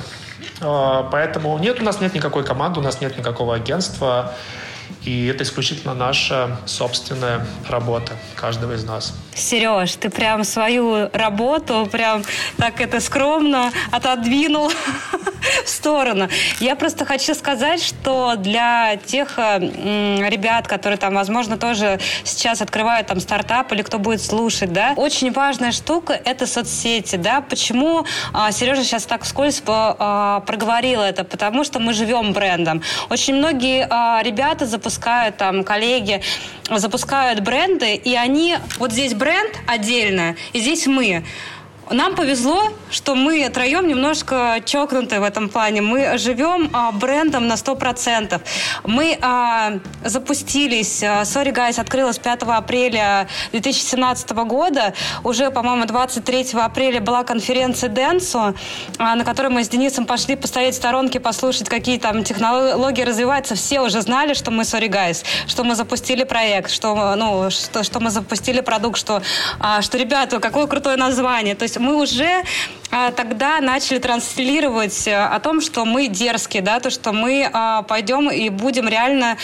Поэтому 0.61 1.59
нет, 1.59 1.81
у 1.81 1.85
нас 1.85 2.01
нет 2.01 2.15
никакой 2.15 2.45
команды, 2.45 2.81
у 2.81 2.83
нас 2.83 3.01
нет 3.01 3.19
никакого 3.19 3.55
агентства. 3.55 4.35
И 5.05 5.27
это 5.27 5.45
исключительно 5.45 5.95
наша 5.95 6.57
собственная 6.67 7.47
работа 7.69 8.13
каждого 8.37 8.73
из 8.73 8.85
нас. 8.85 9.15
Сереж, 9.35 9.97
ты 9.97 10.11
прям 10.11 10.45
свою 10.45 11.11
работу 11.13 11.89
прям 11.91 12.23
так 12.57 12.81
это 12.81 13.01
скромно 13.01 13.71
отодвинул 13.91 14.71
в 15.65 15.69
сторону. 15.69 16.29
Я 16.61 16.77
просто 16.77 17.05
хочу 17.05 17.35
сказать, 17.35 17.83
что 17.83 18.35
для 18.37 18.97
тех 18.97 19.39
э, 19.39 19.59
ребят, 20.29 20.67
которые 20.69 20.97
там, 20.99 21.15
возможно, 21.15 21.59
тоже 21.59 21.99
сейчас 22.25 22.63
открывают 22.63 23.09
там 23.09 23.21
стартап 23.21 23.73
или 23.73 23.83
кто 23.83 23.99
будет 23.99 24.23
слушать, 24.23 24.73
да, 24.73 24.95
очень 24.97 25.33
важная 25.33 25.73
штука– 25.73 26.19
это 26.25 26.47
соцсети, 26.47 27.17
да. 27.17 27.41
Почему 27.41 28.07
Сережа 28.53 28.85
сейчас 28.85 29.05
так 29.05 29.25
вскользь 29.25 29.63
а, 29.67 30.41
проговорил 30.41 31.01
это? 31.01 31.25
Потому 31.25 31.65
что 31.65 31.81
мы 31.81 31.93
живем 31.93 32.33
брендом. 32.33 32.83
Очень 33.11 33.35
многие 33.35 33.87
а, 33.91 34.23
ребята 34.23 34.67
запускают 34.67 34.94
там, 35.39 35.65
коллеги, 35.65 36.23
запускают 36.71 37.41
бренды, 37.41 37.95
и 37.95 38.15
они, 38.15 38.57
вот 38.79 38.93
здесь 38.93 39.15
бренд 39.15 39.53
отдельно, 39.67 40.37
и 40.53 40.61
здесь 40.61 40.87
мы. 40.87 41.25
Нам 41.91 42.15
повезло, 42.15 42.73
что 42.91 43.15
мы 43.15 43.47
троем 43.51 43.87
немножко 43.87 44.63
чокнуты 44.65 45.21
в 45.21 45.23
этом 45.23 45.49
плане. 45.51 45.83
Мы 45.83 46.17
живем 46.17 46.71
а, 46.73 46.93
брендом 46.93 47.47
на 47.47 47.55
100%. 47.55 48.41
Мы 48.85 49.19
а, 49.21 49.75
запустились, 50.03 51.03
а, 51.03 51.23
Sorry 51.23 51.53
Guys 51.53 51.79
открылась 51.79 52.19
5 52.19 52.43
апреля 52.45 53.29
2017 53.53 54.31
года. 54.31 54.95
Уже, 55.25 55.51
по-моему, 55.51 55.85
23 55.85 56.53
апреля 56.55 57.01
была 57.01 57.23
конференция 57.23 57.91
Денсу, 57.91 58.55
а, 58.99 59.15
на 59.15 59.25
которой 59.25 59.49
мы 59.49 59.63
с 59.63 59.69
Денисом 59.69 60.07
пошли 60.07 60.37
постоять 60.37 60.75
в 60.75 60.79
сторонке, 60.79 61.21
послушать, 61.21 61.69
какие 61.69 61.99
там 61.99 62.25
технологии 62.25 63.03
развиваются. 63.03 63.57
Все 63.57 63.81
уже 63.81 64.01
знали, 64.01 64.33
что 64.33 64.51
мы 64.51 64.63
Sorry 64.63 64.89
Guys, 64.89 65.23
что 65.47 65.65
мы 65.65 65.75
запустили 65.75 66.25
проект, 66.25 66.71
что, 66.71 67.15
ну, 67.17 67.51
что, 67.51 67.83
что 67.83 68.01
мы 68.01 68.11
запустили 68.11 68.61
продукт, 68.63 68.99
что, 68.99 69.21
а, 69.61 69.83
что, 69.83 69.99
ребята, 69.99 70.41
какое 70.41 70.67
крутое 70.67 70.97
название. 70.97 71.55
То 71.55 71.65
есть 71.65 71.74
есть 71.75 71.79
мы 71.79 72.01
уже 72.01 72.45
а, 72.91 73.11
тогда 73.11 73.61
начали 73.61 73.99
транслировать 73.99 75.07
э, 75.07 75.17
о 75.17 75.41
том, 75.41 75.61
что 75.61 75.85
мы 75.85 76.09
дерзкие, 76.09 76.63
да, 76.63 76.81
то, 76.81 76.91
что 76.91 77.13
мы 77.13 77.49
а, 77.53 77.83
пойдем 77.83 78.31
и 78.31 78.49
будем 78.49 78.89
реально 78.89 79.37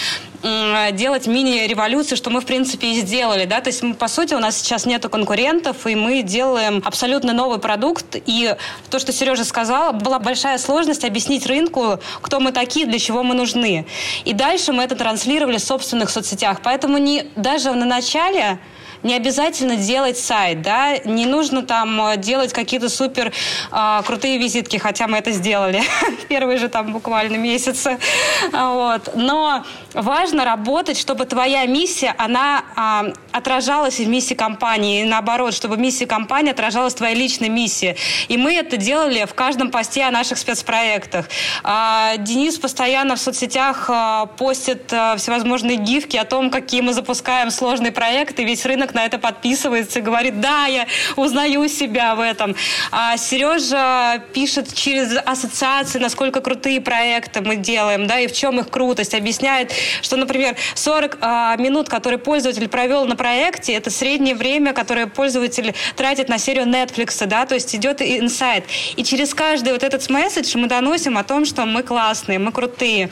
делать 0.92 1.26
мини-революцию, 1.26 2.16
что 2.16 2.30
мы, 2.30 2.40
в 2.40 2.46
принципе, 2.46 2.92
и 2.92 3.00
сделали, 3.02 3.44
да, 3.44 3.60
то 3.60 3.68
есть, 3.68 3.82
мы, 3.82 3.92
по 3.92 4.08
сути, 4.08 4.32
у 4.32 4.38
нас 4.38 4.56
сейчас 4.56 4.86
нету 4.86 5.10
конкурентов, 5.10 5.86
и 5.86 5.94
мы 5.94 6.22
делаем 6.22 6.80
абсолютно 6.82 7.34
новый 7.34 7.58
продукт, 7.58 8.16
и 8.24 8.56
то, 8.88 8.98
что 8.98 9.12
Сережа 9.12 9.44
сказала, 9.44 9.92
была 9.92 10.18
большая 10.18 10.56
сложность 10.56 11.04
объяснить 11.04 11.46
рынку, 11.46 12.00
кто 12.22 12.40
мы 12.40 12.52
такие, 12.52 12.86
для 12.86 12.98
чего 12.98 13.22
мы 13.22 13.34
нужны. 13.34 13.84
И 14.24 14.32
дальше 14.32 14.72
мы 14.72 14.82
это 14.82 14.96
транслировали 14.96 15.58
в 15.58 15.62
собственных 15.62 16.08
соцсетях, 16.08 16.62
поэтому 16.64 16.96
не, 16.96 17.26
даже 17.36 17.72
на 17.72 17.84
начале 17.84 18.58
не 19.02 19.14
обязательно 19.14 19.76
делать 19.76 20.18
сайт, 20.18 20.62
да, 20.62 20.98
не 20.98 21.26
нужно 21.26 21.62
там 21.62 22.00
э, 22.08 22.16
делать 22.16 22.52
какие-то 22.52 22.88
супер 22.88 23.32
э, 23.72 24.02
крутые 24.06 24.38
визитки, 24.38 24.76
хотя 24.76 25.06
мы 25.06 25.18
это 25.18 25.32
сделали 25.32 25.82
первые 26.28 26.58
же 26.58 26.68
там 26.68 26.92
буквально 26.92 27.36
месяцы. 27.36 27.98
Вот. 28.52 29.10
Но 29.14 29.64
важно 29.94 30.44
работать, 30.44 30.98
чтобы 30.98 31.24
твоя 31.24 31.66
миссия, 31.66 32.14
она 32.18 32.64
э, 32.76 33.12
отражалась 33.32 33.98
в 33.98 34.06
миссии 34.06 34.34
компании, 34.34 35.02
и 35.02 35.04
наоборот, 35.04 35.54
чтобы 35.54 35.76
миссия 35.76 36.06
компании 36.06 36.50
отражалась 36.50 36.94
в 36.94 36.96
твоей 36.96 37.16
личной 37.16 37.48
миссии. 37.48 37.96
И 38.28 38.36
мы 38.36 38.54
это 38.54 38.76
делали 38.76 39.24
в 39.24 39.34
каждом 39.34 39.70
посте 39.70 40.04
о 40.04 40.10
наших 40.10 40.38
спецпроектах. 40.38 41.26
Э, 41.64 42.16
Денис 42.18 42.58
постоянно 42.58 43.16
в 43.16 43.20
соцсетях 43.20 43.88
э, 43.88 44.26
постит 44.36 44.92
э, 44.92 45.16
всевозможные 45.16 45.76
гифки 45.76 46.16
о 46.16 46.24
том, 46.24 46.50
какие 46.50 46.82
мы 46.82 46.92
запускаем 46.92 47.50
сложные 47.50 47.92
проекты, 47.92 48.44
весь 48.44 48.66
рынок 48.66 48.89
на 48.94 49.04
это 49.04 49.18
подписывается 49.18 49.98
и 49.98 50.02
говорит, 50.02 50.40
да, 50.40 50.66
я 50.66 50.86
узнаю 51.16 51.68
себя 51.68 52.14
в 52.14 52.20
этом. 52.20 52.54
А 52.90 53.16
Сережа 53.16 54.22
пишет 54.32 54.74
через 54.74 55.16
ассоциации, 55.24 55.98
насколько 55.98 56.40
крутые 56.40 56.80
проекты 56.80 57.40
мы 57.40 57.56
делаем, 57.56 58.06
да, 58.06 58.20
и 58.20 58.26
в 58.26 58.32
чем 58.32 58.60
их 58.60 58.70
крутость. 58.70 59.14
Объясняет, 59.14 59.72
что, 60.02 60.16
например, 60.16 60.56
40 60.74 61.18
а, 61.20 61.56
минут, 61.56 61.88
которые 61.88 62.18
пользователь 62.18 62.68
провел 62.68 63.04
на 63.06 63.16
проекте, 63.16 63.74
это 63.74 63.90
среднее 63.90 64.34
время, 64.34 64.72
которое 64.72 65.06
пользователь 65.06 65.74
тратит 65.96 66.28
на 66.28 66.38
серию 66.38 66.66
Netflix, 66.66 67.26
да, 67.26 67.46
то 67.46 67.54
есть 67.54 67.74
идет 67.74 68.02
инсайт. 68.02 68.64
И 68.96 69.04
через 69.04 69.34
каждый 69.34 69.72
вот 69.72 69.82
этот 69.82 70.08
месседж 70.10 70.56
мы 70.56 70.66
доносим 70.66 71.18
о 71.18 71.24
том, 71.24 71.44
что 71.44 71.66
мы 71.66 71.82
классные, 71.82 72.38
мы 72.38 72.52
крутые 72.52 73.10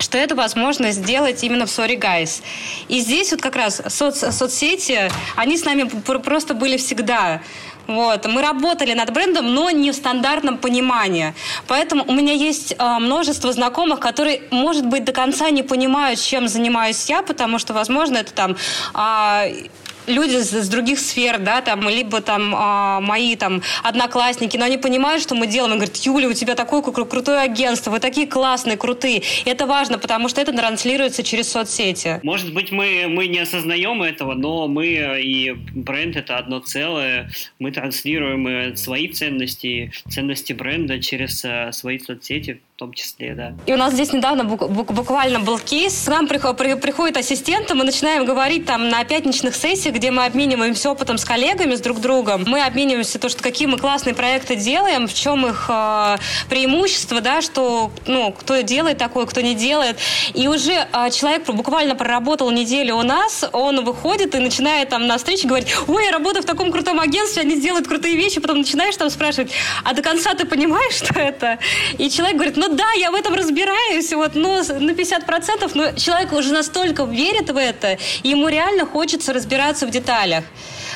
что 0.00 0.18
это 0.18 0.34
возможно 0.34 0.92
сделать 0.92 1.44
именно 1.44 1.66
в 1.66 1.68
Sorry 1.68 1.98
Guys. 1.98 2.42
И 2.88 3.00
здесь 3.00 3.30
вот 3.30 3.40
как 3.40 3.56
раз 3.56 3.82
соц, 3.88 4.24
соцсети, 4.34 5.10
они 5.36 5.56
с 5.56 5.64
нами 5.64 5.84
просто 5.84 6.54
были 6.54 6.76
всегда. 6.76 7.42
Вот. 7.86 8.24
Мы 8.26 8.40
работали 8.40 8.94
над 8.94 9.12
брендом, 9.12 9.52
но 9.52 9.70
не 9.70 9.90
в 9.90 9.94
стандартном 9.96 10.58
понимании. 10.58 11.34
Поэтому 11.66 12.04
у 12.06 12.12
меня 12.12 12.32
есть 12.32 12.72
э, 12.78 12.98
множество 13.00 13.52
знакомых, 13.52 13.98
которые, 13.98 14.42
может 14.50 14.86
быть, 14.86 15.04
до 15.04 15.12
конца 15.12 15.50
не 15.50 15.64
понимают, 15.64 16.20
чем 16.20 16.46
занимаюсь 16.46 17.06
я, 17.10 17.22
потому 17.22 17.58
что, 17.58 17.74
возможно, 17.74 18.18
это 18.18 18.32
там 18.32 18.56
э, 18.94 19.66
люди 20.06 20.36
с, 20.36 20.68
других 20.68 20.98
сфер, 20.98 21.38
да, 21.38 21.60
там, 21.60 21.88
либо 21.88 22.20
там 22.20 22.54
а, 22.56 23.00
мои 23.00 23.36
там 23.36 23.62
одноклассники, 23.82 24.56
но 24.56 24.64
они 24.64 24.76
понимают, 24.76 25.22
что 25.22 25.34
мы 25.34 25.46
делаем, 25.46 25.74
и 25.74 25.76
говорят, 25.76 25.96
Юля, 25.96 26.28
у 26.28 26.32
тебя 26.32 26.54
такое 26.54 26.82
кру- 26.82 27.06
крутое 27.06 27.40
агентство, 27.40 27.90
вы 27.90 28.00
такие 28.00 28.26
классные, 28.26 28.76
крутые. 28.76 29.22
И 29.44 29.50
это 29.50 29.66
важно, 29.66 29.98
потому 29.98 30.28
что 30.28 30.40
это 30.40 30.52
транслируется 30.52 31.22
через 31.22 31.50
соцсети. 31.50 32.20
Может 32.22 32.52
быть, 32.54 32.72
мы, 32.72 33.06
мы 33.08 33.26
не 33.26 33.40
осознаем 33.40 34.02
этого, 34.02 34.34
но 34.34 34.68
мы 34.68 34.86
и 35.20 35.52
бренд 35.52 36.16
это 36.16 36.38
одно 36.38 36.60
целое. 36.60 37.30
Мы 37.58 37.72
транслируем 37.72 38.46
э, 38.46 38.76
свои 38.76 39.08
ценности, 39.08 39.92
ценности 40.08 40.52
бренда 40.52 41.00
через 41.00 41.44
э, 41.44 41.72
свои 41.72 41.98
соцсети, 41.98 42.60
том 42.80 42.94
числе, 42.94 43.34
да. 43.34 43.52
И 43.66 43.74
у 43.74 43.76
нас 43.76 43.92
здесь 43.92 44.10
недавно 44.14 44.44
буквально 44.44 45.40
был 45.40 45.58
кейс. 45.58 46.04
К 46.06 46.08
нам 46.08 46.26
приходит 46.26 47.18
ассистент, 47.18 47.70
и 47.70 47.74
мы 47.74 47.84
начинаем 47.84 48.24
говорить 48.24 48.64
там 48.64 48.88
на 48.88 49.04
пятничных 49.04 49.54
сессиях, 49.54 49.94
где 49.94 50.10
мы 50.10 50.24
обмениваемся 50.24 50.90
опытом 50.90 51.18
с 51.18 51.24
коллегами, 51.26 51.74
с 51.74 51.80
друг 51.80 52.00
другом. 52.00 52.44
Мы 52.46 52.64
обмениваемся 52.64 53.18
то, 53.18 53.28
что 53.28 53.42
какие 53.42 53.68
мы 53.68 53.76
классные 53.76 54.14
проекты 54.14 54.56
делаем, 54.56 55.08
в 55.08 55.12
чем 55.12 55.46
их 55.46 55.66
э, 55.68 56.16
преимущество, 56.48 57.20
да, 57.20 57.42
что, 57.42 57.90
ну, 58.06 58.32
кто 58.32 58.62
делает 58.62 58.96
такое, 58.96 59.26
кто 59.26 59.42
не 59.42 59.54
делает. 59.54 59.98
И 60.32 60.48
уже 60.48 60.72
э, 60.72 61.10
человек 61.10 61.46
буквально 61.50 61.94
проработал 61.94 62.50
неделю 62.50 62.96
у 62.96 63.02
нас, 63.02 63.44
он 63.52 63.84
выходит 63.84 64.34
и 64.34 64.38
начинает 64.38 64.88
там 64.88 65.06
на 65.06 65.18
встрече 65.18 65.46
говорить, 65.46 65.68
ой, 65.86 66.06
я 66.06 66.12
работаю 66.12 66.42
в 66.42 66.46
таком 66.46 66.72
крутом 66.72 66.98
агентстве, 66.98 67.42
они 67.42 67.60
делают 67.60 67.86
крутые 67.86 68.16
вещи, 68.16 68.40
потом 68.40 68.58
начинаешь 68.58 68.96
там 68.96 69.10
спрашивать, 69.10 69.50
а 69.84 69.92
до 69.92 70.00
конца 70.00 70.32
ты 70.32 70.46
понимаешь, 70.46 70.94
что 70.94 71.20
это? 71.20 71.58
И 71.98 72.08
человек 72.08 72.36
говорит, 72.36 72.56
ну 72.56 72.69
да, 72.70 72.92
я 72.92 73.10
в 73.10 73.14
этом 73.14 73.34
разбираюсь, 73.34 74.12
вот, 74.12 74.34
но 74.34 74.58
на 74.58 74.92
50%, 74.92 75.70
но 75.74 75.92
человек 75.92 76.32
уже 76.32 76.52
настолько 76.52 77.04
верит 77.04 77.50
в 77.50 77.56
это, 77.56 77.98
ему 78.22 78.48
реально 78.48 78.86
хочется 78.86 79.32
разбираться 79.32 79.86
в 79.86 79.90
деталях. 79.90 80.44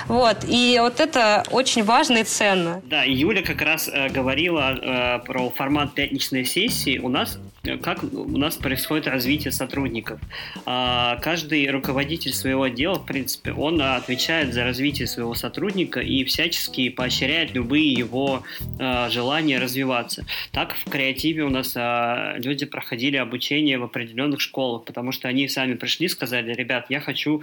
Вот, 0.09 0.45
и 0.47 0.79
вот 0.81 1.01
это 1.01 1.45
очень 1.51 1.83
важно 1.85 2.18
и 2.18 2.25
ценно. 2.25 2.83
Да, 2.85 3.05
Юля 3.05 3.43
как 3.43 3.62
раз 3.62 3.89
э, 3.89 4.09
говорила 4.09 4.75
э, 4.75 5.18
про 5.25 5.51
формат 5.51 5.95
пятничной 5.95 6.45
сессии. 6.45 6.99
У 6.99 7.09
нас 7.09 7.39
как 7.83 8.03
у 8.03 8.39
нас 8.39 8.57
происходит 8.57 9.07
развитие 9.07 9.53
сотрудников. 9.53 10.21
А, 10.67 11.17
каждый 11.17 11.69
руководитель 11.71 12.33
своего 12.33 12.65
отдела, 12.65 12.95
в 12.99 13.07
принципе, 13.07 13.53
он 13.53 13.81
отвечает 13.81 14.53
за 14.53 14.65
развитие 14.65 15.07
своего 15.07 15.35
сотрудника 15.35 16.01
и 16.01 16.25
всячески 16.25 16.89
поощряет 16.89 17.55
любые 17.55 17.93
его 17.93 18.43
а, 18.79 19.09
желания 19.09 19.59
развиваться. 19.59 20.27
Так 20.53 20.75
в 20.75 20.91
креативе 20.91 21.45
у 21.45 21.51
нас 21.51 21.75
а, 21.77 22.37
люди 22.39 22.67
проходили 22.67 23.17
обучение 23.17 23.79
в 23.79 23.85
определенных 23.85 24.41
школах, 24.41 24.85
потому 24.85 25.12
что 25.12 25.29
они 25.29 25.49
сами 25.49 25.75
пришли 25.75 26.09
сказали, 26.09 26.53
ребят, 26.53 26.87
я 26.89 27.01
хочу, 27.01 27.43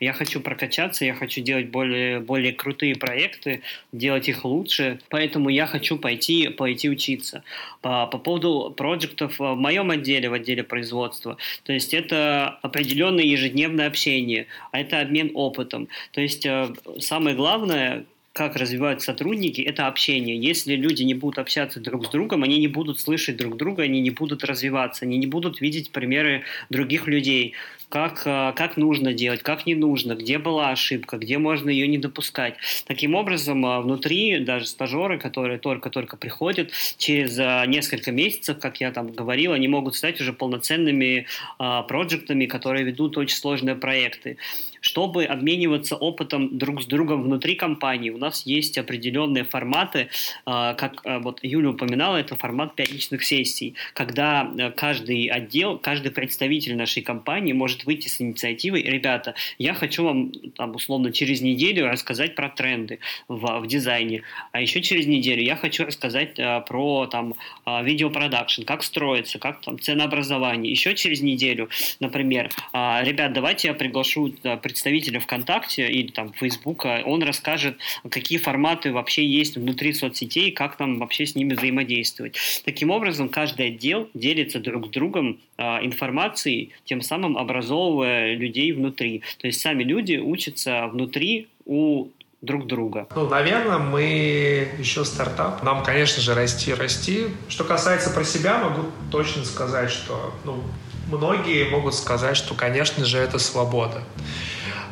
я 0.00 0.12
хочу 0.12 0.40
прокачаться, 0.40 1.04
я 1.04 1.14
хочу 1.14 1.40
делать 1.40 1.68
более, 1.68 2.20
более 2.20 2.52
крутые 2.52 2.94
проекты, 2.94 3.62
делать 3.92 4.28
их 4.28 4.44
лучше, 4.44 5.00
поэтому 5.08 5.48
я 5.48 5.66
хочу 5.66 5.98
пойти, 5.98 6.48
пойти 6.48 6.90
учиться. 6.90 7.42
По, 7.80 8.06
по 8.06 8.18
поводу 8.18 8.74
проектов 8.76 9.40
моем 9.62 9.90
отделе, 9.90 10.28
в 10.28 10.34
отделе 10.34 10.62
производства. 10.62 11.36
То 11.64 11.72
есть 11.72 11.94
это 11.94 12.58
определенное 12.62 13.24
ежедневное 13.24 13.86
общение, 13.86 14.46
а 14.72 14.80
это 14.80 15.00
обмен 15.00 15.30
опытом. 15.34 15.88
То 16.12 16.20
есть 16.20 16.44
э, 16.44 16.74
самое 16.98 17.34
главное, 17.36 18.04
как 18.32 18.56
развивают 18.56 19.02
сотрудники, 19.02 19.60
это 19.60 19.86
общение. 19.86 20.38
Если 20.38 20.74
люди 20.74 21.02
не 21.02 21.14
будут 21.14 21.38
общаться 21.38 21.80
друг 21.80 22.06
с 22.06 22.08
другом, 22.08 22.42
они 22.42 22.58
не 22.58 22.68
будут 22.68 23.00
слышать 23.00 23.36
друг 23.36 23.56
друга, 23.56 23.82
они 23.82 24.00
не 24.00 24.10
будут 24.10 24.42
развиваться, 24.44 25.04
они 25.04 25.18
не 25.18 25.26
будут 25.26 25.60
видеть 25.60 25.90
примеры 25.90 26.44
других 26.70 27.06
людей 27.06 27.54
как, 27.92 28.22
э, 28.24 28.54
как 28.56 28.78
нужно 28.78 29.12
делать, 29.12 29.42
как 29.42 29.66
не 29.66 29.74
нужно, 29.74 30.14
где 30.14 30.38
была 30.38 30.70
ошибка, 30.70 31.18
где 31.18 31.36
можно 31.36 31.68
ее 31.68 31.86
не 31.86 31.98
допускать. 31.98 32.54
Таким 32.86 33.14
образом, 33.14 33.66
э, 33.66 33.80
внутри 33.80 34.38
даже 34.38 34.66
стажеры, 34.66 35.18
которые 35.18 35.58
только-только 35.58 36.16
приходят, 36.16 36.70
через 36.96 37.38
э, 37.38 37.64
несколько 37.66 38.10
месяцев, 38.10 38.58
как 38.58 38.80
я 38.80 38.92
там 38.92 39.12
говорил, 39.12 39.52
они 39.52 39.68
могут 39.68 39.94
стать 39.94 40.20
уже 40.22 40.32
полноценными 40.32 41.26
проектами, 41.58 42.46
которые 42.46 42.84
ведут 42.84 43.18
очень 43.18 43.36
сложные 43.36 43.74
проекты 43.74 44.38
чтобы 44.82 45.24
обмениваться 45.24 45.96
опытом 45.96 46.58
друг 46.58 46.82
с 46.82 46.86
другом 46.86 47.22
внутри 47.22 47.54
компании. 47.54 48.10
У 48.10 48.18
нас 48.18 48.44
есть 48.44 48.76
определенные 48.76 49.44
форматы, 49.44 50.08
а, 50.44 50.74
как 50.74 51.00
а, 51.06 51.20
вот 51.20 51.38
Юля 51.42 51.70
упоминала, 51.70 52.16
это 52.16 52.36
формат 52.36 52.74
пятничных 52.74 53.24
сессий, 53.24 53.74
когда 53.94 54.50
э, 54.58 54.70
каждый 54.72 55.26
отдел, 55.28 55.78
каждый 55.78 56.10
представитель 56.10 56.76
нашей 56.76 57.02
компании 57.02 57.52
может 57.52 57.84
выйти 57.84 58.08
с 58.08 58.20
инициативой, 58.20 58.82
ребята, 58.82 59.34
я 59.58 59.72
хочу 59.72 60.04
вам 60.04 60.32
там, 60.56 60.74
условно 60.74 61.12
через 61.12 61.40
неделю 61.40 61.88
рассказать 61.88 62.34
про 62.34 62.48
тренды 62.48 62.98
в, 63.28 63.60
в 63.60 63.66
дизайне, 63.68 64.22
а 64.50 64.60
еще 64.60 64.82
через 64.82 65.06
неделю 65.06 65.42
я 65.42 65.54
хочу 65.54 65.84
рассказать 65.84 66.38
а, 66.40 66.60
про 66.60 67.06
там 67.06 67.34
видеопродакшн, 67.66 68.62
как 68.62 68.82
строится, 68.82 69.38
как 69.38 69.60
там 69.60 69.78
ценообразование. 69.78 70.72
Еще 70.72 70.96
через 70.96 71.20
неделю, 71.20 71.68
например, 72.00 72.50
ребят, 72.72 73.32
давайте 73.32 73.68
я 73.68 73.74
приглашу 73.74 74.34
представителя 74.72 75.20
ВКонтакте 75.20 75.86
или 75.86 76.10
там 76.10 76.32
Фейсбука, 76.32 77.02
он 77.04 77.22
расскажет, 77.22 77.76
какие 78.08 78.38
форматы 78.38 78.90
вообще 78.90 79.26
есть 79.26 79.56
внутри 79.56 79.92
соцсетей, 79.92 80.50
как 80.50 80.78
нам 80.78 80.98
вообще 80.98 81.26
с 81.26 81.34
ними 81.34 81.52
взаимодействовать. 81.52 82.36
Таким 82.64 82.90
образом, 82.90 83.28
каждый 83.28 83.66
отдел 83.66 84.08
делится 84.14 84.60
друг 84.60 84.86
с 84.86 84.88
другом 84.88 85.40
э, 85.58 85.62
информацией, 85.84 86.70
тем 86.86 87.02
самым 87.02 87.36
образовывая 87.36 88.34
людей 88.34 88.72
внутри. 88.72 89.22
То 89.38 89.46
есть 89.46 89.60
сами 89.60 89.82
люди 89.82 90.16
учатся 90.16 90.86
внутри 90.86 91.48
у 91.66 92.08
друг 92.40 92.66
друга? 92.66 93.06
Ну, 93.14 93.28
наверное, 93.28 93.78
мы 93.78 94.68
еще 94.78 95.04
стартап. 95.04 95.62
Нам, 95.62 95.84
конечно 95.84 96.22
же, 96.22 96.34
расти, 96.34 96.72
расти. 96.72 97.26
Что 97.48 97.64
касается 97.64 98.10
про 98.10 98.24
себя, 98.24 98.58
могу 98.58 98.88
точно 99.10 99.44
сказать, 99.44 99.90
что 99.90 100.32
ну, 100.44 100.62
многие 101.10 101.68
могут 101.68 101.94
сказать, 101.94 102.36
что, 102.36 102.54
конечно 102.54 103.04
же, 103.04 103.18
это 103.18 103.38
свобода. 103.38 104.02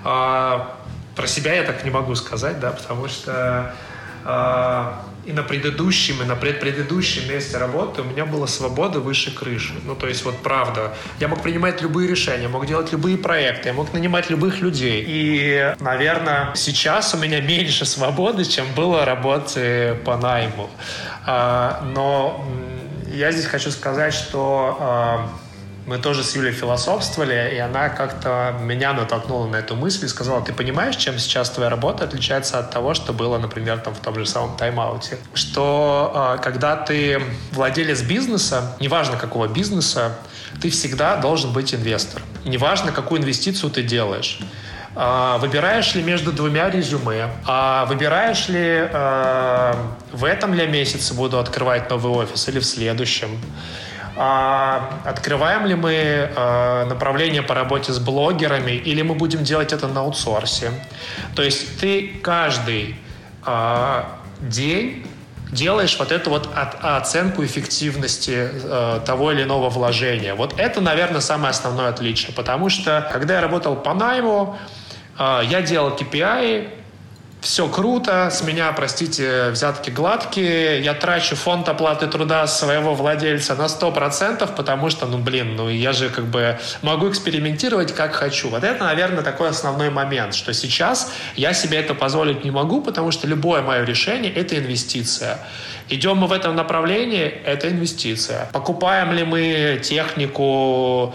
А, 0.05 0.77
про 1.17 1.27
себя 1.27 1.55
я 1.55 1.63
так 1.63 1.85
не 1.85 1.91
могу 1.91 2.15
сказать, 2.15 2.61
да, 2.61 2.71
потому 2.71 3.09
что 3.09 3.75
а, 4.25 5.05
и 5.27 5.33
на 5.33 5.43
предыдущем, 5.43 6.23
и 6.23 6.25
на 6.25 6.35
предпредыдущем 6.35 7.29
месте 7.29 7.59
работы 7.59 8.03
у 8.03 8.05
меня 8.05 8.25
была 8.25 8.47
свобода 8.47 9.01
выше 9.01 9.35
крыши. 9.35 9.75
Ну, 9.85 9.95
то 9.95 10.09
есть, 10.09 10.25
вот 10.25 10.39
правда, 10.39 10.95
я 11.19 11.29
мог 11.29 11.43
принимать 11.43 11.83
любые 11.83 12.09
решения, 12.09 12.49
мог 12.49 12.67
делать 12.67 12.91
любые 12.93 13.19
проекты, 13.19 13.69
я 13.69 13.75
мог 13.75 13.93
нанимать 13.93 14.31
любых 14.31 14.61
людей. 14.61 15.05
И, 15.07 15.75
наверное, 15.81 16.53
сейчас 16.55 17.15
у 17.15 17.19
меня 17.19 17.41
меньше 17.41 17.85
свободы, 17.85 18.45
чем 18.45 18.67
было 18.75 19.05
работы 19.05 19.97
по 20.05 20.17
найму. 20.17 20.71
А, 21.27 21.83
но 21.95 22.45
я 23.13 23.31
здесь 23.33 23.47
хочу 23.47 23.71
сказать, 23.71 24.15
что 24.15 24.79
а, 24.81 25.29
мы 25.91 25.99
тоже 25.99 26.23
с 26.23 26.37
Юлей 26.37 26.53
философствовали, 26.53 27.51
и 27.53 27.59
она 27.59 27.89
как-то 27.89 28.55
меня 28.63 28.93
натолкнула 28.93 29.49
на 29.49 29.57
эту 29.57 29.75
мысль 29.75 30.05
и 30.05 30.09
сказала, 30.09 30.41
ты 30.41 30.53
понимаешь, 30.53 30.95
чем 30.95 31.19
сейчас 31.19 31.51
твоя 31.51 31.69
работа 31.69 32.05
отличается 32.05 32.61
от 32.61 32.71
того, 32.71 32.95
что 32.95 33.13
было, 33.13 33.39
например, 33.39 33.79
там 33.79 33.93
в 33.93 33.99
том 33.99 34.15
же 34.15 34.25
самом 34.25 34.57
тайм-ауте? 34.57 35.19
Что 35.35 36.37
э, 36.39 36.43
когда 36.45 36.77
ты 36.77 37.21
владелец 37.51 38.03
бизнеса, 38.03 38.77
неважно 38.79 39.17
какого 39.17 39.49
бизнеса, 39.49 40.17
ты 40.63 40.71
всегда 40.71 41.17
должен 41.17 41.53
быть 41.53 41.75
инвестором. 41.75 42.25
Неважно, 42.45 42.93
какую 42.93 43.21
инвестицию 43.21 43.73
ты 43.73 43.83
делаешь. 43.83 44.39
А, 44.95 45.39
выбираешь 45.39 45.97
ли 45.97 46.05
между 46.05 46.31
двумя 46.31 46.71
резюме? 46.71 47.31
А 47.47 47.85
выбираешь 47.87 48.49
ли 48.49 48.89
э, 48.93 49.75
в 50.13 50.25
этом 50.25 50.55
ли 50.55 50.69
месяце 50.69 51.15
буду 51.15 51.41
открывать 51.41 51.91
новый 51.91 52.13
офис 52.13 52.49
или 52.49 52.61
в 52.61 52.65
следующем? 52.65 53.41
А, 54.17 55.01
открываем 55.05 55.67
ли 55.67 55.75
мы 55.75 55.93
э, 55.93 56.85
направление 56.87 57.43
по 57.43 57.55
работе 57.55 57.93
с 57.93 57.99
блогерами 57.99 58.73
или 58.73 59.03
мы 59.03 59.15
будем 59.15 59.45
делать 59.45 59.73
это 59.73 59.89
на 59.89 60.01
аутсорсе? 60.01 60.73
То 61.35 61.43
есть 61.43 61.81
ты 61.81 62.21
каждый 62.23 62.97
э, 63.47 64.03
день 64.41 65.07
делаешь 65.53 65.97
вот 65.99 66.13
эту 66.13 66.31
вот 66.31 66.49
оценку 66.55 67.45
эффективности 67.45 68.49
того 69.05 69.33
или 69.33 69.43
иного 69.43 69.69
вложения. 69.69 70.37
Вот 70.37 70.55
это, 70.61 70.81
наверное, 70.81 71.21
самое 71.21 71.51
основное 71.51 71.89
отличие, 71.89 72.33
потому 72.33 72.69
что 72.69 73.09
когда 73.13 73.35
я 73.35 73.41
работал 73.41 73.75
по 73.75 73.93
найму, 73.93 74.57
я 75.19 75.61
делал 75.63 75.97
KPI, 75.97 76.69
все 77.41 77.69
круто, 77.69 78.29
с 78.31 78.43
меня, 78.43 78.71
простите, 78.73 79.49
взятки 79.51 79.91
гладкие, 79.91 80.83
я 80.83 80.93
трачу 80.95 81.37
фонд 81.37 81.69
оплаты 81.69 82.07
труда 82.07 82.47
своего 82.47 82.95
владельца 82.95 83.55
на 83.55 83.65
100%, 83.65 84.55
потому 84.55 84.91
что, 84.91 85.07
ну, 85.07 85.19
блин, 85.19 85.57
ну, 85.57 85.69
я 85.69 85.93
же 85.93 86.11
как 86.11 86.27
бы 86.27 86.59
могу 86.83 87.09
экспериментировать 87.09 87.95
как 87.95 88.13
хочу. 88.13 88.51
Вот 88.51 88.63
это, 88.63 88.85
наверное, 88.85 89.23
такой 89.23 89.49
основной 89.49 89.91
момент, 89.91 90.35
что 90.35 90.53
сейчас 90.53 91.13
я 91.35 91.55
себе 91.55 91.79
это 91.79 91.95
позволить 91.95 92.45
не 92.45 92.51
могу, 92.51 92.83
потому 92.83 93.11
что 93.11 93.27
любое 93.27 93.63
мое 93.63 93.85
решение– 93.85 94.33
это 94.35 94.59
инвестиция. 94.59 95.39
Идем 95.89 96.19
мы 96.19 96.27
в 96.27 96.33
этом 96.33 96.55
направлении– 96.55 97.25
это 97.45 97.69
инвестиция. 97.71 98.49
Покупаем 98.53 99.13
ли 99.13 99.25
мы 99.25 99.81
технику 99.83 101.15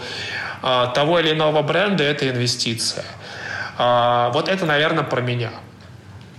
э, 0.62 0.86
того 0.94 1.20
или 1.20 1.32
иного 1.32 1.62
бренда– 1.62 2.02
это 2.04 2.28
инвестиция. 2.28 3.04
Э, 3.78 4.30
вот 4.32 4.48
это, 4.48 4.66
наверное, 4.66 5.04
про 5.04 5.20
меня. 5.20 5.50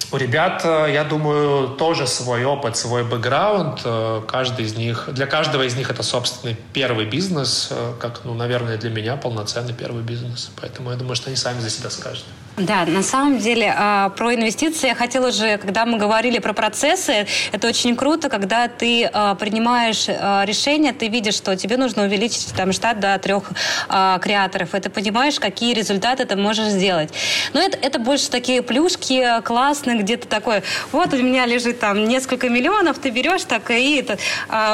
У 0.10 0.16
ребят, 0.18 0.62
э, 0.64 0.90
я 0.94 1.04
думаю, 1.04 1.68
тоже 1.70 2.08
свой 2.08 2.46
опыт, 2.46 2.78
свой 2.78 3.04
бэкграунд. 3.04 3.82
Э, 3.84 4.22
каждый 4.26 4.64
из 4.64 4.76
них, 4.76 5.10
для 5.12 5.26
каждого 5.26 5.64
из 5.64 5.76
них 5.76 5.90
это 5.90 6.02
собственный 6.02 6.56
первый 6.72 7.06
бизнес, 7.06 7.68
э, 7.72 7.94
как, 8.00 8.22
ну, 8.24 8.34
наверное, 8.34 8.78
для 8.78 8.90
меня 8.90 9.18
полноценный 9.18 9.74
первый 9.74 10.04
бизнес. 10.04 10.50
Поэтому 10.62 10.92
я 10.92 10.96
думаю, 10.96 11.16
что 11.16 11.28
они 11.28 11.36
сами 11.36 11.60
за 11.60 11.70
себя 11.70 11.90
скажут. 11.90 12.24
Да, 12.58 12.86
на 12.88 13.04
самом 13.04 13.38
деле 13.38 13.72
а, 13.78 14.10
про 14.10 14.34
инвестиции 14.34 14.88
я 14.88 14.96
хотела 14.96 15.28
уже, 15.28 15.60
когда 15.60 15.86
мы 15.86 16.00
говорили 16.00 16.40
про 16.40 16.54
процессы, 16.54 17.28
это 17.52 17.68
очень 17.68 17.96
круто, 17.96 18.30
когда 18.30 18.68
ты 18.68 19.06
а, 19.06 19.36
принимаешь 19.36 20.08
а, 20.10 20.44
решение, 20.44 20.92
ты 20.92 21.08
видишь, 21.08 21.36
что 21.36 21.56
тебе 21.56 21.78
нужно 21.78 22.06
увеличить 22.06 22.52
там 22.56 22.74
штат 22.74 23.00
до 23.00 23.20
трех 23.20 23.52
креаторов, 23.88 24.74
и 24.74 24.80
ты 24.80 24.90
понимаешь, 24.90 25.40
какие 25.40 25.76
результаты 25.76 26.26
ты 26.26 26.36
можешь 26.36 26.70
сделать. 26.70 27.12
Но 27.54 27.62
это, 27.62 27.78
это 27.78 28.00
больше 28.00 28.32
такие 28.32 28.64
плюшки 28.64 29.24
классные, 29.44 30.00
где 30.00 30.18
то 30.18 30.28
такой, 30.28 30.64
вот 30.92 31.14
у 31.14 31.18
меня 31.18 31.46
лежит 31.46 31.80
там 31.80 32.06
несколько 32.06 32.50
миллионов, 32.50 32.98
ты 32.98 33.12
берешь 33.12 33.44
так 33.44 33.70
и 33.70 33.98
это, 33.98 34.18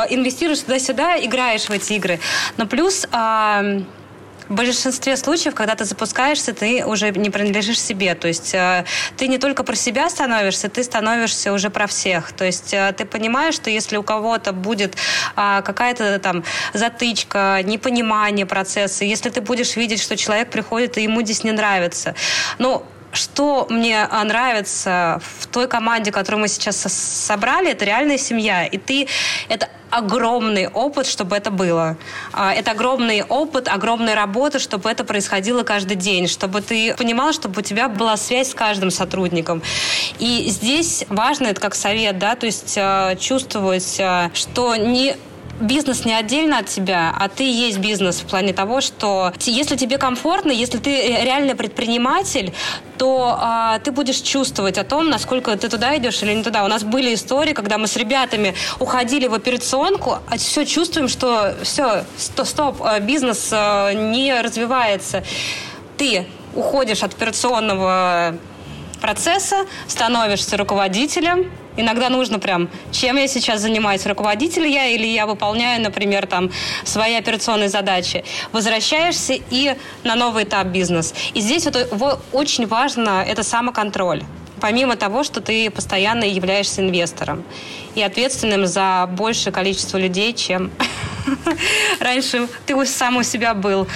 инвестируешь 0.10 0.60
туда-сюда, 0.60 1.18
играешь 1.20 1.64
в 1.64 1.72
эти 1.72 1.94
игры. 1.94 2.20
Но 2.56 2.66
плюс 2.66 3.06
в 4.54 4.56
большинстве 4.56 5.18
случаев, 5.18 5.56
когда 5.56 5.76
ты 5.76 5.84
запускаешься, 5.84 6.54
ты 6.54 6.86
уже 6.86 7.10
не 7.10 7.32
принадлежишь 7.32 7.82
себе. 7.82 8.14
То 8.14 8.28
есть 8.28 8.54
э, 8.54 8.86
ты 9.18 9.28
не 9.28 9.40
только 9.40 9.64
про 9.64 9.76
себя 9.76 10.10
становишься, 10.10 10.70
ты 10.70 10.84
становишься 10.84 11.54
уже 11.54 11.72
про 11.72 11.88
всех. 11.88 12.32
То 12.34 12.46
есть 12.46 12.72
э, 12.74 12.94
ты 12.96 13.06
понимаешь, 13.06 13.56
что 13.56 13.72
если 13.72 13.98
у 13.98 14.04
кого-то 14.04 14.54
будет 14.54 14.96
э, 15.36 15.62
какая-то 15.64 16.20
там 16.20 16.44
затычка, 16.74 17.62
непонимание 17.64 18.46
процесса, 18.46 19.06
если 19.06 19.32
ты 19.32 19.42
будешь 19.42 19.76
видеть, 19.76 20.02
что 20.02 20.16
человек 20.16 20.52
приходит 20.52 20.98
и 20.98 21.04
ему 21.04 21.24
здесь 21.24 21.44
не 21.44 21.52
нравится, 21.52 22.14
ну, 22.60 22.86
что 23.14 23.68
мне 23.70 24.04
а, 24.04 24.24
нравится 24.24 25.22
в 25.40 25.48
той 25.48 25.68
команде, 25.68 26.12
которую 26.12 26.42
мы 26.42 26.48
сейчас 26.48 26.78
собрали, 26.78 27.72
это 27.72 27.86
реальная 27.86 28.18
семья. 28.18 28.66
И 28.66 28.78
ты 28.78 29.08
это 29.50 29.70
огромный 29.90 30.68
опыт, 30.68 31.06
чтобы 31.06 31.36
это 31.36 31.52
было. 31.52 31.98
А, 32.32 32.54
это 32.54 32.72
огромный 32.72 33.24
опыт, 33.24 33.68
огромная 33.68 34.16
работа, 34.16 34.58
чтобы 34.58 34.90
это 34.90 35.04
происходило 35.04 35.64
каждый 35.64 35.96
день, 35.96 36.28
чтобы 36.28 36.62
ты 36.62 36.96
понимал, 36.96 37.32
чтобы 37.32 37.60
у 37.60 37.64
тебя 37.64 37.88
была 37.88 38.18
связь 38.18 38.50
с 38.52 38.56
каждым 38.56 38.90
сотрудником. 38.90 39.62
И 40.18 40.50
здесь 40.50 41.06
важно, 41.10 41.48
это 41.48 41.62
как 41.62 41.76
совет, 41.76 42.18
да, 42.18 42.36
то 42.36 42.48
есть 42.48 42.76
а, 42.78 43.16
чувствовать, 43.16 44.02
что 44.34 44.76
не 44.76 45.16
бизнес 45.60 46.06
не 46.06 46.14
отдельно 46.14 46.60
от 46.60 46.68
тебя, 46.68 47.14
а 47.18 47.30
ты 47.30 47.44
есть 47.44 47.78
бизнес 47.80 48.20
в 48.22 48.26
плане 48.26 48.54
того, 48.54 48.82
что 48.82 49.34
если 49.40 49.76
тебе 49.76 49.98
комфортно, 49.98 50.52
если 50.52 50.78
ты 50.78 51.24
реальный 51.24 51.56
предприниматель, 51.56 52.54
то 52.98 53.38
а, 53.40 53.80
ты 53.80 53.92
будешь 53.92 54.22
чувствовать 54.22 54.78
о 54.78 54.84
том, 54.84 55.10
насколько 55.10 55.56
ты 55.58 55.70
туда 55.70 55.98
идешь 55.98 56.22
или 56.24 56.34
не 56.34 56.44
туда. 56.44 56.64
У 56.64 56.68
нас 56.68 56.84
были 56.84 57.14
истории, 57.14 57.54
когда 57.54 57.78
мы 57.78 57.88
с 57.88 57.96
ребятами 57.96 58.56
уходили 58.80 59.28
в 59.28 59.34
операционку, 59.34 60.20
а 60.28 60.38
все 60.38 60.66
чувствуем, 60.66 61.08
что 61.08 61.56
все, 61.64 62.06
стоп 62.18 62.82
а, 62.82 63.00
бизнес 63.00 63.50
а, 63.52 63.94
не 63.94 64.40
развивается. 64.42 65.24
Ты 65.98 66.26
уходишь 66.56 67.04
от 67.04 67.14
операционного 67.14 68.38
процесса, 69.04 69.66
становишься 69.88 70.58
руководителем, 70.58 71.52
Иногда 71.76 72.10
нужно 72.10 72.38
прям, 72.38 72.70
чем 72.92 73.18
я 73.18 73.28
сейчас 73.28 73.62
занимаюсь, 73.62 74.06
руководитель 74.06 74.68
я 74.68 74.90
или 74.90 75.08
я 75.08 75.26
выполняю, 75.26 75.82
например, 75.82 76.28
там 76.28 76.52
свои 76.84 77.16
операционные 77.16 77.68
задачи. 77.68 78.24
Возвращаешься 78.52 79.34
и 79.50 79.76
на 80.04 80.14
новый 80.14 80.44
этап 80.44 80.68
бизнес. 80.68 81.16
И 81.34 81.42
здесь 81.42 81.66
вот 81.66 82.20
очень 82.32 82.68
важно 82.68 83.26
это 83.28 83.42
самоконтроль 83.42 84.24
помимо 84.64 84.96
того, 84.96 85.24
что 85.26 85.42
ты 85.42 85.70
постоянно 85.70 86.24
являешься 86.24 86.80
инвестором 86.80 87.44
и 87.96 88.02
ответственным 88.02 88.66
за 88.66 89.10
большее 89.12 89.52
количество 89.52 89.98
людей, 89.98 90.32
чем 90.32 90.72
раньше 92.00 92.48
ты 92.66 92.86
сам 92.86 93.18
у 93.18 93.24
себя 93.24 93.54
был. 93.56 93.88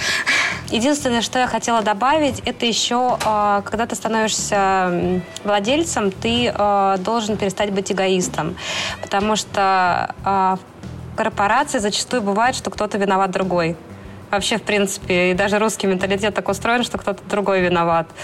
Единственное, 0.70 1.22
что 1.22 1.38
я 1.38 1.46
хотела 1.46 1.80
добавить, 1.80 2.40
это 2.44 2.66
еще, 2.66 3.16
а, 3.24 3.62
когда 3.62 3.86
ты 3.86 3.94
становишься 3.94 5.22
владельцем, 5.42 6.10
ты 6.10 6.52
а, 6.54 6.98
должен 6.98 7.38
перестать 7.38 7.72
быть 7.72 7.90
эгоистом. 7.90 8.54
Потому 9.00 9.36
что 9.36 10.14
а, 10.24 10.58
в 11.14 11.16
корпорации 11.16 11.78
зачастую 11.78 12.20
бывает, 12.20 12.54
что 12.54 12.70
кто-то 12.70 12.98
виноват 12.98 13.30
другой. 13.30 13.76
Вообще, 14.30 14.58
в 14.58 14.62
принципе, 14.62 15.30
и 15.30 15.34
даже 15.34 15.58
русский 15.58 15.86
менталитет 15.86 16.34
так 16.34 16.46
устроен, 16.50 16.84
что 16.84 16.98
кто-то 16.98 17.22
другой 17.30 17.60
виноват. 17.60 18.08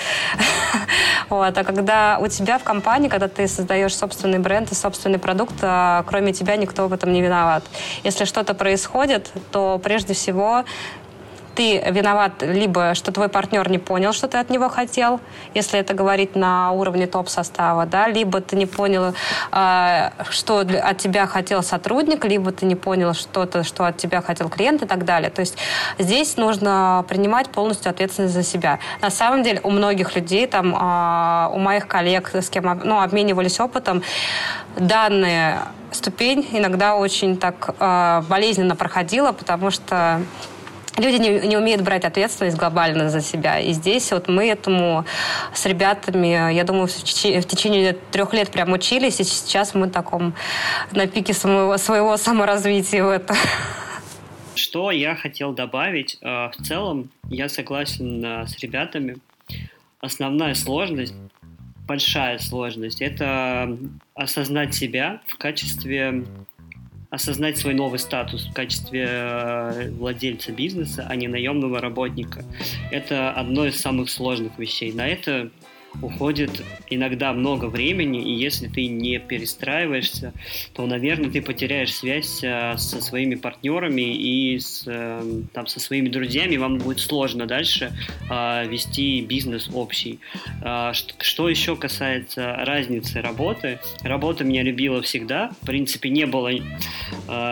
Вот. 1.30 1.56
А 1.56 1.64
когда 1.64 2.18
у 2.20 2.28
тебя 2.28 2.58
в 2.58 2.62
компании, 2.62 3.08
когда 3.08 3.28
ты 3.28 3.48
создаешь 3.48 3.96
собственный 3.96 4.38
бренд 4.38 4.70
и 4.70 4.74
собственный 4.74 5.18
продукт, 5.18 5.54
кроме 5.58 6.34
тебя 6.34 6.54
никто 6.56 6.86
в 6.86 6.92
этом 6.92 7.14
не 7.14 7.22
виноват. 7.22 7.64
Если 8.04 8.26
что-то 8.26 8.52
происходит, 8.52 9.32
то 9.50 9.80
прежде 9.82 10.12
всего 10.12 10.64
ты 11.54 11.82
виноват 11.90 12.42
либо, 12.42 12.94
что 12.94 13.12
твой 13.12 13.28
партнер 13.28 13.68
не 13.70 13.78
понял, 13.78 14.12
что 14.12 14.28
ты 14.28 14.38
от 14.38 14.50
него 14.50 14.68
хотел, 14.68 15.20
если 15.54 15.78
это 15.78 15.94
говорить 15.94 16.36
на 16.36 16.72
уровне 16.72 17.06
топ-состава, 17.06 17.86
да, 17.86 18.08
либо 18.08 18.40
ты 18.40 18.56
не 18.56 18.66
понял, 18.66 19.14
э, 19.52 20.10
что 20.30 20.60
от 20.60 20.98
тебя 20.98 21.26
хотел 21.26 21.62
сотрудник, 21.62 22.24
либо 22.24 22.52
ты 22.52 22.66
не 22.66 22.76
понял 22.76 23.14
что-то, 23.14 23.64
что 23.64 23.84
от 23.84 23.96
тебя 23.96 24.20
хотел 24.20 24.48
клиент 24.48 24.82
и 24.82 24.86
так 24.86 25.04
далее. 25.04 25.30
То 25.30 25.40
есть 25.40 25.56
здесь 25.98 26.36
нужно 26.36 27.04
принимать 27.08 27.48
полностью 27.48 27.90
ответственность 27.90 28.34
за 28.34 28.42
себя. 28.42 28.78
На 29.00 29.10
самом 29.10 29.42
деле 29.42 29.60
у 29.62 29.70
многих 29.70 30.16
людей, 30.16 30.46
там, 30.46 30.74
э, 30.74 31.54
у 31.54 31.58
моих 31.58 31.86
коллег, 31.86 32.34
с 32.34 32.50
кем 32.50 32.80
ну, 32.84 33.00
обменивались 33.00 33.60
опытом, 33.60 34.02
данная 34.76 35.62
ступень 35.94 36.46
иногда 36.52 36.96
очень 36.96 37.36
так 37.36 37.74
э, 37.78 38.22
болезненно 38.28 38.76
проходила, 38.76 39.32
потому 39.32 39.70
что 39.70 40.20
люди 40.96 41.16
не, 41.16 41.46
не 41.46 41.56
умеют 41.56 41.82
брать 41.82 42.04
ответственность 42.04 42.56
глобально 42.56 43.10
за 43.10 43.20
себя. 43.20 43.58
И 43.58 43.72
здесь 43.72 44.12
вот 44.12 44.28
мы 44.28 44.48
этому 44.48 45.04
с 45.52 45.66
ребятами, 45.66 46.52
я 46.52 46.64
думаю, 46.64 46.86
в, 46.86 46.92
течение, 46.92 47.40
в 47.40 47.46
течение 47.46 47.92
трех 48.12 48.32
лет 48.32 48.50
прям 48.50 48.72
учились, 48.72 49.20
и 49.20 49.24
сейчас 49.24 49.74
мы 49.74 49.88
таком 49.88 50.34
на 50.92 51.06
пике 51.06 51.34
своего, 51.34 51.76
своего 51.78 52.16
саморазвития 52.16 53.04
в 53.04 53.08
этом. 53.08 53.36
Что 54.54 54.90
я 54.90 55.16
хотел 55.16 55.52
добавить? 55.52 56.18
Э, 56.20 56.50
в 56.50 56.62
целом, 56.64 57.10
я 57.28 57.48
согласен 57.48 58.24
э, 58.24 58.46
с 58.46 58.58
ребятами. 58.60 59.16
Основная 60.00 60.54
сложность, 60.54 61.14
большая 61.86 62.38
сложность, 62.38 63.02
это 63.02 63.76
осознать 64.14 64.74
себя 64.74 65.20
в 65.26 65.38
качестве 65.38 66.24
осознать 67.14 67.58
свой 67.58 67.74
новый 67.74 67.98
статус 67.98 68.46
в 68.46 68.52
качестве 68.52 69.06
э, 69.08 69.90
владельца 69.90 70.52
бизнеса, 70.52 71.06
а 71.08 71.16
не 71.16 71.28
наемного 71.28 71.80
работника. 71.80 72.44
Это 72.90 73.30
одно 73.30 73.66
из 73.66 73.80
самых 73.80 74.10
сложных 74.10 74.58
вещей. 74.58 74.92
На 74.92 75.06
это 75.06 75.50
уходит 76.02 76.62
иногда 76.88 77.32
много 77.32 77.66
времени, 77.66 78.22
и 78.22 78.32
если 78.32 78.68
ты 78.68 78.86
не 78.86 79.18
перестраиваешься, 79.18 80.32
то, 80.74 80.86
наверное, 80.86 81.30
ты 81.30 81.42
потеряешь 81.42 81.94
связь 81.94 82.42
э, 82.42 82.76
со 82.76 83.00
своими 83.00 83.34
партнерами 83.34 84.02
и 84.02 84.58
с, 84.58 84.84
э, 84.86 85.42
там, 85.52 85.66
со 85.66 85.80
своими 85.80 86.08
друзьями, 86.08 86.56
вам 86.56 86.78
будет 86.78 87.00
сложно 87.00 87.46
дальше 87.46 87.92
э, 88.30 88.66
вести 88.66 89.22
бизнес 89.22 89.68
общий. 89.72 90.18
Что, 90.92 91.48
еще 91.48 91.76
касается 91.76 92.54
разницы 92.56 93.20
работы, 93.20 93.78
работа 94.02 94.44
меня 94.44 94.62
любила 94.62 95.02
всегда, 95.02 95.50
в 95.62 95.66
принципе, 95.66 96.10
не 96.10 96.26
было 96.26 96.50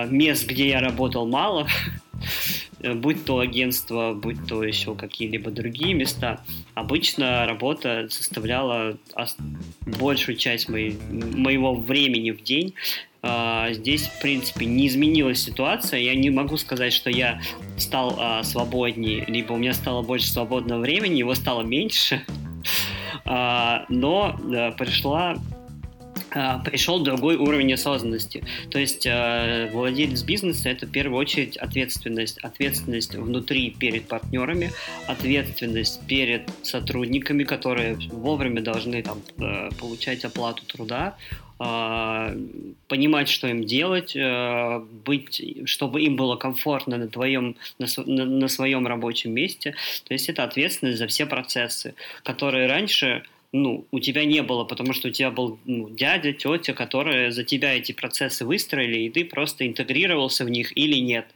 мест, 0.08 0.46
где 0.46 0.68
я 0.68 0.80
работал 0.80 1.26
мало, 1.26 1.66
будь 2.94 3.24
то 3.24 3.38
агентство, 3.38 4.12
будь 4.14 4.46
то 4.46 4.62
еще 4.62 4.94
какие-либо 4.94 5.50
другие 5.50 5.94
места, 5.94 6.44
обычно 6.74 7.46
работа 7.46 8.08
составляла 8.10 8.96
большую 9.84 10.36
часть 10.36 10.68
моей, 10.68 10.96
моего 11.10 11.74
времени 11.74 12.30
в 12.30 12.42
день. 12.42 12.74
А, 13.22 13.72
здесь, 13.72 14.08
в 14.08 14.20
принципе, 14.20 14.66
не 14.66 14.88
изменилась 14.88 15.40
ситуация. 15.40 16.00
Я 16.00 16.14
не 16.14 16.30
могу 16.30 16.56
сказать, 16.56 16.92
что 16.92 17.08
я 17.08 17.40
стал 17.76 18.16
а, 18.18 18.42
свободнее, 18.42 19.24
либо 19.26 19.52
у 19.52 19.56
меня 19.56 19.74
стало 19.74 20.02
больше 20.02 20.26
свободного 20.26 20.80
времени, 20.80 21.18
его 21.18 21.34
стало 21.34 21.62
меньше. 21.62 22.22
А, 23.24 23.86
но 23.88 24.36
пришла 24.76 25.36
пришел 26.64 27.00
другой 27.00 27.36
уровень 27.36 27.74
осознанности. 27.74 28.42
То 28.70 28.78
есть 28.78 29.06
э, 29.06 29.70
владелец 29.72 30.22
бизнеса 30.22 30.70
это 30.70 30.86
в 30.86 30.90
первую 30.90 31.18
очередь 31.18 31.56
ответственность. 31.56 32.38
Ответственность 32.38 33.14
внутри 33.14 33.70
перед 33.70 34.08
партнерами, 34.08 34.72
ответственность 35.06 36.00
перед 36.06 36.42
сотрудниками, 36.62 37.44
которые 37.44 37.98
вовремя 38.10 38.62
должны 38.62 39.02
там, 39.02 39.22
э, 39.38 39.70
получать 39.78 40.24
оплату 40.24 40.64
труда, 40.66 41.16
э, 41.60 42.36
понимать, 42.88 43.28
что 43.28 43.48
им 43.48 43.64
делать, 43.64 44.16
э, 44.16 44.80
быть, 45.04 45.68
чтобы 45.68 46.02
им 46.02 46.16
было 46.16 46.36
комфортно 46.36 46.96
на, 46.96 47.08
твоем, 47.08 47.56
на, 47.78 47.86
на, 48.06 48.24
на 48.24 48.48
своем 48.48 48.86
рабочем 48.86 49.32
месте. 49.32 49.74
То 50.04 50.14
есть 50.14 50.28
это 50.28 50.44
ответственность 50.44 50.98
за 50.98 51.06
все 51.06 51.26
процессы, 51.26 51.94
которые 52.22 52.68
раньше 52.68 53.22
ну, 53.52 53.86
у 53.90 54.00
тебя 54.00 54.24
не 54.24 54.42
было, 54.42 54.64
потому 54.64 54.94
что 54.94 55.08
у 55.08 55.10
тебя 55.10 55.30
был 55.30 55.58
ну, 55.66 55.90
дядя, 55.90 56.32
тетя, 56.32 56.72
которые 56.72 57.32
за 57.32 57.44
тебя 57.44 57.74
эти 57.74 57.92
процессы 57.92 58.46
выстроили, 58.46 59.00
и 59.00 59.10
ты 59.10 59.24
просто 59.24 59.66
интегрировался 59.66 60.44
в 60.44 60.48
них 60.48 60.76
или 60.76 60.96
нет. 60.96 61.26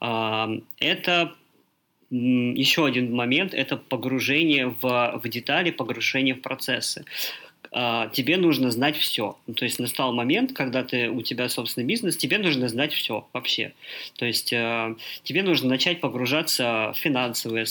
Это 0.00 1.34
еще 2.10 2.86
один 2.86 3.14
момент– 3.14 3.54
это 3.54 3.76
погружение 3.76 4.68
в, 4.68 5.20
в 5.22 5.28
детали, 5.28 5.70
погружение 5.70 6.34
в 6.34 6.40
процессы. 6.40 7.04
А, 7.76 8.08
тебе 8.12 8.36
нужно 8.36 8.70
знать 8.70 8.96
все. 8.96 9.36
Ну, 9.48 9.54
то 9.54 9.64
есть 9.64 9.80
настал 9.80 10.14
момент, 10.14 10.52
когда 10.52 10.84
ты, 10.84 11.10
у 11.10 11.22
тебя 11.22 11.48
собственный 11.48 11.84
бизнес, 11.84 12.16
тебе 12.16 12.38
нужно 12.38 12.68
знать 12.68 12.92
все 12.92 13.26
вообще. 13.32 13.72
То 14.16 14.24
есть 14.26 14.52
э, 14.52 14.94
тебе 15.24 15.42
нужно 15.42 15.70
начать 15.70 16.00
погружаться 16.00 16.92
в 16.94 16.98
финансовый, 16.98 17.64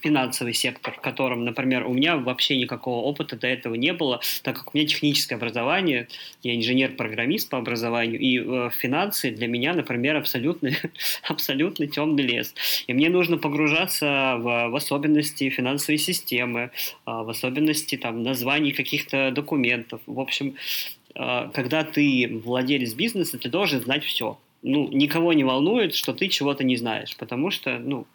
финансовый 0.00 0.54
сектор, 0.54 0.94
в 0.94 1.00
котором, 1.00 1.44
например, 1.44 1.88
у 1.88 1.92
меня 1.92 2.18
вообще 2.18 2.56
никакого 2.56 3.02
опыта 3.02 3.34
до 3.34 3.48
этого 3.48 3.74
не 3.74 3.92
было, 3.92 4.20
так 4.44 4.58
как 4.58 4.72
у 4.72 4.78
меня 4.78 4.86
техническое 4.86 5.34
образование, 5.34 6.06
я 6.44 6.54
инженер-программист 6.54 7.50
по 7.50 7.58
образованию, 7.58 8.20
и 8.20 8.38
э, 8.38 8.70
финансы 8.78 9.32
для 9.32 9.48
меня, 9.48 9.74
например, 9.74 10.14
абсолютно, 10.18 10.70
абсолютно 11.24 11.88
темный 11.88 12.22
лес. 12.22 12.54
И 12.86 12.92
мне 12.92 13.10
нужно 13.10 13.38
погружаться 13.38 14.36
в, 14.38 14.68
в 14.68 14.76
особенности 14.76 15.50
финансовой 15.50 15.98
системы, 15.98 16.70
а, 17.06 17.24
в 17.24 17.30
особенности 17.30 17.96
там, 17.96 18.22
названий 18.22 18.70
каких-то 18.70 19.31
документов. 19.32 20.00
В 20.06 20.20
общем, 20.20 20.54
э, 21.14 21.50
когда 21.52 21.84
ты 21.84 22.40
владелец 22.44 22.94
бизнеса, 22.94 23.38
ты 23.38 23.48
должен 23.48 23.80
знать 23.80 24.04
все. 24.04 24.38
Ну, 24.62 24.88
никого 24.88 25.32
не 25.32 25.44
волнует, 25.44 25.94
что 25.94 26.12
ты 26.12 26.28
чего-то 26.28 26.64
не 26.64 26.76
знаешь, 26.76 27.16
потому 27.16 27.50
что, 27.50 27.78
ну, 27.78 28.06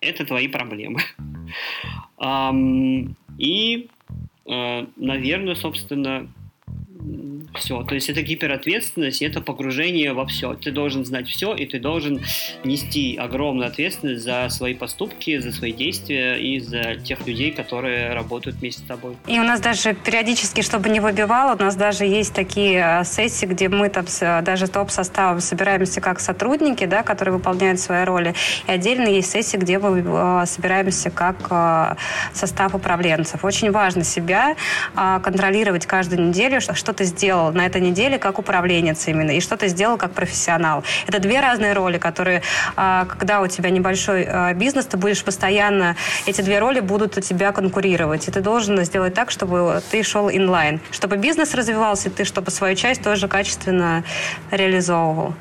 это 0.00 0.24
твои 0.24 0.48
проблемы. 0.48 1.00
И, 3.38 3.88
э, 4.46 4.86
наверное, 4.96 5.54
собственно, 5.54 6.28
все. 7.54 7.82
То 7.82 7.94
есть 7.94 8.08
это 8.08 8.22
гиперответственность, 8.22 9.22
это 9.22 9.40
погружение 9.40 10.12
во 10.12 10.26
все. 10.26 10.54
Ты 10.54 10.70
должен 10.70 11.04
знать 11.04 11.28
все, 11.28 11.54
и 11.54 11.66
ты 11.66 11.78
должен 11.78 12.20
нести 12.64 13.16
огромную 13.16 13.68
ответственность 13.68 14.22
за 14.22 14.48
свои 14.50 14.74
поступки, 14.74 15.38
за 15.38 15.52
свои 15.52 15.72
действия 15.72 16.36
и 16.36 16.60
за 16.60 16.96
тех 16.96 17.26
людей, 17.26 17.50
которые 17.50 18.12
работают 18.12 18.58
вместе 18.58 18.82
с 18.82 18.84
тобой. 18.84 19.16
И 19.26 19.38
у 19.38 19.42
нас 19.42 19.60
даже 19.60 19.94
периодически, 19.94 20.62
чтобы 20.62 20.88
не 20.88 21.00
выбивало, 21.00 21.54
у 21.54 21.58
нас 21.58 21.76
даже 21.76 22.04
есть 22.04 22.34
такие 22.34 22.84
а, 22.84 23.04
сессии, 23.04 23.46
где 23.46 23.68
мы 23.68 23.88
там 23.88 24.06
с, 24.06 24.42
даже 24.42 24.68
топ-составом 24.68 25.40
собираемся 25.40 26.00
как 26.00 26.20
сотрудники, 26.20 26.84
да, 26.84 27.02
которые 27.02 27.34
выполняют 27.34 27.80
свои 27.80 28.04
роли. 28.04 28.34
И 28.66 28.70
отдельно 28.70 29.08
есть 29.08 29.30
сессии, 29.30 29.56
где 29.56 29.78
мы 29.78 30.02
а, 30.06 30.46
собираемся 30.46 31.10
как 31.10 31.36
а, 31.50 31.96
состав 32.32 32.74
управленцев. 32.74 33.44
Очень 33.44 33.70
важно 33.70 34.04
себя 34.04 34.56
контролировать 34.94 35.86
каждую 35.86 36.28
неделю, 36.28 36.60
что 36.60 36.87
ты 36.92 37.04
сделал 37.04 37.52
на 37.52 37.66
этой 37.66 37.80
неделе 37.80 38.18
как 38.18 38.38
управленец 38.38 39.06
именно, 39.08 39.30
и 39.30 39.40
что 39.40 39.56
ты 39.56 39.68
сделал 39.68 39.96
как 39.96 40.12
профессионал. 40.12 40.84
Это 41.06 41.18
две 41.18 41.40
разные 41.40 41.72
роли, 41.72 41.98
которые, 41.98 42.42
а, 42.76 43.04
когда 43.06 43.40
у 43.40 43.46
тебя 43.46 43.70
небольшой 43.70 44.24
а, 44.24 44.54
бизнес, 44.54 44.86
ты 44.86 44.96
будешь 44.96 45.22
постоянно, 45.24 45.96
эти 46.26 46.40
две 46.40 46.58
роли 46.58 46.80
будут 46.80 47.16
у 47.16 47.20
тебя 47.20 47.52
конкурировать. 47.52 48.28
И 48.28 48.30
ты 48.30 48.40
должен 48.40 48.82
сделать 48.84 49.14
так, 49.14 49.30
чтобы 49.30 49.82
ты 49.90 50.02
шел 50.02 50.30
инлайн, 50.30 50.80
чтобы 50.90 51.16
бизнес 51.16 51.54
развивался, 51.54 52.08
и 52.08 52.12
ты, 52.12 52.24
чтобы 52.24 52.50
свою 52.50 52.76
часть 52.76 53.02
тоже 53.02 53.28
качественно 53.28 54.04
реализовывал. 54.50 55.34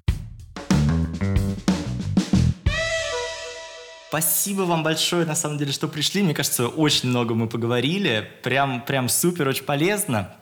Спасибо 4.09 4.61
вам 4.61 4.83
большое, 4.83 5.25
на 5.25 5.35
самом 5.35 5.57
деле, 5.57 5.73
что 5.73 5.87
пришли. 5.89 6.23
Мне 6.23 6.33
кажется, 6.33 6.69
очень 6.69 7.09
много 7.09 7.35
мы 7.35 7.47
поговорили. 7.47 8.27
Прям, 8.41 8.81
прям 8.81 9.09
супер, 9.09 9.47
очень 9.49 9.65
полезно. 9.65 10.33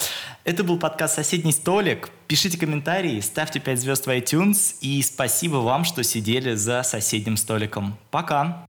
Это 0.45 0.63
был 0.63 0.77
подкаст 0.77 1.15
«Соседний 1.15 1.51
столик». 1.51 2.11
Пишите 2.27 2.59
комментарии, 2.59 3.19
ставьте 3.19 3.59
5 3.59 3.79
звезд 3.79 4.05
в 4.05 4.09
iTunes. 4.11 4.75
И 4.79 5.01
спасибо 5.01 5.55
вам, 5.55 5.85
что 5.85 6.03
сидели 6.03 6.53
за 6.53 6.83
соседним 6.83 7.35
столиком. 7.35 7.97
Пока! 8.11 8.67